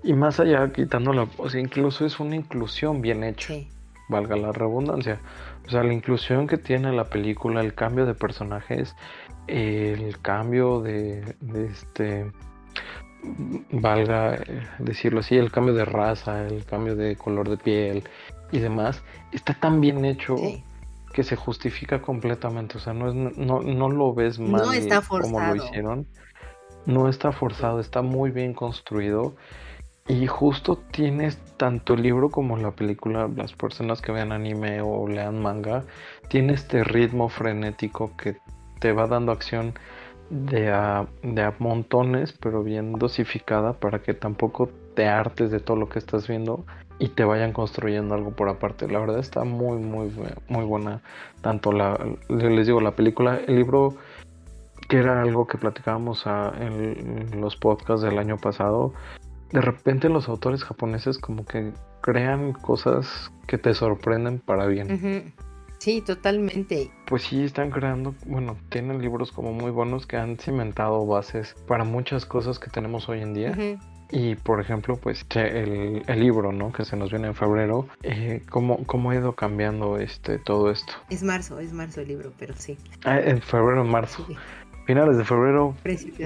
Y 0.04 0.14
más 0.14 0.40
allá, 0.40 0.72
quitándola, 0.72 1.28
o 1.38 1.50
sea, 1.50 1.62
incluso 1.62 2.06
es 2.06 2.20
una 2.20 2.36
inclusión 2.36 3.02
bien 3.02 3.24
hecha, 3.24 3.54
valga 4.10 4.36
la 4.36 4.52
redundancia. 4.52 5.20
O 5.70 5.72
sea, 5.72 5.84
la 5.84 5.94
inclusión 5.94 6.48
que 6.48 6.58
tiene 6.58 6.92
la 6.92 7.04
película, 7.04 7.62
el 7.62 7.76
cambio 7.76 8.08
de 8.08 8.16
personajes, 8.16 8.96
el 9.46 10.20
cambio 10.20 10.82
de, 10.82 11.36
de 11.42 11.66
este 11.68 12.32
valga 13.72 14.34
eh, 14.34 14.68
decirlo 14.80 15.20
así, 15.20 15.38
el 15.38 15.52
cambio 15.52 15.76
de 15.76 15.86
raza, 15.86 16.48
el 16.48 16.66
cambio 16.66 16.96
de 16.96 17.16
color 17.18 17.50
de 17.50 17.58
piel, 17.58 18.04
y 18.52 18.58
demás, 18.58 19.04
está 19.32 19.54
tan 19.54 19.80
bien 19.80 20.06
hecho 20.06 20.36
que 21.14 21.22
se 21.22 21.36
justifica 21.36 22.02
completamente. 22.02 22.80
O 22.80 22.82
sea, 22.82 22.96
no, 22.96 23.10
es, 23.10 23.14
no, 23.14 23.62
no 23.62 23.90
lo 23.90 24.16
ves 24.16 24.40
mal 24.40 24.64
como 25.22 25.40
lo 25.40 25.56
hicieron. 25.56 26.08
No 26.88 27.10
está 27.10 27.32
forzado, 27.32 27.80
está 27.80 28.02
muy 28.02 28.32
bien 28.32 28.56
construido. 28.56 29.36
Y 30.10 30.26
justo 30.26 30.76
tienes 30.92 31.38
tanto 31.58 31.94
el 31.94 32.02
libro 32.02 32.32
como 32.32 32.58
la 32.58 32.72
película, 32.72 33.30
las 33.34 33.54
personas 33.54 34.02
que 34.02 34.12
vean 34.12 34.32
anime 34.32 34.82
o 34.82 35.08
lean 35.08 35.40
manga, 35.40 35.84
tiene 36.30 36.54
este 36.54 36.84
ritmo 36.84 37.30
frenético 37.30 38.12
que 38.18 38.38
te 38.80 38.92
va 38.92 39.06
dando 39.06 39.32
acción 39.32 39.76
de 40.32 40.72
a, 40.72 41.08
de 41.22 41.44
a 41.44 41.54
montones, 41.60 42.34
pero 42.34 42.64
bien 42.64 42.94
dosificada 42.94 43.74
para 43.74 44.02
que 44.02 44.16
tampoco 44.16 44.72
te 44.96 45.08
hartes 45.08 45.52
de 45.52 45.60
todo 45.60 45.78
lo 45.78 45.90
que 45.90 46.00
estás 46.00 46.28
viendo 46.28 46.66
y 46.98 47.10
te 47.10 47.24
vayan 47.24 47.54
construyendo 47.54 48.16
algo 48.16 48.32
por 48.32 48.50
aparte. 48.50 48.88
La 48.88 49.00
verdad 49.00 49.20
está 49.20 49.44
muy, 49.44 49.78
muy, 49.78 50.12
muy 50.48 50.66
buena. 50.66 51.02
Tanto 51.42 51.72
la, 51.72 51.98
les 52.30 52.66
digo, 52.66 52.82
la 52.82 52.96
película, 52.96 53.40
el 53.48 53.56
libro, 53.56 53.96
que 54.90 54.98
era 54.98 55.22
algo 55.22 55.46
que 55.46 55.58
platicábamos 55.58 56.26
en, 56.26 57.40
los 57.40 57.56
podcasts 57.56 58.02
del 58.02 58.18
año 58.18 58.38
pasado. 58.38 58.94
De 59.52 59.62
repente 59.62 60.10
los 60.10 60.30
autores 60.30 60.64
japoneses 60.64 61.18
como 61.18 61.46
que 61.46 61.74
crean 62.02 62.54
cosas 62.54 63.32
que 63.48 63.58
te 63.58 63.74
sorprenden 63.74 64.40
para 64.40 64.66
bien. 64.68 65.34
Sí, 65.80 66.02
totalmente. 66.02 66.92
Pues 67.06 67.24
sí, 67.24 67.44
están 67.44 67.72
creando, 67.72 68.14
bueno, 68.26 68.58
tienen 68.70 69.02
libros 69.02 69.32
como 69.32 69.54
muy 69.54 69.72
buenos 69.72 70.06
que 70.06 70.18
han 70.18 70.38
cimentado 70.38 71.06
bases 71.06 71.56
para 71.68 71.86
muchas 71.86 72.26
cosas 72.26 72.60
que 72.60 72.70
tenemos 72.70 73.08
hoy 73.08 73.22
en 73.22 73.34
día. 73.34 73.80
Y 74.12 74.36
por 74.36 74.60
ejemplo, 74.60 74.98
pues 74.98 75.26
el, 75.36 76.04
el, 76.06 76.20
libro, 76.20 76.52
¿no? 76.52 76.72
Que 76.72 76.84
se 76.84 76.98
nos 76.98 77.12
viene 77.12 77.28
en 77.28 77.36
febrero, 77.36 77.88
eh, 78.02 78.42
¿cómo, 78.50 78.84
¿cómo, 78.86 79.12
ha 79.12 79.16
ido 79.16 79.34
cambiando 79.36 80.00
este 80.00 80.40
todo 80.40 80.72
esto? 80.72 80.94
Es 81.10 81.22
marzo, 81.24 81.60
es 81.60 81.74
marzo 81.74 82.02
el 82.02 82.08
libro, 82.08 82.34
pero 82.40 82.56
sí. 82.58 82.78
Ah, 83.06 83.20
en 83.20 83.40
febrero, 83.42 83.86
marzo. 83.86 84.26
Finales 84.86 85.18
de 85.18 85.24
febrero, 85.24 85.76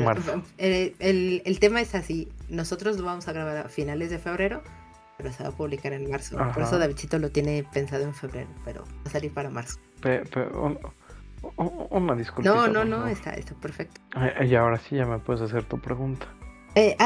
marzo. 0.06 0.42
El, 0.58 0.96
el, 1.00 1.42
el, 1.44 1.60
tema 1.60 1.82
es 1.82 1.94
así, 1.96 2.30
nosotros 2.54 2.98
lo 2.98 3.06
vamos 3.06 3.28
a 3.28 3.34
grabar 3.34 3.58
a 3.58 3.70
finales 3.70 4.10
de 4.10 4.20
febrero, 4.20 4.64
pero 5.18 5.32
se 5.32 5.44
va 5.44 5.50
a 5.50 5.52
publicar 5.52 5.94
en 5.94 6.10
marzo. 6.10 6.38
Por 6.54 6.64
eso 6.64 6.80
Davidcito 6.80 7.20
lo 7.20 7.30
tiene 7.30 7.64
pensado 7.72 8.04
en 8.04 8.14
febrero, 8.14 8.50
pero 8.64 8.84
va 8.84 8.90
a 9.06 9.10
salir 9.10 9.34
para 9.34 9.50
marzo. 9.50 9.80
Una 11.90 12.16
disculpa. 12.16 12.50
No, 12.50 12.68
no, 12.68 12.86
no, 12.86 13.08
está, 13.08 13.32
está 13.32 13.54
perfecto. 13.56 14.00
Y 14.42 14.56
ahora 14.56 14.78
sí 14.78 14.96
ya 14.96 15.06
me 15.06 15.20
puedes 15.20 15.42
hacer 15.42 15.64
tu 15.66 15.80
pregunta. 15.80 16.28
Eh, 16.76 16.98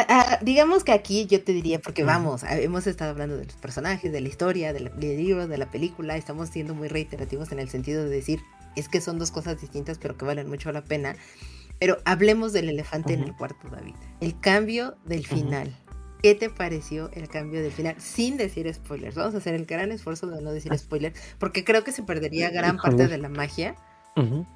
digamos 0.42 0.86
que 0.86 0.94
aquí 0.94 1.26
yo 1.26 1.44
te 1.44 1.52
diría, 1.52 1.80
porque 1.80 2.04
vamos, 2.04 2.44
hemos 2.44 2.88
estado 2.88 3.12
hablando 3.12 3.36
de 3.36 3.46
los 3.46 3.56
personajes, 3.56 4.12
de 4.14 4.22
la 4.22 4.30
historia, 4.30 4.72
del 4.72 4.92
libro, 4.98 5.48
de 5.48 5.58
la 5.58 5.70
película, 5.70 6.16
estamos 6.16 6.50
siendo 6.50 6.74
muy 6.74 6.88
reiterativos 6.88 7.52
en 7.52 7.60
el 7.60 7.68
sentido 7.68 8.04
de 8.04 8.10
decir, 8.10 8.40
es 8.78 8.88
que 8.88 9.02
son 9.02 9.20
dos 9.20 9.32
cosas 9.32 9.60
distintas, 9.60 9.98
pero 9.98 10.16
que 10.16 10.24
valen 10.24 10.48
mucho 10.48 10.72
la 10.72 10.84
pena. 10.84 11.16
Pero 11.80 11.98
hablemos 12.06 12.54
del 12.54 12.70
elefante 12.70 13.14
en 13.14 13.24
el 13.24 13.36
cuarto, 13.36 13.70
David. 13.70 13.96
El 14.20 14.40
cambio 14.40 14.98
del 15.06 15.26
final. 15.26 15.76
¿Qué 16.22 16.34
te 16.34 16.50
pareció 16.50 17.12
el 17.14 17.28
cambio 17.28 17.62
del 17.62 17.72
final? 17.72 17.96
Sin 18.00 18.38
decir 18.38 18.74
spoilers. 18.74 19.16
Vamos 19.16 19.36
a 19.36 19.38
hacer 19.38 19.54
el 19.54 19.66
gran 19.66 19.92
esfuerzo 19.92 20.28
de 20.28 20.42
no 20.42 20.52
decir 20.52 20.76
spoilers, 20.78 21.20
porque 21.38 21.64
creo 21.64 21.84
que 21.84 21.92
se 21.92 22.02
perdería 22.04 22.50
gran 22.50 22.78
parte 22.78 23.08
de 23.08 23.18
la 23.20 23.30
magia 23.30 23.76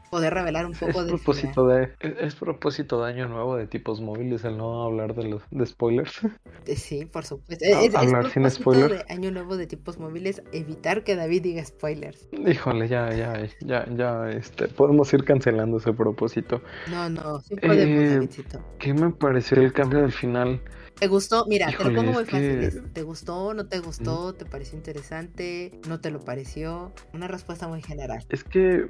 poder 0.10 0.34
revelar 0.34 0.66
un 0.66 0.74
poco 0.74 1.00
es 1.00 1.06
de 1.06 1.12
propósito 1.14 1.68
de 1.68 1.90
es, 2.00 2.36
propósito 2.36 3.04
de 3.04 3.12
año 3.12 3.28
nuevo 3.28 3.56
de 3.56 3.68
tipos 3.68 4.02
móviles 4.02 4.44
el 4.44 4.58
no 4.58 4.84
hablar 4.84 5.16
de 5.16 5.28
los 5.30 5.44
de 5.52 5.66
spoilers. 5.66 6.20
Eh, 6.68 6.76
sí 6.76 7.06
por 7.06 7.26
supuesto. 7.26 7.66
Es, 7.66 7.96
hablar 7.96 8.30
sin 8.30 8.50
spoilers. 8.50 8.92
de 9.08 9.14
año 9.14 9.32
nuevo 9.32 9.58
de 9.58 9.66
tipos 9.66 9.98
móviles 9.98 10.44
evitar 10.52 11.04
que 11.04 11.16
David 11.16 11.42
diga 11.42 11.66
spoilers. 11.66 12.30
Híjole 12.32 12.88
ya 12.88 13.12
ya 13.16 13.48
ya 13.62 13.86
ya 13.90 14.30
este 14.30 14.68
podemos 14.68 15.12
ir 15.14 15.24
cancelando 15.24 15.78
ese 15.78 15.92
propósito. 15.94 16.62
No 16.90 17.10
no 17.10 17.40
sí 17.40 17.56
podemos 17.56 17.78
eh, 17.78 18.10
Davidcito. 18.16 18.60
qué 18.78 18.94
me 18.94 19.12
pareció 19.12 19.60
el 19.60 19.74
cambio 19.74 20.02
del 20.02 20.12
final 20.12 20.62
¿Te 21.02 21.08
gustó? 21.08 21.46
Mira, 21.48 21.66
te 21.76 21.84
lo 21.84 21.96
pongo 21.96 22.12
muy 22.12 22.26
fácil. 22.26 22.92
¿Te 22.94 23.02
gustó? 23.02 23.56
¿No 23.56 23.66
te 23.66 23.80
gustó? 23.80 24.36
¿Te 24.36 24.46
pareció 24.46 24.78
interesante? 24.78 25.72
¿No 25.90 26.00
te 26.00 26.12
lo 26.12 26.20
pareció? 26.20 26.92
Una 27.12 27.28
respuesta 27.28 27.68
muy 27.68 27.82
general. 27.82 28.24
Es 28.30 28.44
que 28.44 28.86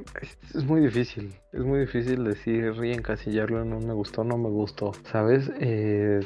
es, 0.53 0.65
muy 0.65 0.81
difícil. 0.81 1.33
Es 1.53 1.61
muy 1.61 1.79
difícil 1.79 2.25
decir 2.25 2.73
y 2.83 2.91
encasillarlo 2.91 3.61
en 3.61 3.71
un 3.71 3.87
me 3.87 3.93
gustó, 3.93 4.25
no 4.25 4.37
me 4.37 4.49
gustó. 4.49 4.91
¿Sabes? 5.09 5.49
Eh, 5.61 6.19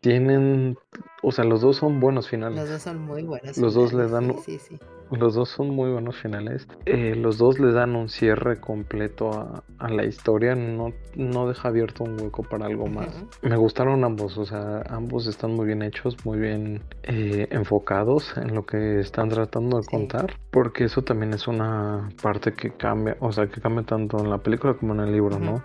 tienen, 0.00 0.78
o 1.22 1.30
sea, 1.30 1.44
los 1.44 1.60
dos 1.60 1.76
son 1.76 2.00
buenos 2.00 2.30
finales. 2.30 2.58
Los 2.58 2.70
dos 2.70 2.80
son 2.80 3.02
muy 3.02 3.22
buenos. 3.22 3.58
Los 3.58 3.74
dos 3.74 3.92
le 3.92 4.08
dan, 4.08 4.36
sí, 4.42 4.58
sí, 4.58 4.78
los 5.10 5.34
dos 5.34 5.50
son 5.50 5.70
muy 5.70 5.90
buenos 5.90 6.16
finales. 6.16 6.66
Eh, 6.84 7.14
los 7.14 7.38
dos 7.38 7.58
le 7.58 7.72
dan 7.72 7.96
un 7.96 8.08
cierre 8.08 8.60
completo 8.60 9.30
a, 9.78 9.88
la 9.88 10.04
historia. 10.04 10.54
No, 10.54 10.92
no 11.14 11.48
deja 11.48 11.68
abierto 11.68 12.04
un 12.04 12.20
hueco 12.20 12.42
para 12.42 12.66
algo 12.66 12.86
más. 12.86 13.24
Me 13.42 13.56
gustaron 13.56 14.04
ambos, 14.04 14.36
o 14.38 14.44
sea, 14.44 14.82
ambos 14.88 15.26
están 15.26 15.52
muy 15.52 15.66
bien 15.66 15.82
hechos, 15.82 16.16
muy 16.24 16.38
bien 16.38 16.82
eh, 17.04 17.46
enfocados 17.50 18.36
en 18.36 18.54
lo 18.54 18.66
que 18.66 19.00
están 19.00 19.28
tratando 19.28 19.80
de 19.80 19.86
contar. 19.86 20.34
Porque 20.50 20.84
eso 20.84 21.02
también 21.02 21.34
es 21.34 21.46
una 21.46 22.08
parte 22.22 22.52
que 22.52 22.70
cambia, 22.70 23.16
o 23.20 23.30
sea, 23.32 23.46
que 23.46 23.60
cambia 23.60 23.84
tanto 23.84 24.18
en 24.18 24.30
la 24.30 24.38
película 24.38 24.74
como 24.74 24.94
en 24.94 25.00
el 25.00 25.12
libro, 25.12 25.38
¿no? 25.38 25.62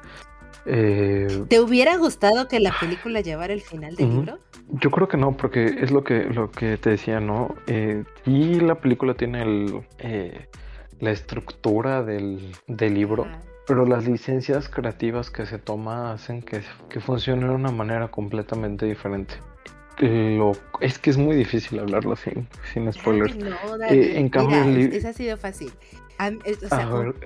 Eh, 0.66 1.45
¿Te 1.47 1.59
hubiera 1.59 1.97
gustado 1.97 2.47
que 2.47 2.59
la 2.59 2.74
película 2.80 3.22
llevara 3.22 3.53
el 3.53 3.62
final 3.62 3.95
del 3.95 4.09
libro? 4.09 4.39
Yo 4.70 4.91
creo 4.91 5.07
que 5.07 5.18
no, 5.18 5.36
porque 5.36 5.66
es 5.82 5.91
lo 5.91 6.03
que, 6.03 6.26
lo 6.26 6.51
que 6.51 6.78
te 6.78 6.91
decía, 6.91 7.20
¿no? 7.20 7.55
Eh, 7.68 8.03
y 8.26 8.59
la 8.59 8.76
película 8.76 9.16
tiene 9.16 9.41
el, 9.41 9.82
eh, 9.99 10.47
la 10.99 11.12
estructura 11.12 12.03
del, 12.03 12.51
libro, 12.68 13.28
pero 13.68 13.86
las 13.86 14.07
licencias 14.07 14.70
creativas 14.70 15.30
que 15.30 15.45
se 15.45 15.57
toma 15.57 16.14
hacen 16.14 16.41
que, 16.41 16.62
que 16.89 16.99
funcione 16.99 17.45
de 17.47 17.53
una 17.53 17.72
manera 17.72 18.09
completamente 18.09 18.86
diferente. 18.86 19.36
Lo, 19.99 20.53
es 20.80 20.97
que 20.97 21.12
es 21.12 21.18
muy 21.18 21.36
difícil 21.36 21.80
hablarlo 21.80 22.16
sin, 22.16 22.47
sin 22.74 22.91
spoilers. 22.91 23.36
en 23.89 24.30
cambio, 24.30 24.64
esa 24.64 25.09
ha 25.09 25.14
sido 25.14 25.38
fácil 25.38 25.72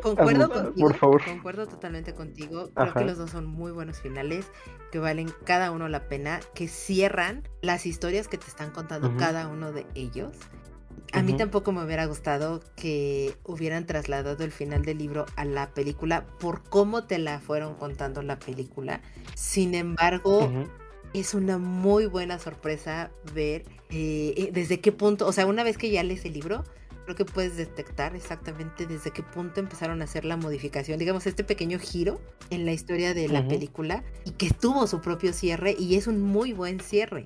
concuerdo 0.01 0.49
contigo. 0.49 0.87
Por 0.87 0.97
favor. 0.97 1.25
Concuerdo 1.25 1.67
totalmente 1.67 2.13
contigo. 2.13 2.69
Creo 2.73 2.93
que 2.93 3.05
los 3.05 3.17
dos 3.17 3.31
son 3.31 3.45
muy 3.45 3.71
buenos 3.71 3.99
finales, 3.99 4.45
que 4.91 4.99
valen 4.99 5.31
cada 5.43 5.71
uno 5.71 5.87
la 5.87 6.07
pena, 6.07 6.39
que 6.53 6.67
cierran 6.67 7.47
las 7.61 7.85
historias 7.85 8.27
que 8.27 8.37
te 8.37 8.47
están 8.47 8.71
contando 8.71 9.15
cada 9.17 9.47
uno 9.47 9.71
de 9.71 9.85
ellos. 9.95 10.33
A 11.13 11.21
mí 11.21 11.33
tampoco 11.33 11.71
me 11.71 11.83
hubiera 11.83 12.05
gustado 12.05 12.61
que 12.75 13.35
hubieran 13.43 13.85
trasladado 13.85 14.43
el 14.43 14.51
final 14.51 14.83
del 14.83 14.97
libro 14.97 15.25
a 15.35 15.45
la 15.45 15.73
película 15.73 16.25
por 16.39 16.63
cómo 16.63 17.05
te 17.05 17.19
la 17.19 17.39
fueron 17.39 17.75
contando 17.75 18.21
la 18.21 18.37
película. 18.37 19.01
Sin 19.33 19.75
embargo, 19.75 20.51
es 21.13 21.33
una 21.33 21.57
muy 21.57 22.05
buena 22.07 22.39
sorpresa 22.39 23.11
ver 23.33 23.63
eh, 23.89 24.33
eh, 24.35 24.49
desde 24.51 24.81
qué 24.81 24.91
punto, 24.91 25.27
o 25.27 25.31
sea, 25.31 25.45
una 25.45 25.63
vez 25.63 25.77
que 25.77 25.89
ya 25.89 26.03
lees 26.03 26.25
el 26.25 26.33
libro, 26.33 26.63
creo 27.05 27.15
que 27.15 27.25
puedes 27.25 27.55
detectar 27.55 28.15
exactamente 28.15 28.85
desde 28.85 29.11
qué 29.11 29.23
punto 29.23 29.59
empezaron 29.59 30.01
a 30.01 30.05
hacer 30.05 30.25
la 30.25 30.35
modificación, 30.35 30.99
digamos, 30.99 31.25
este 31.27 31.43
pequeño 31.43 31.79
giro 31.79 32.19
en 32.49 32.65
la 32.65 32.73
historia 32.73 33.13
de 33.13 33.29
la 33.29 33.47
película 33.47 34.03
y 34.25 34.31
que 34.31 34.49
tuvo 34.49 34.87
su 34.87 34.99
propio 35.01 35.31
cierre 35.31 35.75
y 35.77 35.95
es 35.95 36.07
un 36.07 36.21
muy 36.21 36.51
buen 36.51 36.79
cierre. 36.79 37.25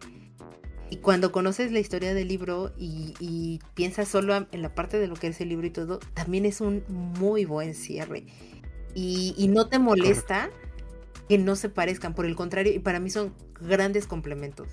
Y 0.92 0.98
cuando 0.98 1.32
conoces 1.32 1.72
la 1.72 1.80
historia 1.80 2.14
del 2.14 2.28
libro 2.28 2.74
y, 2.78 3.60
piensas 3.76 4.08
solo 4.08 4.48
en 4.52 4.62
la 4.62 4.74
parte 4.74 4.98
de 4.98 5.08
lo 5.08 5.16
que 5.16 5.28
es 5.28 5.40
el 5.40 5.50
libro 5.50 5.68
y 5.68 5.70
todo, 5.70 6.00
también 6.14 6.46
es 6.46 6.62
un 6.62 6.84
muy 6.90 7.46
buen 7.46 7.74
cierre. 7.74 8.26
Y, 8.96 9.48
no 9.50 9.68
te 9.68 9.80
molesta 9.80 10.50
que 11.28 11.38
no 11.38 11.56
se 11.56 11.70
parezcan, 11.70 12.16
por 12.16 12.26
el 12.26 12.36
contrario, 12.36 12.74
y 12.74 12.80
para 12.80 13.00
mí 13.00 13.10
son 13.12 13.36
grandes 13.62 14.08
complementos 14.08 14.68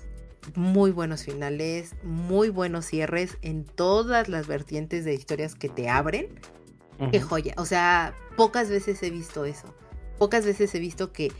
muy 0.55 0.91
buenos 0.91 1.23
finales, 1.23 1.95
muy 2.03 2.49
buenos 2.49 2.85
cierres 2.85 3.37
en 3.41 3.65
todas 3.65 4.29
las 4.29 4.47
vertientes 4.47 5.05
de 5.05 5.13
historias 5.13 5.55
que 5.55 5.69
te 5.69 5.89
abren. 5.89 6.27
Qué 7.11 7.21
joya. 7.21 7.53
O 7.57 7.65
sea, 7.65 8.15
pocas 8.35 8.69
veces 8.69 9.01
he 9.03 9.11
visto 9.11 9.45
eso. 9.45 9.73
Pocas 10.17 10.45
veces 10.45 10.73
he 10.73 10.79
visto 10.79 11.11
que 11.11 11.31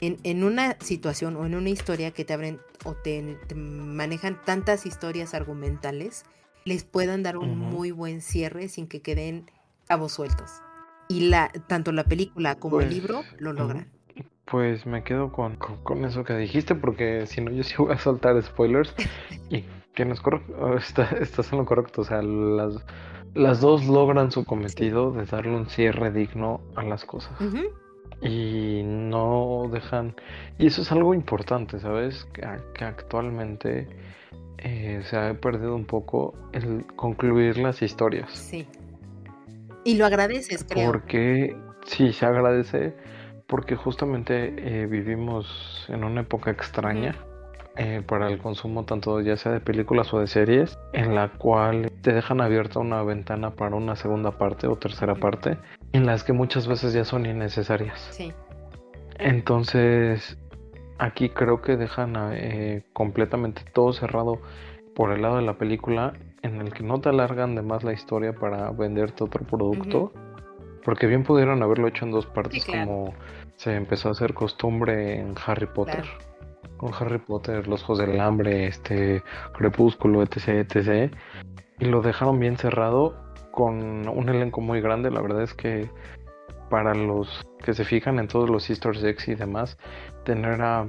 en, 0.00 0.44
una 0.44 0.76
situación 0.80 1.36
o 1.36 1.44
en 1.44 1.54
una 1.54 1.68
historia 1.68 2.12
que 2.12 2.24
te 2.24 2.32
abren 2.32 2.60
o 2.84 2.94
te, 2.94 3.36
manejan 3.54 4.40
tantas 4.44 4.86
historias 4.86 5.34
argumentales, 5.34 6.24
les 6.64 6.84
puedan 6.84 7.22
dar 7.22 7.36
un 7.36 7.58
muy 7.58 7.90
buen 7.90 8.20
cierre 8.20 8.68
sin 8.68 8.86
que 8.86 9.02
queden 9.02 9.50
cabos 9.86 10.12
sueltos. 10.12 10.50
Y 11.08 11.28
la, 11.28 11.48
tanto 11.66 11.92
la 11.92 12.04
película 12.04 12.56
como 12.56 12.80
el 12.80 12.86
pues, 12.86 12.96
libro 12.96 13.22
lo 13.38 13.52
logran. 13.52 13.90
Pues 14.50 14.86
me 14.86 15.02
quedo 15.02 15.30
con, 15.30 15.56
con, 15.56 16.04
eso 16.04 16.24
que 16.24 16.34
dijiste, 16.34 16.74
porque 16.74 17.26
si 17.26 17.40
no, 17.40 17.50
yo 17.50 17.62
sí 17.62 17.74
voy 17.76 17.92
a 17.92 17.98
soltar 17.98 18.40
spoilers. 18.42 18.94
y 19.50 19.64
que 19.94 20.04
no 20.04 20.14
es 20.14 20.20
correcto, 20.20 20.76
está, 20.76 21.04
estás 21.20 21.52
en 21.52 21.58
lo 21.58 21.66
correcto. 21.66 22.02
O 22.02 22.04
sea, 22.04 22.22
las, 22.22 22.84
las 23.34 23.60
dos 23.60 23.86
logran 23.86 24.30
su 24.30 24.44
cometido 24.44 25.12
de 25.12 25.24
darle 25.26 25.54
un 25.54 25.66
cierre 25.68 26.10
digno 26.10 26.60
a 26.76 26.82
las 26.82 27.04
cosas. 27.04 27.32
Y 28.22 28.82
no 28.84 29.68
dejan. 29.70 30.14
Y 30.58 30.68
eso 30.68 30.82
es 30.82 30.90
algo 30.92 31.14
importante, 31.14 31.78
¿sabes? 31.78 32.24
Que, 32.32 32.42
que 32.74 32.84
actualmente 32.84 33.86
eh, 34.58 35.02
se 35.04 35.16
ha 35.16 35.34
perdido 35.34 35.74
un 35.74 35.84
poco 35.84 36.34
el 36.52 36.84
concluir 36.96 37.58
las 37.58 37.82
historias. 37.82 38.30
Sí. 38.32 38.66
Y 39.84 39.96
lo 39.96 40.06
agradeces, 40.06 40.64
creo. 40.64 40.90
Porque 40.90 41.56
sí, 41.84 42.12
se 42.12 42.26
agradece 42.26 42.94
porque 43.48 43.74
justamente 43.74 44.54
eh, 44.58 44.86
vivimos 44.86 45.86
en 45.88 46.04
una 46.04 46.20
época 46.20 46.50
extraña 46.50 47.16
eh, 47.76 48.02
para 48.06 48.28
el 48.28 48.38
consumo 48.38 48.84
tanto 48.84 49.20
ya 49.20 49.36
sea 49.36 49.52
de 49.52 49.60
películas 49.60 50.12
o 50.12 50.20
de 50.20 50.26
series, 50.26 50.78
en 50.92 51.14
la 51.14 51.28
cual 51.28 51.90
te 52.02 52.12
dejan 52.12 52.40
abierta 52.40 52.78
una 52.78 53.02
ventana 53.02 53.50
para 53.50 53.74
una 53.76 53.96
segunda 53.96 54.32
parte 54.32 54.66
o 54.66 54.76
tercera 54.76 55.14
parte, 55.14 55.56
en 55.92 56.04
las 56.04 56.24
que 56.24 56.32
muchas 56.32 56.68
veces 56.68 56.92
ya 56.92 57.04
son 57.04 57.24
innecesarias. 57.24 58.08
Sí. 58.10 58.32
Entonces, 59.18 60.38
aquí 60.98 61.30
creo 61.30 61.62
que 61.62 61.76
dejan 61.76 62.14
eh, 62.32 62.84
completamente 62.92 63.62
todo 63.72 63.92
cerrado 63.92 64.40
por 64.94 65.12
el 65.12 65.22
lado 65.22 65.36
de 65.36 65.42
la 65.42 65.56
película, 65.56 66.12
en 66.42 66.60
el 66.60 66.72
que 66.72 66.82
no 66.82 67.00
te 67.00 67.08
alargan 67.08 67.54
de 67.54 67.62
más 67.62 67.84
la 67.84 67.92
historia 67.92 68.34
para 68.34 68.70
venderte 68.72 69.24
otro 69.24 69.44
producto. 69.44 70.12
Porque 70.88 71.06
bien 71.06 71.22
pudieron 71.22 71.62
haberlo 71.62 71.86
hecho 71.86 72.06
en 72.06 72.12
dos 72.12 72.24
partes 72.24 72.64
como 72.64 73.12
se 73.56 73.74
empezó 73.74 74.08
a 74.08 74.12
hacer 74.12 74.32
costumbre 74.32 75.20
en 75.20 75.34
Harry 75.44 75.66
Potter. 75.66 76.06
Con 76.78 76.94
Harry 76.98 77.18
Potter, 77.18 77.68
Los 77.68 77.82
Juegos 77.82 78.08
del 78.08 78.18
Hambre, 78.18 78.68
este, 78.68 79.22
Crepúsculo, 79.52 80.22
etc, 80.22 80.48
etc. 80.48 81.14
Y 81.78 81.84
lo 81.84 82.00
dejaron 82.00 82.40
bien 82.40 82.56
cerrado 82.56 83.22
con 83.50 84.08
un 84.08 84.30
elenco 84.30 84.62
muy 84.62 84.80
grande. 84.80 85.10
La 85.10 85.20
verdad 85.20 85.42
es 85.42 85.52
que 85.52 85.90
para 86.70 86.94
los 86.94 87.46
que 87.62 87.74
se 87.74 87.84
fijan 87.84 88.18
en 88.18 88.26
todos 88.26 88.48
los 88.48 88.70
easter 88.70 88.96
eggs 88.96 89.28
y 89.28 89.34
demás, 89.34 89.76
tener 90.24 90.62
a, 90.62 90.86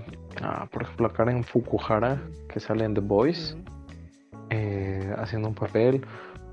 por 0.71 0.83
ejemplo, 0.83 1.07
a 1.07 1.11
Karen 1.11 1.43
Fukuhara, 1.43 2.21
que 2.47 2.61
sale 2.61 2.85
en 2.85 2.93
The 2.93 3.01
Boys, 3.01 3.57
eh, 4.49 5.13
haciendo 5.17 5.49
un 5.49 5.55
papel, 5.55 6.05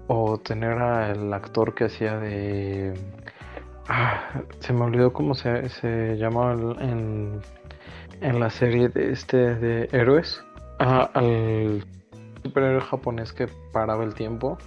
o 0.09 0.38
tener 0.38 0.78
al 0.78 1.32
actor 1.32 1.74
que 1.74 1.84
hacía 1.84 2.18
de 2.18 2.94
Ah, 3.89 4.43
se 4.61 4.72
me 4.72 4.82
olvidó 4.82 5.12
cómo 5.12 5.34
se, 5.34 5.68
se 5.68 6.16
llama 6.16 6.53
en, 6.80 7.41
en 8.20 8.41
la 8.41 8.51
serie 8.51 8.89
de 8.89 9.12
este 9.12 9.55
de 9.55 9.89
héroes. 9.93 10.43
Ah, 10.78 11.11
al 11.14 11.84
superhéroe 12.43 12.80
japonés 12.80 13.32
que 13.32 13.49
paraba 13.72 14.05
el 14.05 14.14
tiempo. 14.14 14.59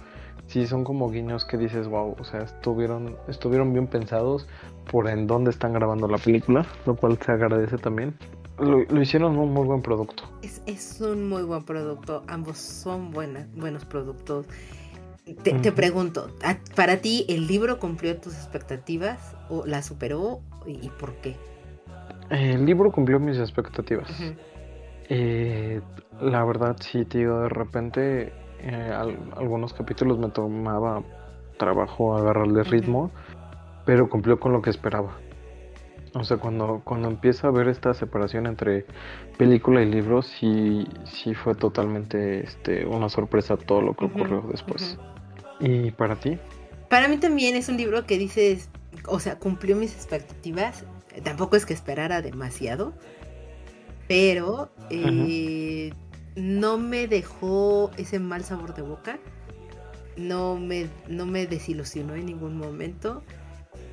Sí, 0.46 0.66
son 0.66 0.82
como 0.82 1.08
guiños 1.08 1.44
que 1.44 1.56
dices, 1.56 1.86
wow, 1.86 2.16
o 2.18 2.24
sea, 2.24 2.40
estuvieron, 2.40 3.16
estuvieron 3.28 3.72
bien 3.72 3.86
pensados 3.86 4.48
por 4.90 5.08
en 5.08 5.28
dónde 5.28 5.50
están 5.50 5.72
grabando 5.72 6.08
la 6.08 6.18
película, 6.18 6.66
lo 6.86 6.96
cual 6.96 7.18
se 7.24 7.30
agradece 7.30 7.78
también. 7.78 8.16
Lo, 8.58 8.82
hicieron 9.00 9.38
un 9.38 9.52
muy 9.52 9.64
buen 9.64 9.80
producto. 9.80 10.24
Es, 10.42 10.60
es, 10.66 11.00
un 11.00 11.28
muy 11.28 11.44
buen 11.44 11.62
producto, 11.62 12.24
ambos 12.26 12.58
son 12.58 13.12
buenas, 13.12 13.46
buenos 13.54 13.84
productos. 13.84 14.46
Te, 15.34 15.72
pregunto, 15.72 16.28
¿para 16.74 16.96
ti 16.98 17.24
el 17.28 17.46
libro 17.46 17.78
cumplió 17.78 18.16
tus 18.18 18.34
expectativas 18.34 19.36
o 19.48 19.64
la 19.66 19.82
superó 19.82 20.40
y, 20.66 20.88
por 20.88 21.14
qué? 21.16 21.36
El 22.30 22.64
libro 22.64 22.90
cumplió 22.90 23.18
mis 23.18 23.38
expectativas. 23.38 24.08
Eh, 25.08 25.80
la 26.20 26.44
verdad, 26.44 26.76
sí, 26.80 27.04
tío, 27.04 27.40
de 27.40 27.48
repente 27.48 28.32
eh, 28.60 28.92
algunos 29.36 29.72
capítulos 29.72 30.18
me 30.18 30.28
tomaba 30.28 31.02
trabajo 31.58 32.16
agarrarle 32.16 32.62
ritmo, 32.62 33.10
pero 33.84 34.08
cumplió 34.08 34.38
con 34.38 34.52
lo 34.52 34.62
que 34.62 34.70
esperaba. 34.70 35.16
O 36.14 36.24
sea, 36.24 36.38
cuando, 36.38 36.80
cuando 36.84 37.08
empieza 37.08 37.48
a 37.48 37.50
ver 37.50 37.68
esta 37.68 37.94
separación 37.94 38.46
entre 38.46 38.84
película 39.38 39.82
y 39.82 39.86
libro, 39.86 40.22
sí, 40.22 40.86
sí 41.04 41.34
fue 41.34 41.54
totalmente 41.54 42.40
este, 42.40 42.84
una 42.84 43.08
sorpresa 43.08 43.56
todo 43.56 43.80
lo 43.80 43.94
que 43.94 44.06
ocurrió 44.06 44.44
después. 44.50 44.98
¿Y 45.60 45.90
para 45.92 46.16
ti? 46.16 46.38
Para 46.88 47.08
mí 47.08 47.18
también 47.18 47.54
es 47.54 47.68
un 47.68 47.76
libro 47.76 48.06
que 48.06 48.18
dices, 48.18 48.68
o 49.06 49.20
sea, 49.20 49.38
cumplió 49.38 49.76
mis 49.76 49.94
expectativas. 49.94 50.84
Tampoco 51.22 51.56
es 51.56 51.66
que 51.66 51.74
esperara 51.74 52.22
demasiado, 52.22 52.94
pero 54.08 54.72
eh, 54.90 55.92
no 56.36 56.78
me 56.78 57.06
dejó 57.06 57.90
ese 57.96 58.18
mal 58.18 58.44
sabor 58.44 58.74
de 58.74 58.82
boca. 58.82 59.18
No 60.16 60.56
me, 60.56 60.88
no 61.08 61.26
me 61.26 61.46
desilusionó 61.46 62.14
en 62.14 62.26
ningún 62.26 62.56
momento. 62.56 63.22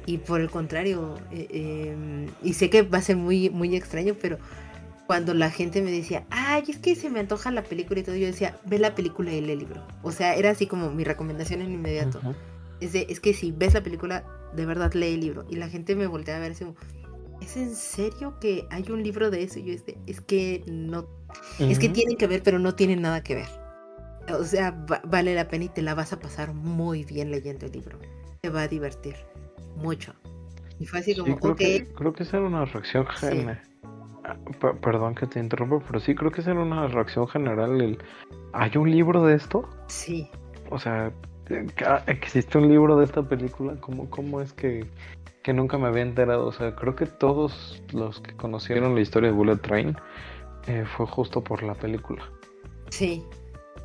Y 0.05 0.19
por 0.19 0.39
el 0.39 0.49
contrario, 0.49 1.15
eh, 1.31 1.91
em, 1.91 2.27
y 2.41 2.53
sé 2.53 2.69
que 2.69 2.81
va 2.81 2.99
a 2.99 3.01
ser 3.01 3.17
muy, 3.17 3.49
muy 3.49 3.75
extraño, 3.75 4.15
pero 4.21 4.37
cuando 5.07 5.33
la 5.33 5.49
gente 5.49 5.81
me 5.81 5.89
decía, 5.89 6.27
ay, 6.29 6.65
es 6.67 6.77
que 6.77 6.93
se 6.95 7.09
me 7.09 7.21
antoja 7.21 7.49
la 7.49 7.63
película 7.63 8.01
y 8.01 8.03
todo, 8.03 8.15
yo 8.15 8.27
decía, 8.27 8.59
ve 8.65 8.77
la 8.77 8.93
película 8.93 9.31
y 9.31 9.39
lee 9.39 9.53
el 9.53 9.59
libro. 9.59 9.87
O 10.03 10.11
sea, 10.11 10.35
era 10.35 10.51
así 10.51 10.67
como 10.67 10.91
mi 10.91 11.05
recomendación 11.05 11.61
en 11.61 11.71
inmediato. 11.71 12.19
es, 12.81 12.93
es 12.93 13.19
que 13.21 13.33
si 13.33 13.51
ves 13.51 13.73
la 13.73 13.81
película, 13.81 14.25
de 14.53 14.65
verdad 14.65 14.93
lee 14.93 15.13
el 15.13 15.21
libro. 15.21 15.45
Y 15.49 15.55
la 15.55 15.69
gente 15.69 15.95
me 15.95 16.07
voltea 16.07 16.35
a 16.35 16.39
ver 16.39 16.51
así 16.51 16.65
¿es 17.41 17.55
en 17.55 17.73
serio 17.73 18.37
que 18.41 18.67
hay 18.69 18.91
un 18.91 19.01
libro 19.01 19.31
de 19.31 19.43
eso? 19.43 19.59
Y 19.59 19.63
yo, 19.63 19.73
este, 19.73 19.97
es 20.07 20.19
que 20.19 20.63
no, 20.67 21.07
es 21.57 21.79
que 21.79 21.87
tienen 21.87 22.17
que 22.17 22.27
ver, 22.27 22.43
pero 22.43 22.59
no 22.59 22.75
tienen 22.75 23.01
nada 23.01 23.23
que 23.23 23.35
ver. 23.35 23.49
O 24.37 24.43
sea, 24.43 24.71
vale 25.05 25.33
la 25.35 25.47
pena 25.47 25.65
y 25.65 25.69
te 25.69 25.81
la 25.81 25.95
vas 25.95 26.11
a 26.11 26.19
pasar 26.19 26.53
muy 26.53 27.05
bien 27.05 27.31
leyendo 27.31 27.65
el 27.65 27.71
libro. 27.71 27.97
Te 28.41 28.49
va 28.49 28.63
a 28.63 28.67
divertir 28.67 29.15
mucho. 29.77 30.13
Y 30.79 30.85
fue 30.85 30.99
así 30.99 31.15
como, 31.15 31.39
creo 31.39 31.55
Que, 31.55 31.87
creo 31.95 32.11
que 32.11 32.23
esa 32.23 32.37
era 32.37 32.45
una 32.45 32.65
reacción 32.65 33.07
general 33.07 33.66
perdón 34.81 35.15
que 35.15 35.27
te 35.27 35.39
interrumpa, 35.39 35.79
pero 35.85 35.99
sí 35.99 36.15
creo 36.15 36.31
que 36.31 36.41
esa 36.41 36.51
era 36.51 36.61
una 36.61 36.87
reacción 36.87 37.27
general. 37.27 37.81
El, 37.81 37.97
¿Hay 38.53 38.77
un 38.77 38.89
libro 38.89 39.23
de 39.25 39.35
esto? 39.35 39.67
Sí. 39.87 40.29
O 40.69 40.79
sea, 40.79 41.11
¿existe 42.07 42.57
un 42.57 42.67
libro 42.67 42.97
de 42.97 43.05
esta 43.05 43.23
película? 43.23 43.75
¿Cómo, 43.79 44.09
cómo 44.09 44.41
es 44.41 44.53
que, 44.53 44.85
que 45.43 45.53
nunca 45.53 45.77
me 45.77 45.87
había 45.87 46.03
enterado? 46.03 46.47
O 46.47 46.51
sea, 46.51 46.75
creo 46.75 46.95
que 46.95 47.05
todos 47.05 47.81
los 47.93 48.19
que 48.21 48.35
conocieron 48.35 48.95
la 48.95 49.01
historia 49.01 49.29
de 49.29 49.35
Bullet 49.35 49.57
Train 49.57 49.95
eh, 50.67 50.85
fue 50.85 51.05
justo 51.07 51.43
por 51.43 51.63
la 51.63 51.75
película. 51.75 52.23
Sí. 52.89 53.23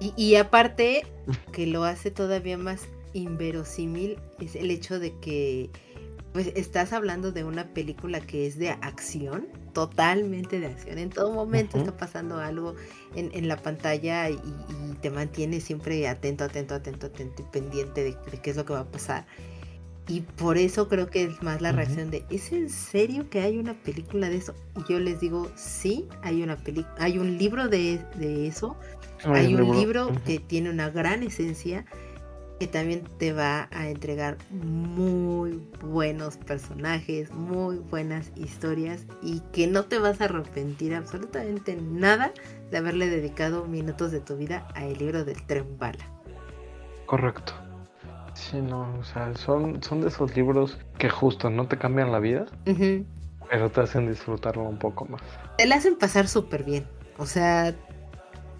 Y, 0.00 0.12
y 0.16 0.36
aparte, 0.36 1.06
que 1.52 1.66
lo 1.66 1.84
hace 1.84 2.10
todavía 2.10 2.58
más 2.58 2.88
inverosímil 3.12 4.18
es 4.40 4.56
el 4.56 4.70
hecho 4.70 4.98
de 4.98 5.12
que 5.18 5.70
pues 6.32 6.50
estás 6.56 6.92
hablando 6.92 7.30
de 7.30 7.44
una 7.44 7.68
película 7.68 8.20
que 8.20 8.46
es 8.46 8.58
de 8.58 8.70
acción, 8.70 9.46
totalmente 9.74 10.60
de 10.60 10.66
acción. 10.66 10.98
En 10.98 11.10
todo 11.10 11.30
momento 11.30 11.78
está 11.78 11.96
pasando 11.96 12.38
algo 12.38 12.74
en, 13.14 13.48
la 13.48 13.56
pantalla 13.58 14.30
y, 14.30 14.38
te 15.02 15.10
mantiene 15.10 15.60
siempre 15.60 16.06
atento, 16.08 16.44
atento, 16.44 16.74
atento, 16.74 17.06
atento 17.06 17.42
y 17.42 17.44
pendiente 17.52 18.04
de, 18.04 18.40
qué 18.40 18.50
es 18.50 18.56
lo 18.56 18.64
que 18.64 18.72
va 18.72 18.80
a 18.80 18.90
pasar. 18.90 19.26
Y 20.08 20.22
por 20.22 20.58
eso 20.58 20.88
creo 20.88 21.08
que 21.08 21.24
es 21.24 21.42
más 21.42 21.60
la 21.60 21.72
reacción 21.72 22.10
de, 22.10 22.24
¿es 22.30 22.50
en 22.52 22.70
serio 22.70 23.28
que 23.28 23.40
hay 23.40 23.58
una 23.58 23.74
película 23.74 24.28
de 24.28 24.36
eso? 24.36 24.54
Y 24.76 24.92
yo 24.92 24.98
les 24.98 25.20
digo, 25.20 25.50
sí, 25.54 26.08
hay 26.22 26.42
una 26.42 26.56
película, 26.56 26.94
hay 26.98 27.18
un 27.18 27.36
libro 27.36 27.68
de, 27.68 28.00
eso, 28.46 28.76
hay 29.24 29.54
un 29.54 29.76
libro 29.76 30.10
que 30.24 30.38
tiene 30.38 30.70
una 30.70 30.90
gran 30.90 31.22
esencia 31.22 31.84
que 32.62 32.68
también 32.68 33.02
te 33.18 33.32
va 33.32 33.66
a 33.72 33.88
entregar 33.88 34.38
muy 34.50 35.60
buenos 35.80 36.36
personajes, 36.36 37.32
muy 37.32 37.78
buenas 37.78 38.30
historias 38.36 39.04
y 39.20 39.40
que 39.52 39.66
no 39.66 39.86
te 39.86 39.98
vas 39.98 40.20
a 40.20 40.26
arrepentir 40.26 40.94
absolutamente 40.94 41.74
nada 41.74 42.30
de 42.70 42.78
haberle 42.78 43.10
dedicado 43.10 43.64
minutos 43.64 44.12
de 44.12 44.20
tu 44.20 44.36
vida 44.36 44.68
a 44.76 44.84
el 44.84 44.96
libro 44.96 45.24
del 45.24 45.44
tren 45.44 45.76
bala. 45.76 46.08
Correcto. 47.06 47.52
Sí, 48.34 48.58
no, 48.58 48.96
o 48.96 49.02
sea, 49.02 49.34
son, 49.34 49.82
son 49.82 50.02
de 50.02 50.06
esos 50.06 50.36
libros 50.36 50.78
que 50.98 51.10
justo 51.10 51.50
no 51.50 51.66
te 51.66 51.76
cambian 51.78 52.12
la 52.12 52.20
vida, 52.20 52.46
pero 53.50 53.72
te 53.72 53.80
hacen 53.80 54.08
disfrutarlo 54.08 54.62
un 54.62 54.78
poco 54.78 55.06
más. 55.06 55.22
Te 55.58 55.66
la 55.66 55.74
hacen 55.74 55.98
pasar 55.98 56.28
súper 56.28 56.62
bien, 56.62 56.86
o 57.18 57.26
sea, 57.26 57.74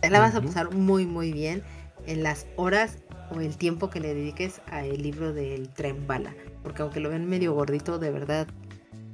te 0.01 0.11
la 0.11 0.19
vas 0.19 0.35
a 0.35 0.41
pasar 0.41 0.75
muy, 0.75 1.07
muy 1.07 1.33
bien 1.33 1.63
en 2.07 2.23
las 2.23 2.49
horas 2.57 2.99
o 3.35 3.41
el 3.41 3.57
tiempo 3.57 3.91
que 3.91 4.01
le 4.01 4.15
dediques 4.15 4.61
al 4.71 4.91
libro 5.01 5.33
del 5.33 5.69
tren 5.69 6.07
bala. 6.07 6.35
Porque 6.63 6.83
aunque 6.83 7.01
lo 7.01 7.11
ven 7.11 7.29
medio 7.29 7.55
gordito, 7.55 7.99
de 7.99 8.11
verdad 8.11 8.47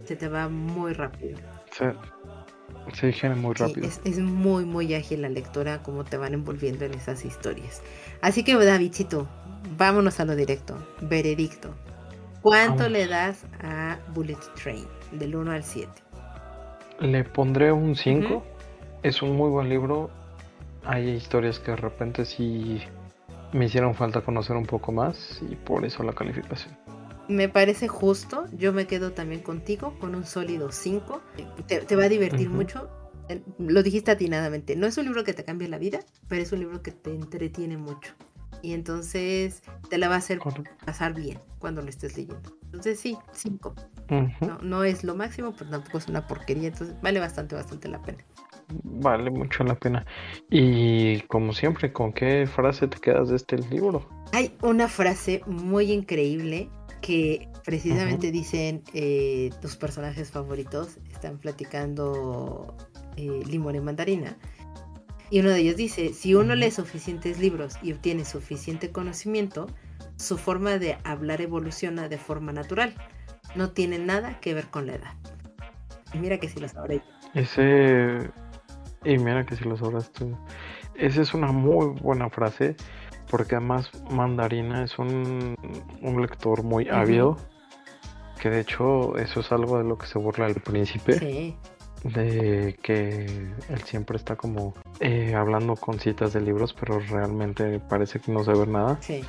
se 0.04 0.16
te 0.16 0.28
va 0.28 0.48
muy 0.48 0.92
rápido. 0.92 1.38
Se, 1.70 3.12
se 3.12 3.28
muy 3.30 3.54
rápido. 3.54 3.86
es, 3.86 4.18
muy, 4.18 4.64
muy 4.64 4.94
ágil 4.94 5.22
la 5.22 5.28
lectura, 5.28 5.82
como 5.82 6.04
te 6.04 6.16
van 6.16 6.34
envolviendo 6.34 6.84
en 6.84 6.94
esas 6.94 7.24
historias. 7.24 7.82
Así 8.22 8.42
que, 8.42 8.54
Davidcito, 8.54 9.28
vámonos 9.76 10.20
a 10.20 10.24
lo 10.24 10.34
directo. 10.34 10.76
Veredicto. 11.02 11.74
¿Cuánto 12.42 12.88
le 12.88 13.06
das 13.06 13.44
a 13.62 13.98
Bullet 14.14 14.38
Train? 14.62 14.86
Del 15.12 15.36
1 15.36 15.52
al 15.52 15.64
7. 15.64 15.90
Le 17.00 17.24
pondré 17.24 17.72
un 17.72 17.94
5. 17.94 18.42
Es 19.02 19.22
un 19.22 19.36
muy 19.36 19.50
buen 19.50 19.68
libro. 19.68 20.10
Hay 20.84 21.10
historias 21.10 21.58
que 21.58 21.72
de 21.72 21.76
repente 21.76 22.24
sí 22.24 22.80
me 23.52 23.66
hicieron 23.66 23.94
falta 23.94 24.22
conocer 24.22 24.56
un 24.56 24.66
poco 24.66 24.92
más 24.92 25.40
y 25.48 25.56
por 25.56 25.84
eso 25.84 26.02
la 26.02 26.12
calificación. 26.12 26.76
Me 27.28 27.48
parece 27.48 27.88
justo, 27.88 28.46
yo 28.56 28.72
me 28.72 28.86
quedo 28.86 29.12
también 29.12 29.42
contigo 29.42 29.94
con 29.98 30.14
un 30.14 30.24
sólido 30.24 30.72
5. 30.72 31.20
Te, 31.66 31.96
va 31.96 32.04
a 32.04 32.08
divertir 32.08 32.48
mucho. 32.48 32.88
Lo 33.58 33.82
dijiste 33.82 34.10
atinadamente, 34.10 34.76
no 34.76 34.86
es 34.86 34.96
un 34.96 35.04
libro 35.04 35.24
que 35.24 35.34
te 35.34 35.44
cambie 35.44 35.68
la 35.68 35.76
vida, 35.76 36.00
pero 36.26 36.42
es 36.42 36.52
un 36.52 36.60
libro 36.60 36.82
que 36.82 36.90
te 36.90 37.14
entretiene 37.14 37.76
mucho. 37.76 38.14
Y 38.62 38.72
entonces 38.72 39.62
te 39.90 39.98
la 39.98 40.08
va 40.08 40.14
a 40.14 40.18
hacer 40.18 40.40
pasar 40.86 41.12
bien 41.12 41.38
cuando 41.58 41.82
lo 41.82 41.88
estés 41.90 42.16
leyendo. 42.16 42.56
Entonces 42.64 42.98
sí, 42.98 43.18
5. 43.32 43.74
no, 44.40 44.58
no 44.62 44.84
es 44.84 45.04
lo 45.04 45.14
máximo, 45.14 45.52
pero 45.56 45.70
tampoco 45.70 45.98
es 45.98 46.08
una 46.08 46.26
porquería, 46.26 46.68
entonces 46.68 46.96
vale 47.02 47.20
bastante, 47.20 47.54
bastante 47.54 47.88
la 47.88 48.00
pena 48.02 48.24
vale 48.84 49.30
mucho 49.30 49.64
la 49.64 49.74
pena. 49.74 50.06
Y 50.50 51.20
como 51.22 51.52
siempre, 51.52 51.92
¿con 51.92 52.12
qué 52.12 52.46
frase 52.46 52.88
te 52.88 52.98
quedas 52.98 53.28
de 53.28 53.36
este 53.36 53.58
libro? 53.58 54.08
Hay 54.32 54.54
una 54.62 54.88
frase 54.88 55.42
muy 55.46 55.92
increíble 55.92 56.68
que 57.00 57.48
precisamente 57.64 58.30
dicen 58.30 58.82
eh, 58.92 59.50
tus 59.60 59.76
personajes 59.76 60.30
favoritos, 60.30 60.98
están 61.10 61.38
platicando 61.38 62.74
eh, 63.16 63.42
limón 63.46 63.76
y 63.76 63.80
mandarina. 63.80 64.36
Y 65.30 65.40
uno 65.40 65.50
de 65.50 65.60
ellos 65.60 65.76
dice, 65.76 66.14
si 66.14 66.34
uno 66.34 66.54
lee 66.54 66.70
suficientes 66.70 67.38
libros 67.38 67.76
y 67.82 67.92
obtiene 67.92 68.24
suficiente 68.24 68.90
conocimiento, 68.90 69.66
su 70.16 70.38
forma 70.38 70.78
de 70.78 70.98
hablar 71.04 71.40
evoluciona 71.40 72.08
de 72.08 72.18
forma 72.18 72.52
natural. 72.52 72.94
No 73.54 73.70
tiene 73.70 73.98
nada 73.98 74.40
que 74.40 74.54
ver 74.54 74.66
con 74.66 74.86
la 74.86 74.94
edad. 74.94 75.14
Y 76.12 76.18
mira 76.18 76.38
que 76.38 76.48
si 76.48 76.60
lo 76.60 76.68
sabré. 76.68 77.02
Ese 77.34 78.30
y 79.04 79.18
mira 79.18 79.44
que 79.44 79.56
si 79.56 79.64
lo 79.64 79.76
tú. 79.76 80.36
Esa 80.94 81.22
es 81.22 81.34
una 81.34 81.52
muy 81.52 81.86
buena 82.00 82.28
frase, 82.30 82.76
porque 83.30 83.56
además 83.56 83.90
Mandarina 84.10 84.84
es 84.84 84.98
un, 84.98 85.54
un 86.02 86.20
lector 86.20 86.62
muy 86.62 86.88
ávido, 86.88 87.36
que 88.40 88.50
de 88.50 88.60
hecho 88.60 89.16
eso 89.16 89.40
es 89.40 89.52
algo 89.52 89.78
de 89.78 89.84
lo 89.84 89.96
que 89.96 90.06
se 90.06 90.18
burla 90.18 90.46
el 90.46 90.56
príncipe. 90.56 91.56
De 92.04 92.78
que 92.80 93.24
él 93.24 93.82
siempre 93.84 94.16
está 94.16 94.36
como 94.36 94.74
eh, 95.00 95.34
hablando 95.34 95.74
con 95.74 95.98
citas 95.98 96.32
de 96.32 96.40
libros, 96.40 96.72
pero 96.78 97.00
realmente 97.00 97.80
parece 97.80 98.20
que 98.20 98.30
no 98.30 98.44
sabe 98.44 98.68
nada. 98.68 98.98
Sí. 99.00 99.24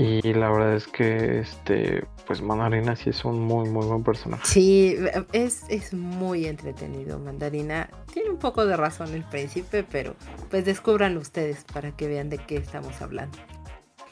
Y 0.00 0.32
la 0.32 0.50
verdad 0.50 0.76
es 0.76 0.86
que 0.86 1.40
este, 1.40 2.06
pues 2.26 2.40
Mandarina 2.40 2.96
sí 2.96 3.10
es 3.10 3.22
un 3.22 3.38
muy 3.38 3.68
muy 3.68 3.86
buen 3.86 4.02
personaje. 4.02 4.42
Sí, 4.46 4.96
es, 5.32 5.64
es 5.68 5.92
muy 5.92 6.46
entretenido. 6.46 7.18
Mandarina 7.18 7.90
tiene 8.10 8.30
un 8.30 8.38
poco 8.38 8.64
de 8.64 8.78
razón 8.78 9.12
el 9.12 9.24
príncipe, 9.24 9.84
pero 9.84 10.14
pues 10.48 10.64
descubran 10.64 11.18
ustedes 11.18 11.64
para 11.70 11.94
que 11.94 12.08
vean 12.08 12.30
de 12.30 12.38
qué 12.38 12.56
estamos 12.56 13.02
hablando. 13.02 13.36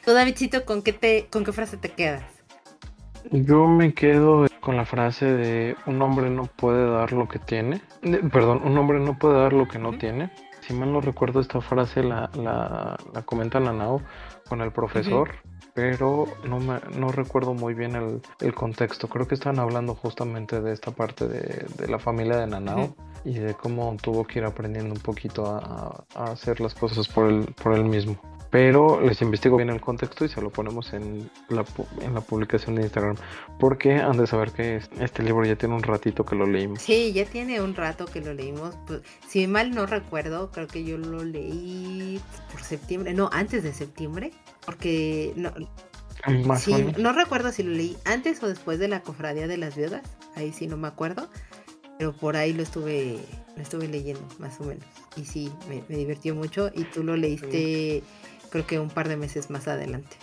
Tú, 0.05 0.13
Davidcito, 0.13 0.63
¿con 0.63 0.83
qué 0.83 0.93
te, 0.93 1.25
con 1.31 1.43
qué 1.43 1.53
frase 1.53 1.77
te 1.77 1.89
quedas? 1.89 2.23
Yo 3.31 3.67
me 3.67 3.91
quedo 3.95 4.45
con 4.59 4.77
la 4.77 4.85
frase 4.85 5.25
de 5.25 5.75
un 5.87 5.99
hombre 6.03 6.29
no 6.29 6.45
puede 6.45 6.87
dar 6.87 7.13
lo 7.13 7.27
que 7.27 7.39
tiene. 7.39 7.81
Perdón, 8.31 8.61
un 8.63 8.77
hombre 8.77 8.99
no 8.99 9.17
puede 9.17 9.39
dar 9.39 9.53
lo 9.53 9.67
que 9.67 9.79
no 9.79 9.97
tiene. 9.97 10.31
Si 10.61 10.75
mal 10.75 10.93
no 10.93 11.01
recuerdo, 11.01 11.39
esta 11.39 11.61
frase 11.61 12.03
la, 12.03 12.29
la, 12.35 12.95
la 13.11 13.21
comenta 13.23 13.59
Nanao 13.59 14.03
con 14.47 14.61
el 14.61 14.71
profesor, 14.71 15.31
pero 15.73 16.25
no, 16.47 16.59
me, 16.59 16.79
no 16.97 17.11
recuerdo 17.11 17.53
muy 17.53 17.73
bien 17.73 17.95
el, 17.95 18.21
el, 18.39 18.53
contexto. 18.53 19.07
Creo 19.07 19.27
que 19.27 19.35
están 19.35 19.59
hablando 19.59 19.95
justamente 19.95 20.61
de 20.61 20.73
esta 20.73 20.91
parte 20.91 21.27
de, 21.27 21.65
de 21.77 21.87
la 21.87 21.99
familia 21.99 22.37
de 22.37 22.47
Nanao 22.47 22.95
y 23.23 23.35
de 23.35 23.53
cómo 23.53 23.95
tuvo 24.01 24.25
que 24.25 24.39
ir 24.39 24.45
aprendiendo 24.45 24.93
un 24.93 25.01
poquito 25.01 25.45
a, 25.45 26.05
a 26.15 26.23
hacer 26.31 26.59
las 26.59 26.73
cosas 26.73 27.07
por 27.07 27.29
él, 27.29 27.53
por 27.61 27.73
él 27.73 27.85
mismo 27.85 28.19
pero 28.49 28.99
les 29.01 29.21
investigo 29.21 29.57
bien 29.57 29.69
el 29.69 29.79
contexto 29.79 30.25
y 30.25 30.29
se 30.29 30.41
lo 30.41 30.49
ponemos 30.49 30.93
en 30.93 31.29
la, 31.49 31.63
en 32.01 32.13
la 32.13 32.21
publicación 32.21 32.75
de 32.75 32.83
Instagram. 32.83 33.15
Porque 33.59 33.95
han 33.95 34.17
de 34.17 34.25
saber 34.25 34.51
que 34.51 34.81
este 34.99 35.23
libro 35.23 35.45
ya 35.45 35.55
tiene 35.55 35.75
un 35.75 35.83
ratito 35.83 36.25
que 36.25 36.35
lo 36.35 36.47
leímos. 36.47 36.81
Sí, 36.81 37.13
ya 37.13 37.25
tiene 37.25 37.61
un 37.61 37.75
rato 37.75 38.05
que 38.05 38.21
lo 38.21 38.33
leímos. 38.33 38.75
Pues, 38.87 39.01
si 39.27 39.45
mal 39.45 39.71
no 39.71 39.85
recuerdo, 39.85 40.51
creo 40.51 40.67
que 40.67 40.83
yo 40.83 40.97
lo 40.97 41.23
leí 41.23 42.19
por 42.51 42.61
septiembre, 42.63 43.13
no, 43.13 43.29
antes 43.31 43.63
de 43.63 43.73
septiembre, 43.73 44.31
porque 44.65 45.33
no, 45.35 45.53
Más 46.45 46.63
sí, 46.63 46.73
o 46.73 46.77
menos. 46.77 46.97
no 46.97 47.13
recuerdo 47.13 47.51
si 47.51 47.61
lo 47.63 47.71
leí 47.71 47.97
antes 48.05 48.41
o 48.41 48.47
después 48.47 48.79
de 48.79 48.87
la 48.87 49.01
cofradía 49.01 49.47
de 49.47 49.57
las 49.57 49.75
viudas, 49.75 50.01
ahí 50.35 50.51
sí 50.53 50.65
no 50.65 50.75
me 50.75 50.87
acuerdo, 50.87 51.29
pero 51.99 52.13
por 52.13 52.35
ahí 52.35 52.53
lo 52.53 52.63
estuve, 52.63 53.19
lo 53.55 53.61
estuve 53.61 53.87
leyendo, 53.87 54.25
más 54.39 54.59
o 54.59 54.63
menos. 54.63 54.85
Y 55.15 55.25
sí, 55.25 55.51
me, 55.67 55.83
me 55.87 55.97
divirtió 55.97 56.33
mucho 56.33 56.71
y 56.73 56.85
tú 56.85 57.03
lo 57.03 57.15
leíste 57.15 58.01
creo 58.49 58.65
que 58.65 58.79
un 58.79 58.89
par 58.89 59.07
de 59.07 59.17
meses 59.17 59.49
más 59.49 59.67
adelante. 59.67 60.17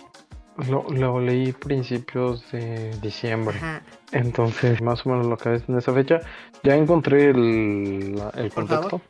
Lo, 0.69 0.83
lo 0.89 1.19
leí 1.21 1.51
principios 1.51 2.43
de 2.51 2.91
diciembre. 3.01 3.57
Ajá. 3.57 3.81
Entonces, 4.11 4.81
más 4.81 5.05
o 5.05 5.09
menos 5.09 5.27
lo 5.27 5.37
que 5.37 5.55
es 5.55 5.63
en 5.69 5.77
esa 5.77 5.93
fecha. 5.93 6.19
Ya 6.63 6.75
encontré 6.75 7.29
el, 7.29 8.15
la- 8.15 8.31
el 8.35 8.51
contexto. 8.51 9.01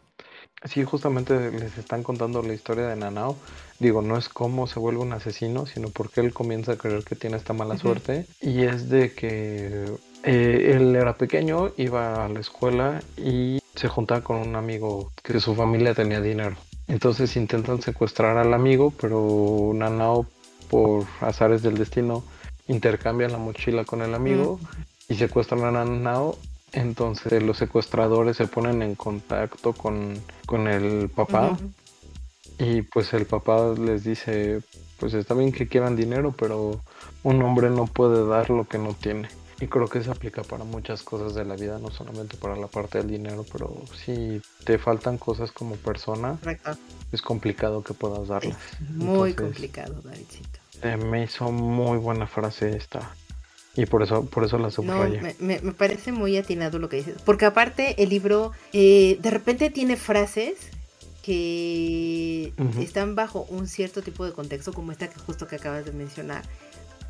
Sí, 0.65 0.83
justamente 0.83 1.51
les 1.51 1.77
están 1.77 2.03
contando 2.03 2.41
la 2.41 2.53
historia 2.53 2.87
de 2.87 2.95
Nanao. 2.95 3.37
Digo, 3.79 4.01
no 4.01 4.17
es 4.17 4.27
cómo 4.27 4.65
se 4.67 4.79
vuelve 4.79 4.99
un 5.01 5.13
asesino, 5.13 5.67
sino 5.67 5.89
porque 5.89 6.19
él 6.19 6.33
comienza 6.33 6.73
a 6.73 6.77
creer 6.77 7.03
que 7.03 7.15
tiene 7.15 7.37
esta 7.37 7.53
mala 7.53 7.77
suerte. 7.77 8.25
Y 8.41 8.63
es 8.63 8.89
de 8.89 9.13
que 9.13 9.85
eh, 10.23 10.73
él 10.75 10.95
era 10.95 11.15
pequeño, 11.15 11.69
iba 11.77 12.25
a 12.25 12.27
la 12.29 12.39
escuela 12.39 13.01
y 13.15 13.59
se 13.75 13.87
juntaba 13.87 14.21
con 14.21 14.37
un 14.37 14.55
amigo 14.55 15.11
que 15.23 15.39
su 15.39 15.53
familia 15.55 15.93
tenía 15.93 16.19
dinero. 16.21 16.57
Entonces 16.87 17.35
intentan 17.35 17.81
secuestrar 17.81 18.37
al 18.37 18.53
amigo, 18.53 18.93
pero 18.99 19.71
Nanao, 19.73 20.25
por 20.69 21.05
azares 21.21 21.61
del 21.61 21.77
destino, 21.77 22.23
intercambia 22.67 23.27
la 23.27 23.37
mochila 23.37 23.83
con 23.85 24.01
el 24.01 24.13
amigo 24.13 24.59
y 25.09 25.15
secuestran 25.15 25.65
a 25.65 25.71
Nanao. 25.71 26.37
Entonces 26.73 27.41
los 27.43 27.57
secuestradores 27.57 28.37
se 28.37 28.47
ponen 28.47 28.81
en 28.81 28.95
contacto 28.95 29.73
con, 29.73 30.21
con 30.45 30.67
el 30.67 31.09
papá 31.09 31.57
y 32.59 32.81
pues 32.81 33.13
el 33.13 33.25
papá 33.25 33.73
les 33.77 34.03
dice, 34.03 34.61
pues 34.99 35.13
está 35.13 35.33
bien 35.33 35.51
que 35.51 35.67
quieran 35.67 35.95
dinero, 35.95 36.33
pero 36.37 36.81
un 37.23 37.41
hombre 37.41 37.69
no 37.69 37.85
puede 37.85 38.27
dar 38.27 38.49
lo 38.49 38.67
que 38.67 38.77
no 38.77 38.93
tiene. 38.93 39.29
Y 39.59 39.67
creo 39.67 39.87
que 39.87 40.03
se 40.03 40.11
aplica 40.11 40.43
para 40.43 40.63
muchas 40.63 41.01
cosas 41.01 41.33
de 41.33 41.43
la 41.43 41.55
vida, 41.55 41.79
no 41.79 41.89
solamente 41.89 42.37
para 42.37 42.55
la 42.55 42.67
parte 42.67 42.99
del 42.99 43.07
dinero, 43.09 43.43
pero 43.51 43.73
si 44.05 44.39
te 44.63 44.77
faltan 44.77 45.17
cosas 45.17 45.51
como 45.51 45.75
persona, 45.77 46.37
Correcto. 46.39 46.77
es 47.11 47.21
complicado 47.23 47.83
que 47.83 47.93
puedas 47.95 48.21
Es 48.23 48.27
darlas. 48.27 48.57
muy 48.91 49.31
Entonces- 49.31 49.35
complicado, 49.55 50.01
Davidcito. 50.03 50.59
Eh, 50.83 50.97
me 50.97 51.23
hizo 51.23 51.51
muy 51.51 51.97
buena 51.97 52.27
frase 52.27 52.77
esta. 52.77 53.15
Y 53.75 53.85
por 53.87 54.03
eso, 54.03 54.25
por 54.25 54.43
eso 54.43 54.57
la 54.57 54.65
No, 54.65 54.71
subrayé. 54.71 55.21
me, 55.21 55.35
me- 55.39 55.59
me 55.61 55.71
parece 55.71 56.11
muy 56.11 56.37
atinado 56.37 56.77
lo 56.79 56.87
que 56.89 56.97
dices. 56.97 57.15
Porque 57.25 57.45
aparte 57.45 58.01
el 58.01 58.09
libro 58.09 58.51
eh, 58.73 59.17
de 59.21 59.29
repente 59.31 59.69
tiene 59.71 59.97
frases 59.97 60.55
que 61.23 62.53
Ujú. 62.57 62.81
están 62.81 63.15
bajo 63.15 63.45
un 63.49 63.67
cierto 63.67 64.01
tipo 64.01 64.25
de 64.25 64.33
contexto, 64.33 64.71
como 64.73 64.91
esta 64.91 65.09
que 65.09 65.19
justo 65.19 65.47
que 65.47 65.55
acabas 65.57 65.85
de 65.85 65.91
mencionar. 65.91 66.43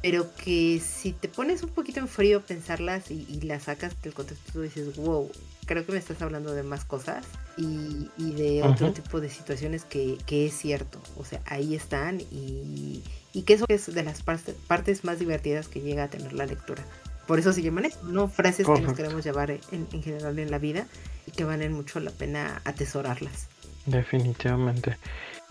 Pero 0.02 0.28
que 0.36 0.80
si 0.80 1.12
te 1.12 1.28
pones 1.28 1.64
un 1.64 1.70
poquito 1.70 2.00
en 2.00 2.08
frío 2.08 2.38
a 2.38 2.42
pensarlas 2.42 3.10
y, 3.12 3.26
y 3.30 3.42
las 3.42 3.64
sacas 3.64 4.00
del 4.02 4.14
contexto, 4.14 4.52
tú 4.54 4.62
dices, 4.62 4.96
wow, 4.96 5.30
creo 5.66 5.86
que 5.86 5.92
me 5.92 5.98
estás 5.98 6.22
hablando 6.22 6.54
de 6.54 6.64
más 6.64 6.86
cosas 6.86 7.26
y, 7.58 8.10
y 8.18 8.32
de 8.32 8.64
otro 8.64 8.94
tipo 8.94 9.20
de 9.20 9.30
situaciones 9.30 9.84
que, 9.84 10.18
que 10.26 10.46
es 10.46 10.54
cierto. 10.54 11.02
O 11.18 11.26
sea, 11.26 11.42
ahí 11.46 11.76
están 11.76 12.22
y, 12.22 13.04
y 13.34 13.42
que 13.42 13.54
eso 13.54 13.66
es 13.68 13.94
de 13.94 14.04
las 14.04 14.22
partes, 14.24 14.56
partes 14.68 15.04
más 15.04 15.20
divertidas 15.20 15.68
que 15.68 15.82
llega 15.82 16.04
a 16.04 16.08
tener 16.10 16.34
la 16.34 16.46
lectura. 16.46 16.84
Por 17.26 17.40
eso 17.40 17.52
se 17.52 17.62
llaman 17.62 17.86
eso, 17.86 18.04
¿no? 18.04 18.30
Frases 18.30 18.66
que 18.66 18.82
nos 18.82 18.96
queremos 18.96 19.26
llevar 19.26 19.52
en, 19.52 19.62
en 19.92 20.02
general 20.02 20.40
en 20.40 20.50
la 20.50 20.60
vida 20.60 20.88
y 21.26 21.32
que 21.32 21.44
valen 21.44 21.74
mucho 21.74 22.00
la 22.00 22.12
pena 22.12 22.62
atesorarlas. 22.64 23.48
Definitivamente. 23.86 24.98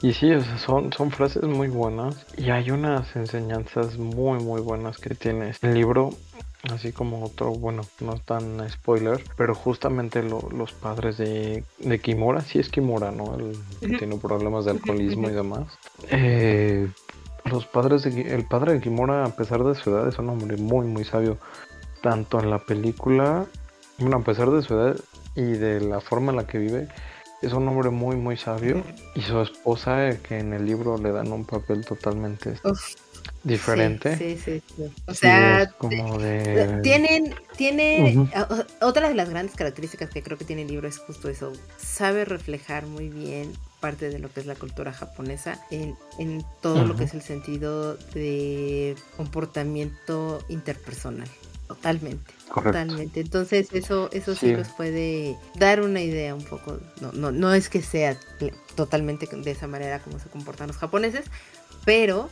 Y 0.03 0.13
sí, 0.13 0.31
o 0.33 0.43
sea, 0.43 0.59
son, 0.59 0.93
son 0.93 1.11
frases 1.11 1.45
muy 1.45 1.69
buenas. 1.69 2.27
Y 2.37 2.51
hay 2.51 2.71
unas 2.71 3.15
enseñanzas 3.17 3.97
muy, 3.99 4.39
muy 4.41 4.61
buenas 4.61 4.99
que 4.99 5.15
tiene 5.15 5.53
el 5.63 5.75
libro, 5.75 6.11
así 6.71 6.93
como 6.93 7.25
otro, 7.25 7.51
bueno, 7.53 7.83
no 8.01 8.15
es 8.15 8.23
tan 8.23 8.69
spoiler, 8.69 9.25
pero 9.37 9.55
justamente 9.55 10.23
lo- 10.23 10.49
los 10.51 10.73
padres 10.73 11.17
de, 11.17 11.65
de 11.79 11.99
Kimura, 11.99 12.43
sí 12.43 12.59
es 12.59 12.69
Kimura, 12.69 13.11
¿no? 13.11 13.35
El 13.37 13.53
que 13.81 13.97
tiene 13.99 14.17
problemas 14.19 14.67
de 14.67 14.73
alcoholismo 14.73 15.29
y 15.31 15.33
demás. 15.33 15.67
Eh, 16.11 16.89
los 17.47 17.65
padres 17.67 18.03
de, 18.03 18.35
el 18.35 18.45
padre 18.47 18.75
de 18.75 18.81
Kimura, 18.81 19.25
a 19.25 19.31
pesar 19.37 19.65
de 19.65 19.75
su 19.77 19.91
edad, 19.91 20.07
es 20.09 20.19
un 20.19 20.29
hombre 20.29 20.57
muy, 20.59 20.87
muy 20.87 21.05
sabio, 21.05 21.39
tanto 22.03 22.39
en 22.41 22.51
la 22.51 22.59
película, 22.59 23.47
bueno, 23.99 24.19
a 24.19 24.21
pesar 24.25 24.51
de 24.51 24.61
su 24.63 24.75
edad 24.75 24.97
y 25.35 25.43
de 25.43 25.81
la 25.81 26.01
forma 26.01 26.33
en 26.33 26.37
la 26.37 26.47
que 26.47 26.59
vive, 26.59 26.89
es 27.43 27.53
un 27.53 27.69
hombre 27.69 27.91
muy, 27.91 28.17
muy 28.17 28.37
sabio. 28.37 28.83
Y 29.15 29.23
su 29.23 29.41
esposa, 29.41 30.09
eh, 30.09 30.21
que 30.27 30.39
en 30.39 30.53
el 30.53 30.67
libro 30.67 30.99
le 30.99 31.13
dan 31.13 31.33
un 31.33 31.45
papel 31.45 31.85
totalmente 31.85 32.55
Uf, 32.65 32.95
diferente. 33.43 34.17
Sí, 34.17 34.39
sí. 34.43 34.63
O 35.07 35.15
sea, 35.15 35.71
como 35.79 36.19
de... 36.19 36.81
Tienen, 36.83 37.35
tiene, 37.57 38.29
otra 38.81 39.09
de 39.09 39.15
las 39.15 39.31
grandes 39.31 39.55
características 39.55 40.11
que 40.11 40.23
creo 40.23 40.39
que 40.39 40.45
tiene 40.45 40.63
el 40.63 40.69
libro 40.69 40.89
es 40.89 40.99
justo 40.99 41.29
eso, 41.29 41.53
sabe 41.77 42.25
reflejar 42.25 42.87
muy 42.87 43.09
bien 43.09 43.53
parte 43.81 44.09
de 44.09 44.19
lo 44.19 44.31
que 44.33 44.41
es 44.41 44.47
la 44.47 44.55
cultura 44.55 44.93
japonesa 44.93 45.61
en, 45.71 45.97
en 46.19 46.45
todo 46.61 46.85
lo 46.85 46.97
que 46.97 47.05
es 47.05 47.15
el 47.15 47.23
sentido 47.23 47.97
de 48.15 48.97
comportamiento 49.17 50.43
interpersonal. 50.49 51.29
Totalmente, 51.69 52.33
Correcto. 52.49 52.79
totalmente. 52.79 53.21
Entonces 53.21 53.69
eso, 53.73 54.09
eso 54.13 54.35
sí. 54.35 54.47
Sí. 54.49 54.53
nos 54.53 54.69
puede 54.69 55.37
dar 55.57 55.81
una 55.81 56.01
idea 56.01 56.35
un 56.35 56.45
poco. 56.45 56.79
No, 57.01 57.13
no, 57.13 57.33
no 57.33 57.53
es 57.55 57.69
que 57.69 57.83
sea 57.83 58.17
totalmente 58.75 59.27
de 59.27 59.51
esa 59.51 59.67
manera 59.67 59.99
como 60.01 60.19
se 60.19 60.29
comportan 60.29 60.69
los 60.69 60.77
japoneses, 60.77 61.25
pero 61.85 62.31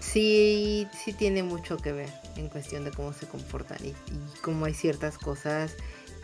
sí, 0.00 0.86
sí 1.04 1.12
tiene 1.12 1.42
mucho 1.42 1.76
que 1.78 1.92
ver 1.92 2.10
en 2.36 2.48
cuestión 2.48 2.84
de 2.84 2.90
cómo 2.90 3.12
se 3.12 3.26
comportan 3.26 3.78
y, 3.84 3.88
y 3.88 3.94
cómo 4.42 4.66
hay 4.66 4.74
ciertas 4.74 5.18
cosas 5.18 5.74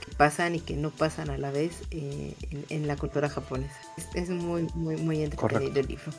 que 0.04 0.14
pasan 0.16 0.56
y 0.56 0.60
que 0.60 0.74
no 0.76 0.90
pasan 0.90 1.30
a 1.30 1.38
la 1.38 1.50
vez 1.50 1.72
eh, 1.90 2.34
en, 2.50 2.64
en 2.68 2.86
la 2.86 2.96
cultura 2.96 3.28
japonesa. 3.28 3.76
Es, 3.96 4.08
es 4.14 4.30
muy, 4.30 4.66
muy, 4.74 4.96
muy 4.96 5.22
entretenido 5.22 5.60
Correcto. 5.72 5.80
el 5.80 5.86
libro. 5.86 6.12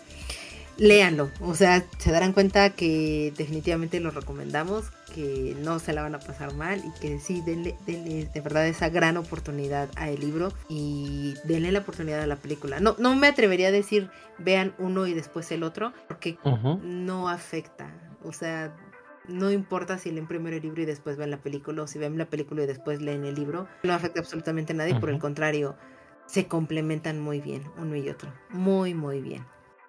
Léanlo, 0.78 1.30
o 1.42 1.54
sea, 1.54 1.86
se 2.00 2.12
darán 2.12 2.34
cuenta 2.34 2.72
que 2.72 3.32
definitivamente 3.38 4.00
lo 4.00 4.10
recomendamos, 4.10 4.86
que 5.14 5.56
no 5.62 5.80
se 5.80 5.94
la 5.94 6.02
van 6.02 6.16
a 6.16 6.20
pasar 6.20 6.54
mal 6.54 6.82
y 6.86 7.00
que 7.00 7.20
sí, 7.20 7.42
denle, 7.46 7.76
denle 7.86 8.26
de 8.34 8.42
verdad 8.42 8.68
esa 8.68 8.90
gran 8.90 9.18
oportunidad 9.18 9.90
al 9.96 10.20
libro 10.20 10.52
y 10.70 11.36
denle 11.44 11.72
la 11.72 11.80
oportunidad 11.80 12.22
a 12.22 12.28
la 12.28 12.36
película. 12.36 12.80
No, 12.80 12.96
no 13.00 13.16
me 13.16 13.28
atrevería 13.28 13.70
a 13.70 13.72
decir 13.72 14.10
vean 14.38 14.74
uno 14.78 15.08
y 15.08 15.14
después 15.14 15.52
el 15.52 15.64
otro, 15.64 15.94
porque 16.08 16.38
no 16.84 17.30
afecta. 17.30 17.92
O 18.24 18.34
sea, 18.34 18.76
no 19.28 19.52
importa 19.52 19.98
si 19.98 20.12
leen 20.12 20.28
primero 20.28 20.56
el 20.56 20.62
libro 20.62 20.82
y 20.82 20.86
después 20.86 21.18
ven 21.18 21.32
la 21.32 21.38
película 21.38 21.84
o 21.84 21.88
si 21.88 22.00
ven 22.00 22.18
la 22.18 22.26
película 22.26 22.64
y 22.64 22.66
después 22.66 23.02
leen 23.02 23.26
el 23.26 23.36
libro. 23.36 23.68
No 23.84 23.94
afecta 23.94 24.20
absolutamente 24.20 24.74
a 24.74 24.76
nadie, 24.76 24.96
por 25.00 25.10
el 25.10 25.20
contrario, 25.20 25.76
se 26.26 26.48
complementan 26.48 27.20
muy 27.20 27.42
bien 27.42 27.64
uno 27.78 27.96
y 27.96 28.10
otro. 28.10 28.34
Muy, 28.50 28.94
muy 28.94 29.22
bien. 29.22 29.46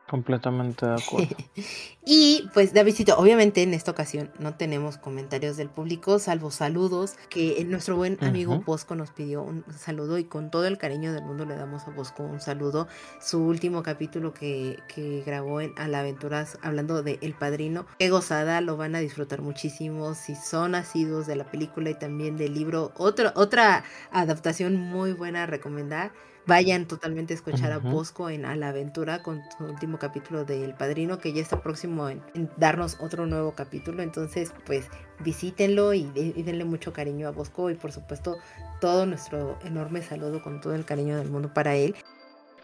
Completamente 0.09 0.84
de 0.84 0.94
acuerdo. 0.94 1.34
y 2.05 2.48
pues 2.52 2.74
Davidcito, 2.74 3.16
obviamente 3.16 3.62
en 3.62 3.72
esta 3.72 3.90
ocasión 3.90 4.30
no 4.38 4.55
tenemos 4.55 4.98
comentarios 4.98 5.57
del 5.57 5.70
público, 5.70 6.18
salvo 6.18 6.50
saludos, 6.50 7.16
que 7.30 7.64
nuestro 7.64 7.96
buen 7.96 8.18
amigo 8.22 8.61
Bosco 8.66 8.96
nos 8.96 9.12
pidió 9.12 9.42
un 9.42 9.64
saludo 9.74 10.18
y 10.18 10.24
con 10.24 10.50
todo 10.50 10.66
el 10.66 10.76
cariño 10.76 11.14
del 11.14 11.24
mundo 11.24 11.46
le 11.46 11.57
damos 11.57 11.88
a 11.88 11.90
Bosco 11.90 12.22
un 12.22 12.40
saludo. 12.40 12.86
Su 13.18 13.42
último 13.42 13.82
capítulo 13.82 14.34
que, 14.34 14.78
que 14.94 15.22
grabó 15.24 15.62
en 15.62 15.72
A 15.78 15.88
la 15.88 16.00
Aventuras 16.00 16.59
hablando 16.61 17.02
de 17.02 17.18
El 17.22 17.32
Padrino, 17.32 17.86
qué 17.98 18.11
gozada, 18.11 18.61
lo 18.61 18.76
van 18.76 18.94
a 18.94 19.00
disfrutar 19.00 19.40
muchísimo 19.40 20.14
si 20.14 20.34
son 20.34 20.74
asiduos 20.74 21.26
de 21.26 21.36
la 21.36 21.50
película 21.50 21.88
y 21.88 21.94
también 21.94 22.36
del 22.36 22.52
libro. 22.52 22.92
Otra, 22.96 23.32
otra 23.36 23.84
adaptación 24.11 24.76
muy 24.76 25.12
buena 25.12 25.44
a 25.44 25.46
recomendar 25.46 26.12
vayan 26.47 26.86
totalmente 26.86 27.32
a 27.32 27.36
escuchar 27.36 27.72
a 27.72 27.78
Bosco 27.78 28.30
en 28.30 28.45
A 28.45 28.57
la 28.57 28.68
Aventura 28.68 29.22
con 29.22 29.42
su 29.57 29.64
último 29.64 29.99
capítulo 29.99 30.45
de 30.45 30.64
El 30.64 30.74
Padrino, 30.74 31.18
que 31.18 31.32
ya 31.32 31.42
está 31.42 31.62
próximo 31.62 32.09
en, 32.09 32.22
darnos 32.57 32.99
otro 33.01 33.26
nuevo 33.26 33.53
capítulo. 33.53 34.03
Entonces, 34.03 34.53
pues 34.66 34.86
visítenlo 35.20 35.95
y, 35.95 36.11
y, 36.14 36.42
denle 36.42 36.64
mucho 36.64 36.92
cariño 36.92 37.28
a 37.28 37.30
Bosco 37.30 37.70
y 37.70 37.74
por 37.74 37.92
supuesto 37.92 38.36
todo 38.80 39.07
nuestro 39.07 39.59
enorme 39.64 40.03
saludo 40.03 40.42
con 40.42 40.61
todo 40.61 40.74
el 40.74 40.84
cariño 40.84 41.16
del 41.16 41.30
mundo 41.30 41.53
para 41.55 41.76
él 41.76 41.95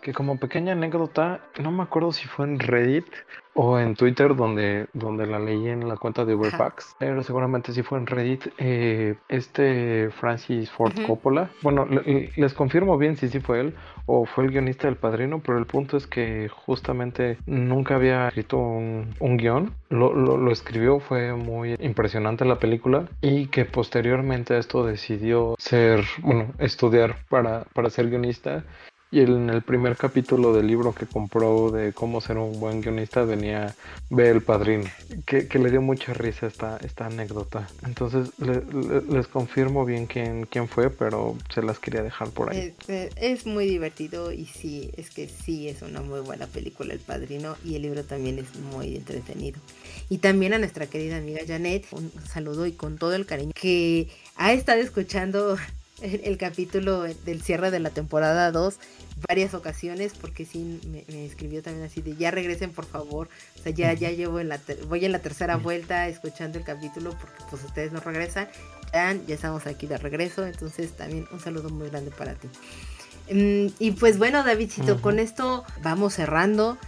que 0.00 0.12
como 0.12 0.38
pequeña 0.38 0.72
anécdota, 0.72 1.40
no 1.62 1.70
me 1.70 1.82
acuerdo 1.82 2.12
si 2.12 2.26
fue 2.26 2.46
en 2.46 2.58
Reddit 2.58 3.06
o 3.54 3.78
en 3.78 3.94
Twitter 3.94 4.34
donde, 4.36 4.86
donde 4.92 5.26
la 5.26 5.38
leí 5.38 5.68
en 5.68 5.88
la 5.88 5.96
cuenta 5.96 6.24
de 6.24 6.34
Overpacks, 6.34 6.96
pero 6.98 7.22
seguramente 7.22 7.72
sí 7.72 7.82
fue 7.82 7.98
en 7.98 8.06
Reddit, 8.06 8.46
eh, 8.58 9.16
este 9.28 10.10
Francis 10.10 10.70
Ford 10.70 10.94
Coppola, 11.06 11.50
bueno, 11.62 11.86
les 11.86 12.54
confirmo 12.54 12.96
bien 12.96 13.16
si 13.16 13.28
sí 13.28 13.40
fue 13.40 13.60
él 13.60 13.74
o 14.06 14.24
fue 14.24 14.44
el 14.44 14.50
guionista 14.50 14.86
del 14.86 14.96
Padrino, 14.96 15.40
pero 15.44 15.58
el 15.58 15.66
punto 15.66 15.96
es 15.96 16.06
que 16.06 16.48
justamente 16.48 17.38
nunca 17.46 17.96
había 17.96 18.28
escrito 18.28 18.56
un, 18.56 19.14
un 19.18 19.36
guion, 19.36 19.72
lo, 19.88 20.14
lo, 20.14 20.36
lo, 20.36 20.52
escribió, 20.52 21.00
fue 21.00 21.34
muy 21.34 21.74
impresionante 21.80 22.44
la 22.44 22.58
película 22.58 23.08
y 23.20 23.46
que 23.46 23.64
posteriormente 23.64 24.54
a 24.54 24.58
esto 24.58 24.86
decidió 24.86 25.54
ser, 25.58 26.04
bueno, 26.22 26.46
estudiar 26.58 27.16
para, 27.28 27.64
para 27.74 27.90
ser 27.90 28.08
guionista 28.08 28.64
y 29.12 29.20
en 29.20 29.50
el 29.50 29.62
primer 29.62 29.96
capítulo 29.96 30.52
del 30.52 30.68
libro 30.68 30.94
que 30.94 31.06
compró 31.06 31.70
de 31.70 31.92
cómo 31.92 32.20
ser 32.20 32.38
un 32.38 32.60
buen 32.60 32.80
guionista 32.80 33.24
venía 33.24 33.74
Ve 34.08 34.30
el 34.30 34.40
Padrino, 34.42 34.84
que, 35.24 35.46
le 35.58 35.70
dio 35.70 35.80
mucha 35.80 36.12
risa 36.14 36.46
esta, 36.46 36.78
esta 36.78 37.06
anécdota. 37.06 37.68
Entonces 37.84 38.30
les 38.38 39.26
confirmo 39.28 39.84
bien 39.84 40.06
quién, 40.06 40.46
quién 40.46 40.68
fue, 40.68 40.90
pero 40.90 41.36
se 41.52 41.62
las 41.62 41.78
quería 41.78 42.02
dejar 42.02 42.30
por 42.30 42.50
ahí. 42.50 42.74
Es, 42.88 43.12
es, 43.16 43.46
muy 43.46 43.66
divertido 43.66 44.32
y 44.32 44.46
sí, 44.46 44.90
es 44.96 45.10
que 45.10 45.28
sí 45.28 45.68
es 45.68 45.82
una 45.82 46.00
muy 46.00 46.20
buena 46.20 46.46
película 46.46 46.92
El 46.92 47.00
Padrino 47.00 47.56
y 47.64 47.76
el 47.76 47.82
libro 47.82 48.04
también 48.04 48.38
es 48.38 48.56
muy 48.56 48.96
entretenido. 48.96 49.60
Y 50.08 50.18
también 50.18 50.54
a 50.54 50.58
nuestra 50.58 50.86
querida 50.86 51.16
amiga 51.16 51.40
Janet, 51.46 51.86
un 51.92 52.12
saludo 52.28 52.66
y 52.66 52.72
con 52.72 52.98
todo 52.98 53.14
el 53.14 53.26
cariño 53.26 53.52
que 53.54 54.08
ha 54.36 54.52
estado 54.52 54.80
escuchando 54.80 55.56
el, 56.02 56.36
capítulo 56.38 57.02
del 57.02 57.42
cierre 57.42 57.70
de 57.70 57.80
la 57.80 57.90
temporada 57.90 58.50
2 58.50 58.78
varias 59.28 59.54
ocasiones 59.54 60.12
porque 60.18 60.44
sí 60.44 60.80
me, 60.90 61.26
escribió 61.26 61.62
también 61.62 61.84
así 61.84 62.00
de 62.00 62.16
ya 62.16 62.30
regresen 62.30 62.70
por 62.70 62.86
favor 62.86 63.28
o 63.58 63.62
sea 63.62 63.72
ya 63.72 63.92
ya 63.92 64.10
llevo 64.10 64.40
en 64.40 64.48
la 64.48 64.60
voy 64.88 65.04
en 65.04 65.12
la 65.12 65.18
tercera 65.18 65.56
vuelta 65.56 66.08
escuchando 66.08 66.58
el 66.58 66.64
capítulo 66.64 67.10
porque 67.10 67.42
pues 67.50 67.64
ustedes 67.64 67.92
no 67.92 68.00
regresan. 68.00 68.48
Ya, 68.92 69.14
ya 69.26 69.34
estamos 69.34 69.66
aquí 69.66 69.86
de 69.86 69.98
regreso 69.98 70.46
entonces 70.46 70.92
también 70.92 71.26
un 71.32 71.40
saludo 71.40 71.70
muy 71.70 71.88
grande 71.90 72.10
para 72.10 72.34
ti. 72.34 72.48
Mm, 73.30 73.72
y 73.78 73.92
pues 73.92 74.18
bueno 74.18 74.42
Davidcito 74.42 75.00
con 75.00 75.18
esto 75.18 75.64
vamos 75.82 76.14
cerrando. 76.14 76.78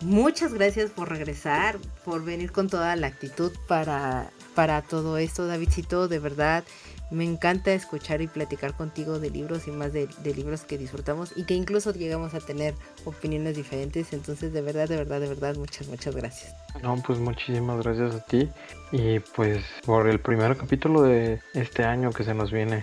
Muchas 0.00 0.52
gracias 0.52 0.90
por 0.90 1.10
regresar 1.10 1.78
por 2.04 2.24
venir 2.24 2.50
con 2.50 2.68
toda 2.68 2.96
la 2.96 3.06
actitud 3.06 3.52
para 3.68 4.30
para 4.54 4.82
todo 4.82 5.16
esto 5.16 5.46
Davidcito 5.46 6.08
de 6.08 6.18
verdad 6.18 6.64
me 7.12 7.24
encanta 7.24 7.72
escuchar 7.72 8.22
y 8.22 8.26
platicar 8.26 8.74
contigo 8.74 9.18
de 9.18 9.30
libros 9.30 9.68
y 9.68 9.70
más 9.70 9.92
de, 9.92 10.08
libros 10.34 10.62
que 10.62 10.78
disfrutamos 10.78 11.32
y 11.36 11.44
que 11.44 11.54
incluso 11.54 11.92
llegamos 11.92 12.34
a 12.34 12.40
tener 12.40 12.74
opiniones 13.04 13.56
diferentes. 13.56 14.12
Entonces, 14.12 14.52
de 14.52 14.62
verdad, 14.62 14.88
de 14.88 14.96
verdad, 14.96 15.20
de 15.20 15.28
verdad, 15.28 15.56
muchas, 15.56 15.88
muchas 15.88 16.16
gracias. 16.16 16.54
No, 16.82 16.96
pues 17.06 17.18
muchísimas 17.18 17.82
gracias 17.82 18.14
a 18.14 18.24
ti 18.24 18.48
y 18.92 19.18
pues 19.20 19.62
por 19.84 20.08
el 20.08 20.20
primer 20.20 20.56
capítulo 20.56 21.02
de 21.02 21.40
este 21.52 21.84
año 21.84 22.10
que 22.10 22.24
se 22.24 22.34
nos 22.34 22.50
viene 22.50 22.82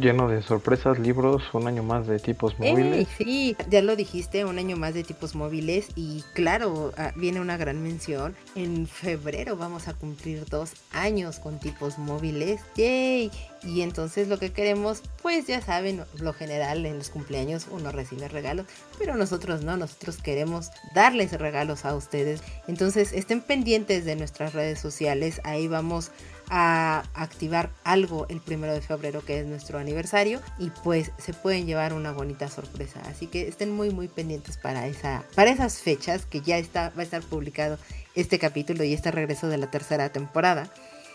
lleno 0.00 0.28
de 0.28 0.42
sorpresas, 0.42 0.98
libros, 0.98 1.42
un 1.52 1.66
año 1.66 1.82
más 1.82 2.06
de 2.06 2.18
tipos 2.18 2.58
móviles. 2.58 3.06
sí, 3.18 3.56
ya 3.68 3.82
lo 3.82 3.96
dijiste, 3.96 4.44
un 4.44 4.58
año 4.58 4.76
más 4.76 4.94
de 4.94 5.04
tipos 5.04 5.34
móviles 5.34 5.88
y 5.96 6.22
claro, 6.34 6.92
ah, 6.96 7.12
viene 7.16 7.40
una 7.40 7.56
gran 7.56 7.82
mención. 7.82 8.34
En 8.54 8.86
febrero 8.86 9.56
vamos 9.56 9.88
a 9.88 9.94
cumplir 9.94 10.46
dos 10.46 10.72
años 10.92 11.38
con 11.38 11.58
tipos 11.58 11.98
móviles. 11.98 12.60
¡Yay! 12.76 13.30
Y 13.62 13.82
entonces 13.82 14.28
lo 14.28 14.38
que 14.38 14.52
queremos, 14.52 15.02
pues 15.22 15.46
ya 15.46 15.60
saben, 15.60 16.04
lo 16.18 16.32
general 16.32 16.86
en 16.86 16.98
los 16.98 17.10
cumpleaños 17.10 17.66
uno 17.70 17.90
recibe 17.90 18.28
regalos, 18.28 18.66
pero 18.98 19.16
nosotros 19.16 19.62
no, 19.62 19.76
nosotros 19.76 20.18
queremos 20.18 20.70
darles 20.94 21.32
regalos 21.32 21.84
a 21.84 21.94
ustedes. 21.94 22.42
Entonces 22.68 23.12
estén 23.12 23.40
pendientes 23.40 24.04
de 24.04 24.16
nuestras 24.16 24.52
redes 24.52 24.78
sociales, 24.78 25.40
ahí 25.44 25.68
vamos 25.68 26.12
a 26.48 27.04
activar 27.14 27.70
algo 27.84 28.26
el 28.28 28.40
primero 28.40 28.72
de 28.72 28.80
febrero 28.80 29.24
que 29.24 29.40
es 29.40 29.46
nuestro 29.46 29.78
aniversario 29.78 30.40
y 30.58 30.70
pues 30.84 31.12
se 31.18 31.32
pueden 31.32 31.66
llevar 31.66 31.92
una 31.92 32.12
bonita 32.12 32.48
sorpresa. 32.48 33.00
Así 33.08 33.26
que 33.26 33.48
estén 33.48 33.72
muy 33.72 33.90
muy 33.90 34.08
pendientes 34.08 34.56
para 34.56 34.86
esa 34.86 35.24
para 35.34 35.50
esas 35.50 35.78
fechas 35.78 36.26
que 36.26 36.40
ya 36.40 36.58
está 36.58 36.90
va 36.90 37.00
a 37.00 37.04
estar 37.04 37.22
publicado 37.22 37.78
este 38.14 38.38
capítulo 38.38 38.84
y 38.84 38.94
este 38.94 39.10
regreso 39.10 39.48
de 39.48 39.58
la 39.58 39.70
tercera 39.70 40.10
temporada. 40.10 40.70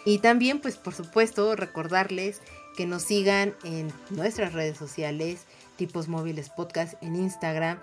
Y 0.06 0.20
también 0.20 0.60
pues 0.60 0.78
por 0.78 0.94
supuesto 0.94 1.56
recordarles 1.56 2.42
que 2.76 2.86
nos 2.86 3.04
sigan 3.04 3.54
en 3.64 3.92
nuestras 4.10 4.54
redes 4.54 4.78
sociales 4.78 5.46
tipos 5.76 6.08
móviles 6.08 6.50
podcast 6.50 7.02
en 7.02 7.16
Instagram 7.16 7.80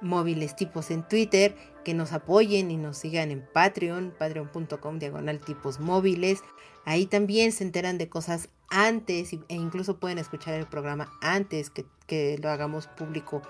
móviles 0.00 0.56
tipos 0.56 0.90
en 0.90 1.06
Twitter, 1.06 1.56
que 1.84 1.94
nos 1.94 2.12
apoyen 2.12 2.70
y 2.70 2.76
nos 2.76 2.98
sigan 2.98 3.30
en 3.30 3.46
Patreon, 3.52 4.14
patreon.com 4.18 4.98
diagonal 4.98 5.40
tipos 5.40 5.80
móviles. 5.80 6.42
Ahí 6.84 7.06
también 7.06 7.52
se 7.52 7.64
enteran 7.64 7.98
de 7.98 8.08
cosas 8.08 8.48
antes 8.70 9.32
e 9.32 9.54
incluso 9.54 9.98
pueden 9.98 10.18
escuchar 10.18 10.54
el 10.54 10.66
programa 10.66 11.08
antes 11.20 11.70
que, 11.70 11.84
que 12.06 12.38
lo 12.42 12.50
hagamos 12.50 12.86
público. 12.86 13.42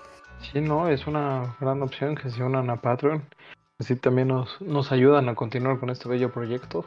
Sí, 0.51 0.59
no, 0.59 0.89
es 0.89 1.07
una 1.07 1.55
gran 1.59 1.81
opción 1.81 2.15
que 2.15 2.29
se 2.29 2.43
unan 2.43 2.69
a 2.69 2.77
Patreon. 2.77 3.23
Así 3.79 3.95
también 3.95 4.27
nos, 4.27 4.61
nos 4.61 4.91
ayudan 4.91 5.29
a 5.29 5.35
continuar 5.35 5.79
con 5.79 5.89
este 5.89 6.09
bello 6.09 6.31
proyecto. 6.31 6.85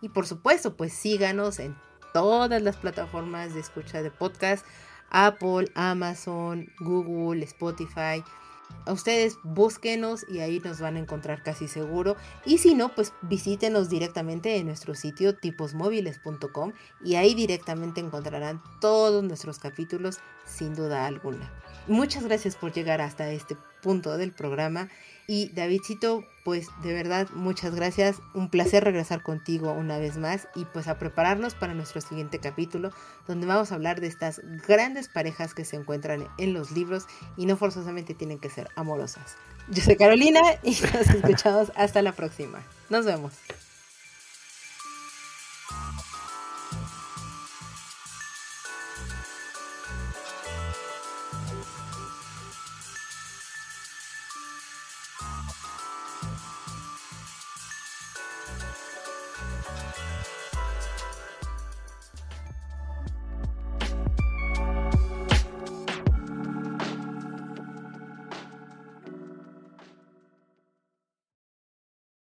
Y 0.00 0.08
por 0.08 0.26
supuesto, 0.26 0.76
pues 0.76 0.92
síganos 0.92 1.58
en 1.58 1.76
todas 2.12 2.62
las 2.62 2.76
plataformas 2.76 3.54
de 3.54 3.60
escucha 3.60 4.02
de 4.02 4.10
podcast. 4.10 4.64
Apple, 5.10 5.70
Amazon, 5.74 6.68
Google, 6.80 7.42
Spotify. 7.44 8.22
Ustedes 8.86 9.38
búsquenos 9.42 10.24
y 10.28 10.40
ahí 10.40 10.60
nos 10.60 10.80
van 10.80 10.96
a 10.96 11.00
encontrar 11.00 11.42
casi 11.42 11.68
seguro. 11.68 12.16
Y 12.44 12.58
si 12.58 12.74
no, 12.74 12.94
pues 12.94 13.12
visítenos 13.22 13.88
directamente 13.88 14.56
en 14.56 14.66
nuestro 14.66 14.94
sitio 14.94 15.36
tiposmóviles.com 15.36 16.72
y 17.04 17.16
ahí 17.16 17.34
directamente 17.34 18.00
encontrarán 18.00 18.62
todos 18.80 19.22
nuestros 19.24 19.58
capítulos 19.58 20.18
sin 20.44 20.74
duda 20.74 21.06
alguna. 21.06 21.52
Muchas 21.86 22.24
gracias 22.24 22.56
por 22.56 22.72
llegar 22.72 23.00
hasta 23.00 23.30
este 23.30 23.56
punto 23.82 24.16
del 24.16 24.32
programa 24.32 24.88
y 25.26 25.50
Davidcito, 25.50 26.24
pues 26.48 26.70
de 26.82 26.94
verdad, 26.94 27.28
muchas 27.34 27.74
gracias. 27.74 28.22
Un 28.32 28.48
placer 28.48 28.82
regresar 28.82 29.22
contigo 29.22 29.70
una 29.72 29.98
vez 29.98 30.16
más 30.16 30.48
y 30.54 30.64
pues 30.64 30.88
a 30.88 30.98
prepararnos 30.98 31.54
para 31.54 31.74
nuestro 31.74 32.00
siguiente 32.00 32.38
capítulo, 32.38 32.90
donde 33.26 33.46
vamos 33.46 33.70
a 33.70 33.74
hablar 33.74 34.00
de 34.00 34.06
estas 34.06 34.40
grandes 34.66 35.08
parejas 35.08 35.52
que 35.52 35.66
se 35.66 35.76
encuentran 35.76 36.26
en 36.38 36.54
los 36.54 36.70
libros 36.70 37.04
y 37.36 37.44
no 37.44 37.58
forzosamente 37.58 38.14
tienen 38.14 38.38
que 38.38 38.48
ser 38.48 38.70
amorosas. 38.76 39.36
Yo 39.68 39.82
soy 39.82 39.96
Carolina 39.96 40.40
y 40.62 40.70
nos 40.70 41.10
escuchamos 41.10 41.70
hasta 41.76 42.00
la 42.00 42.12
próxima. 42.12 42.62
Nos 42.88 43.04
vemos. 43.04 43.34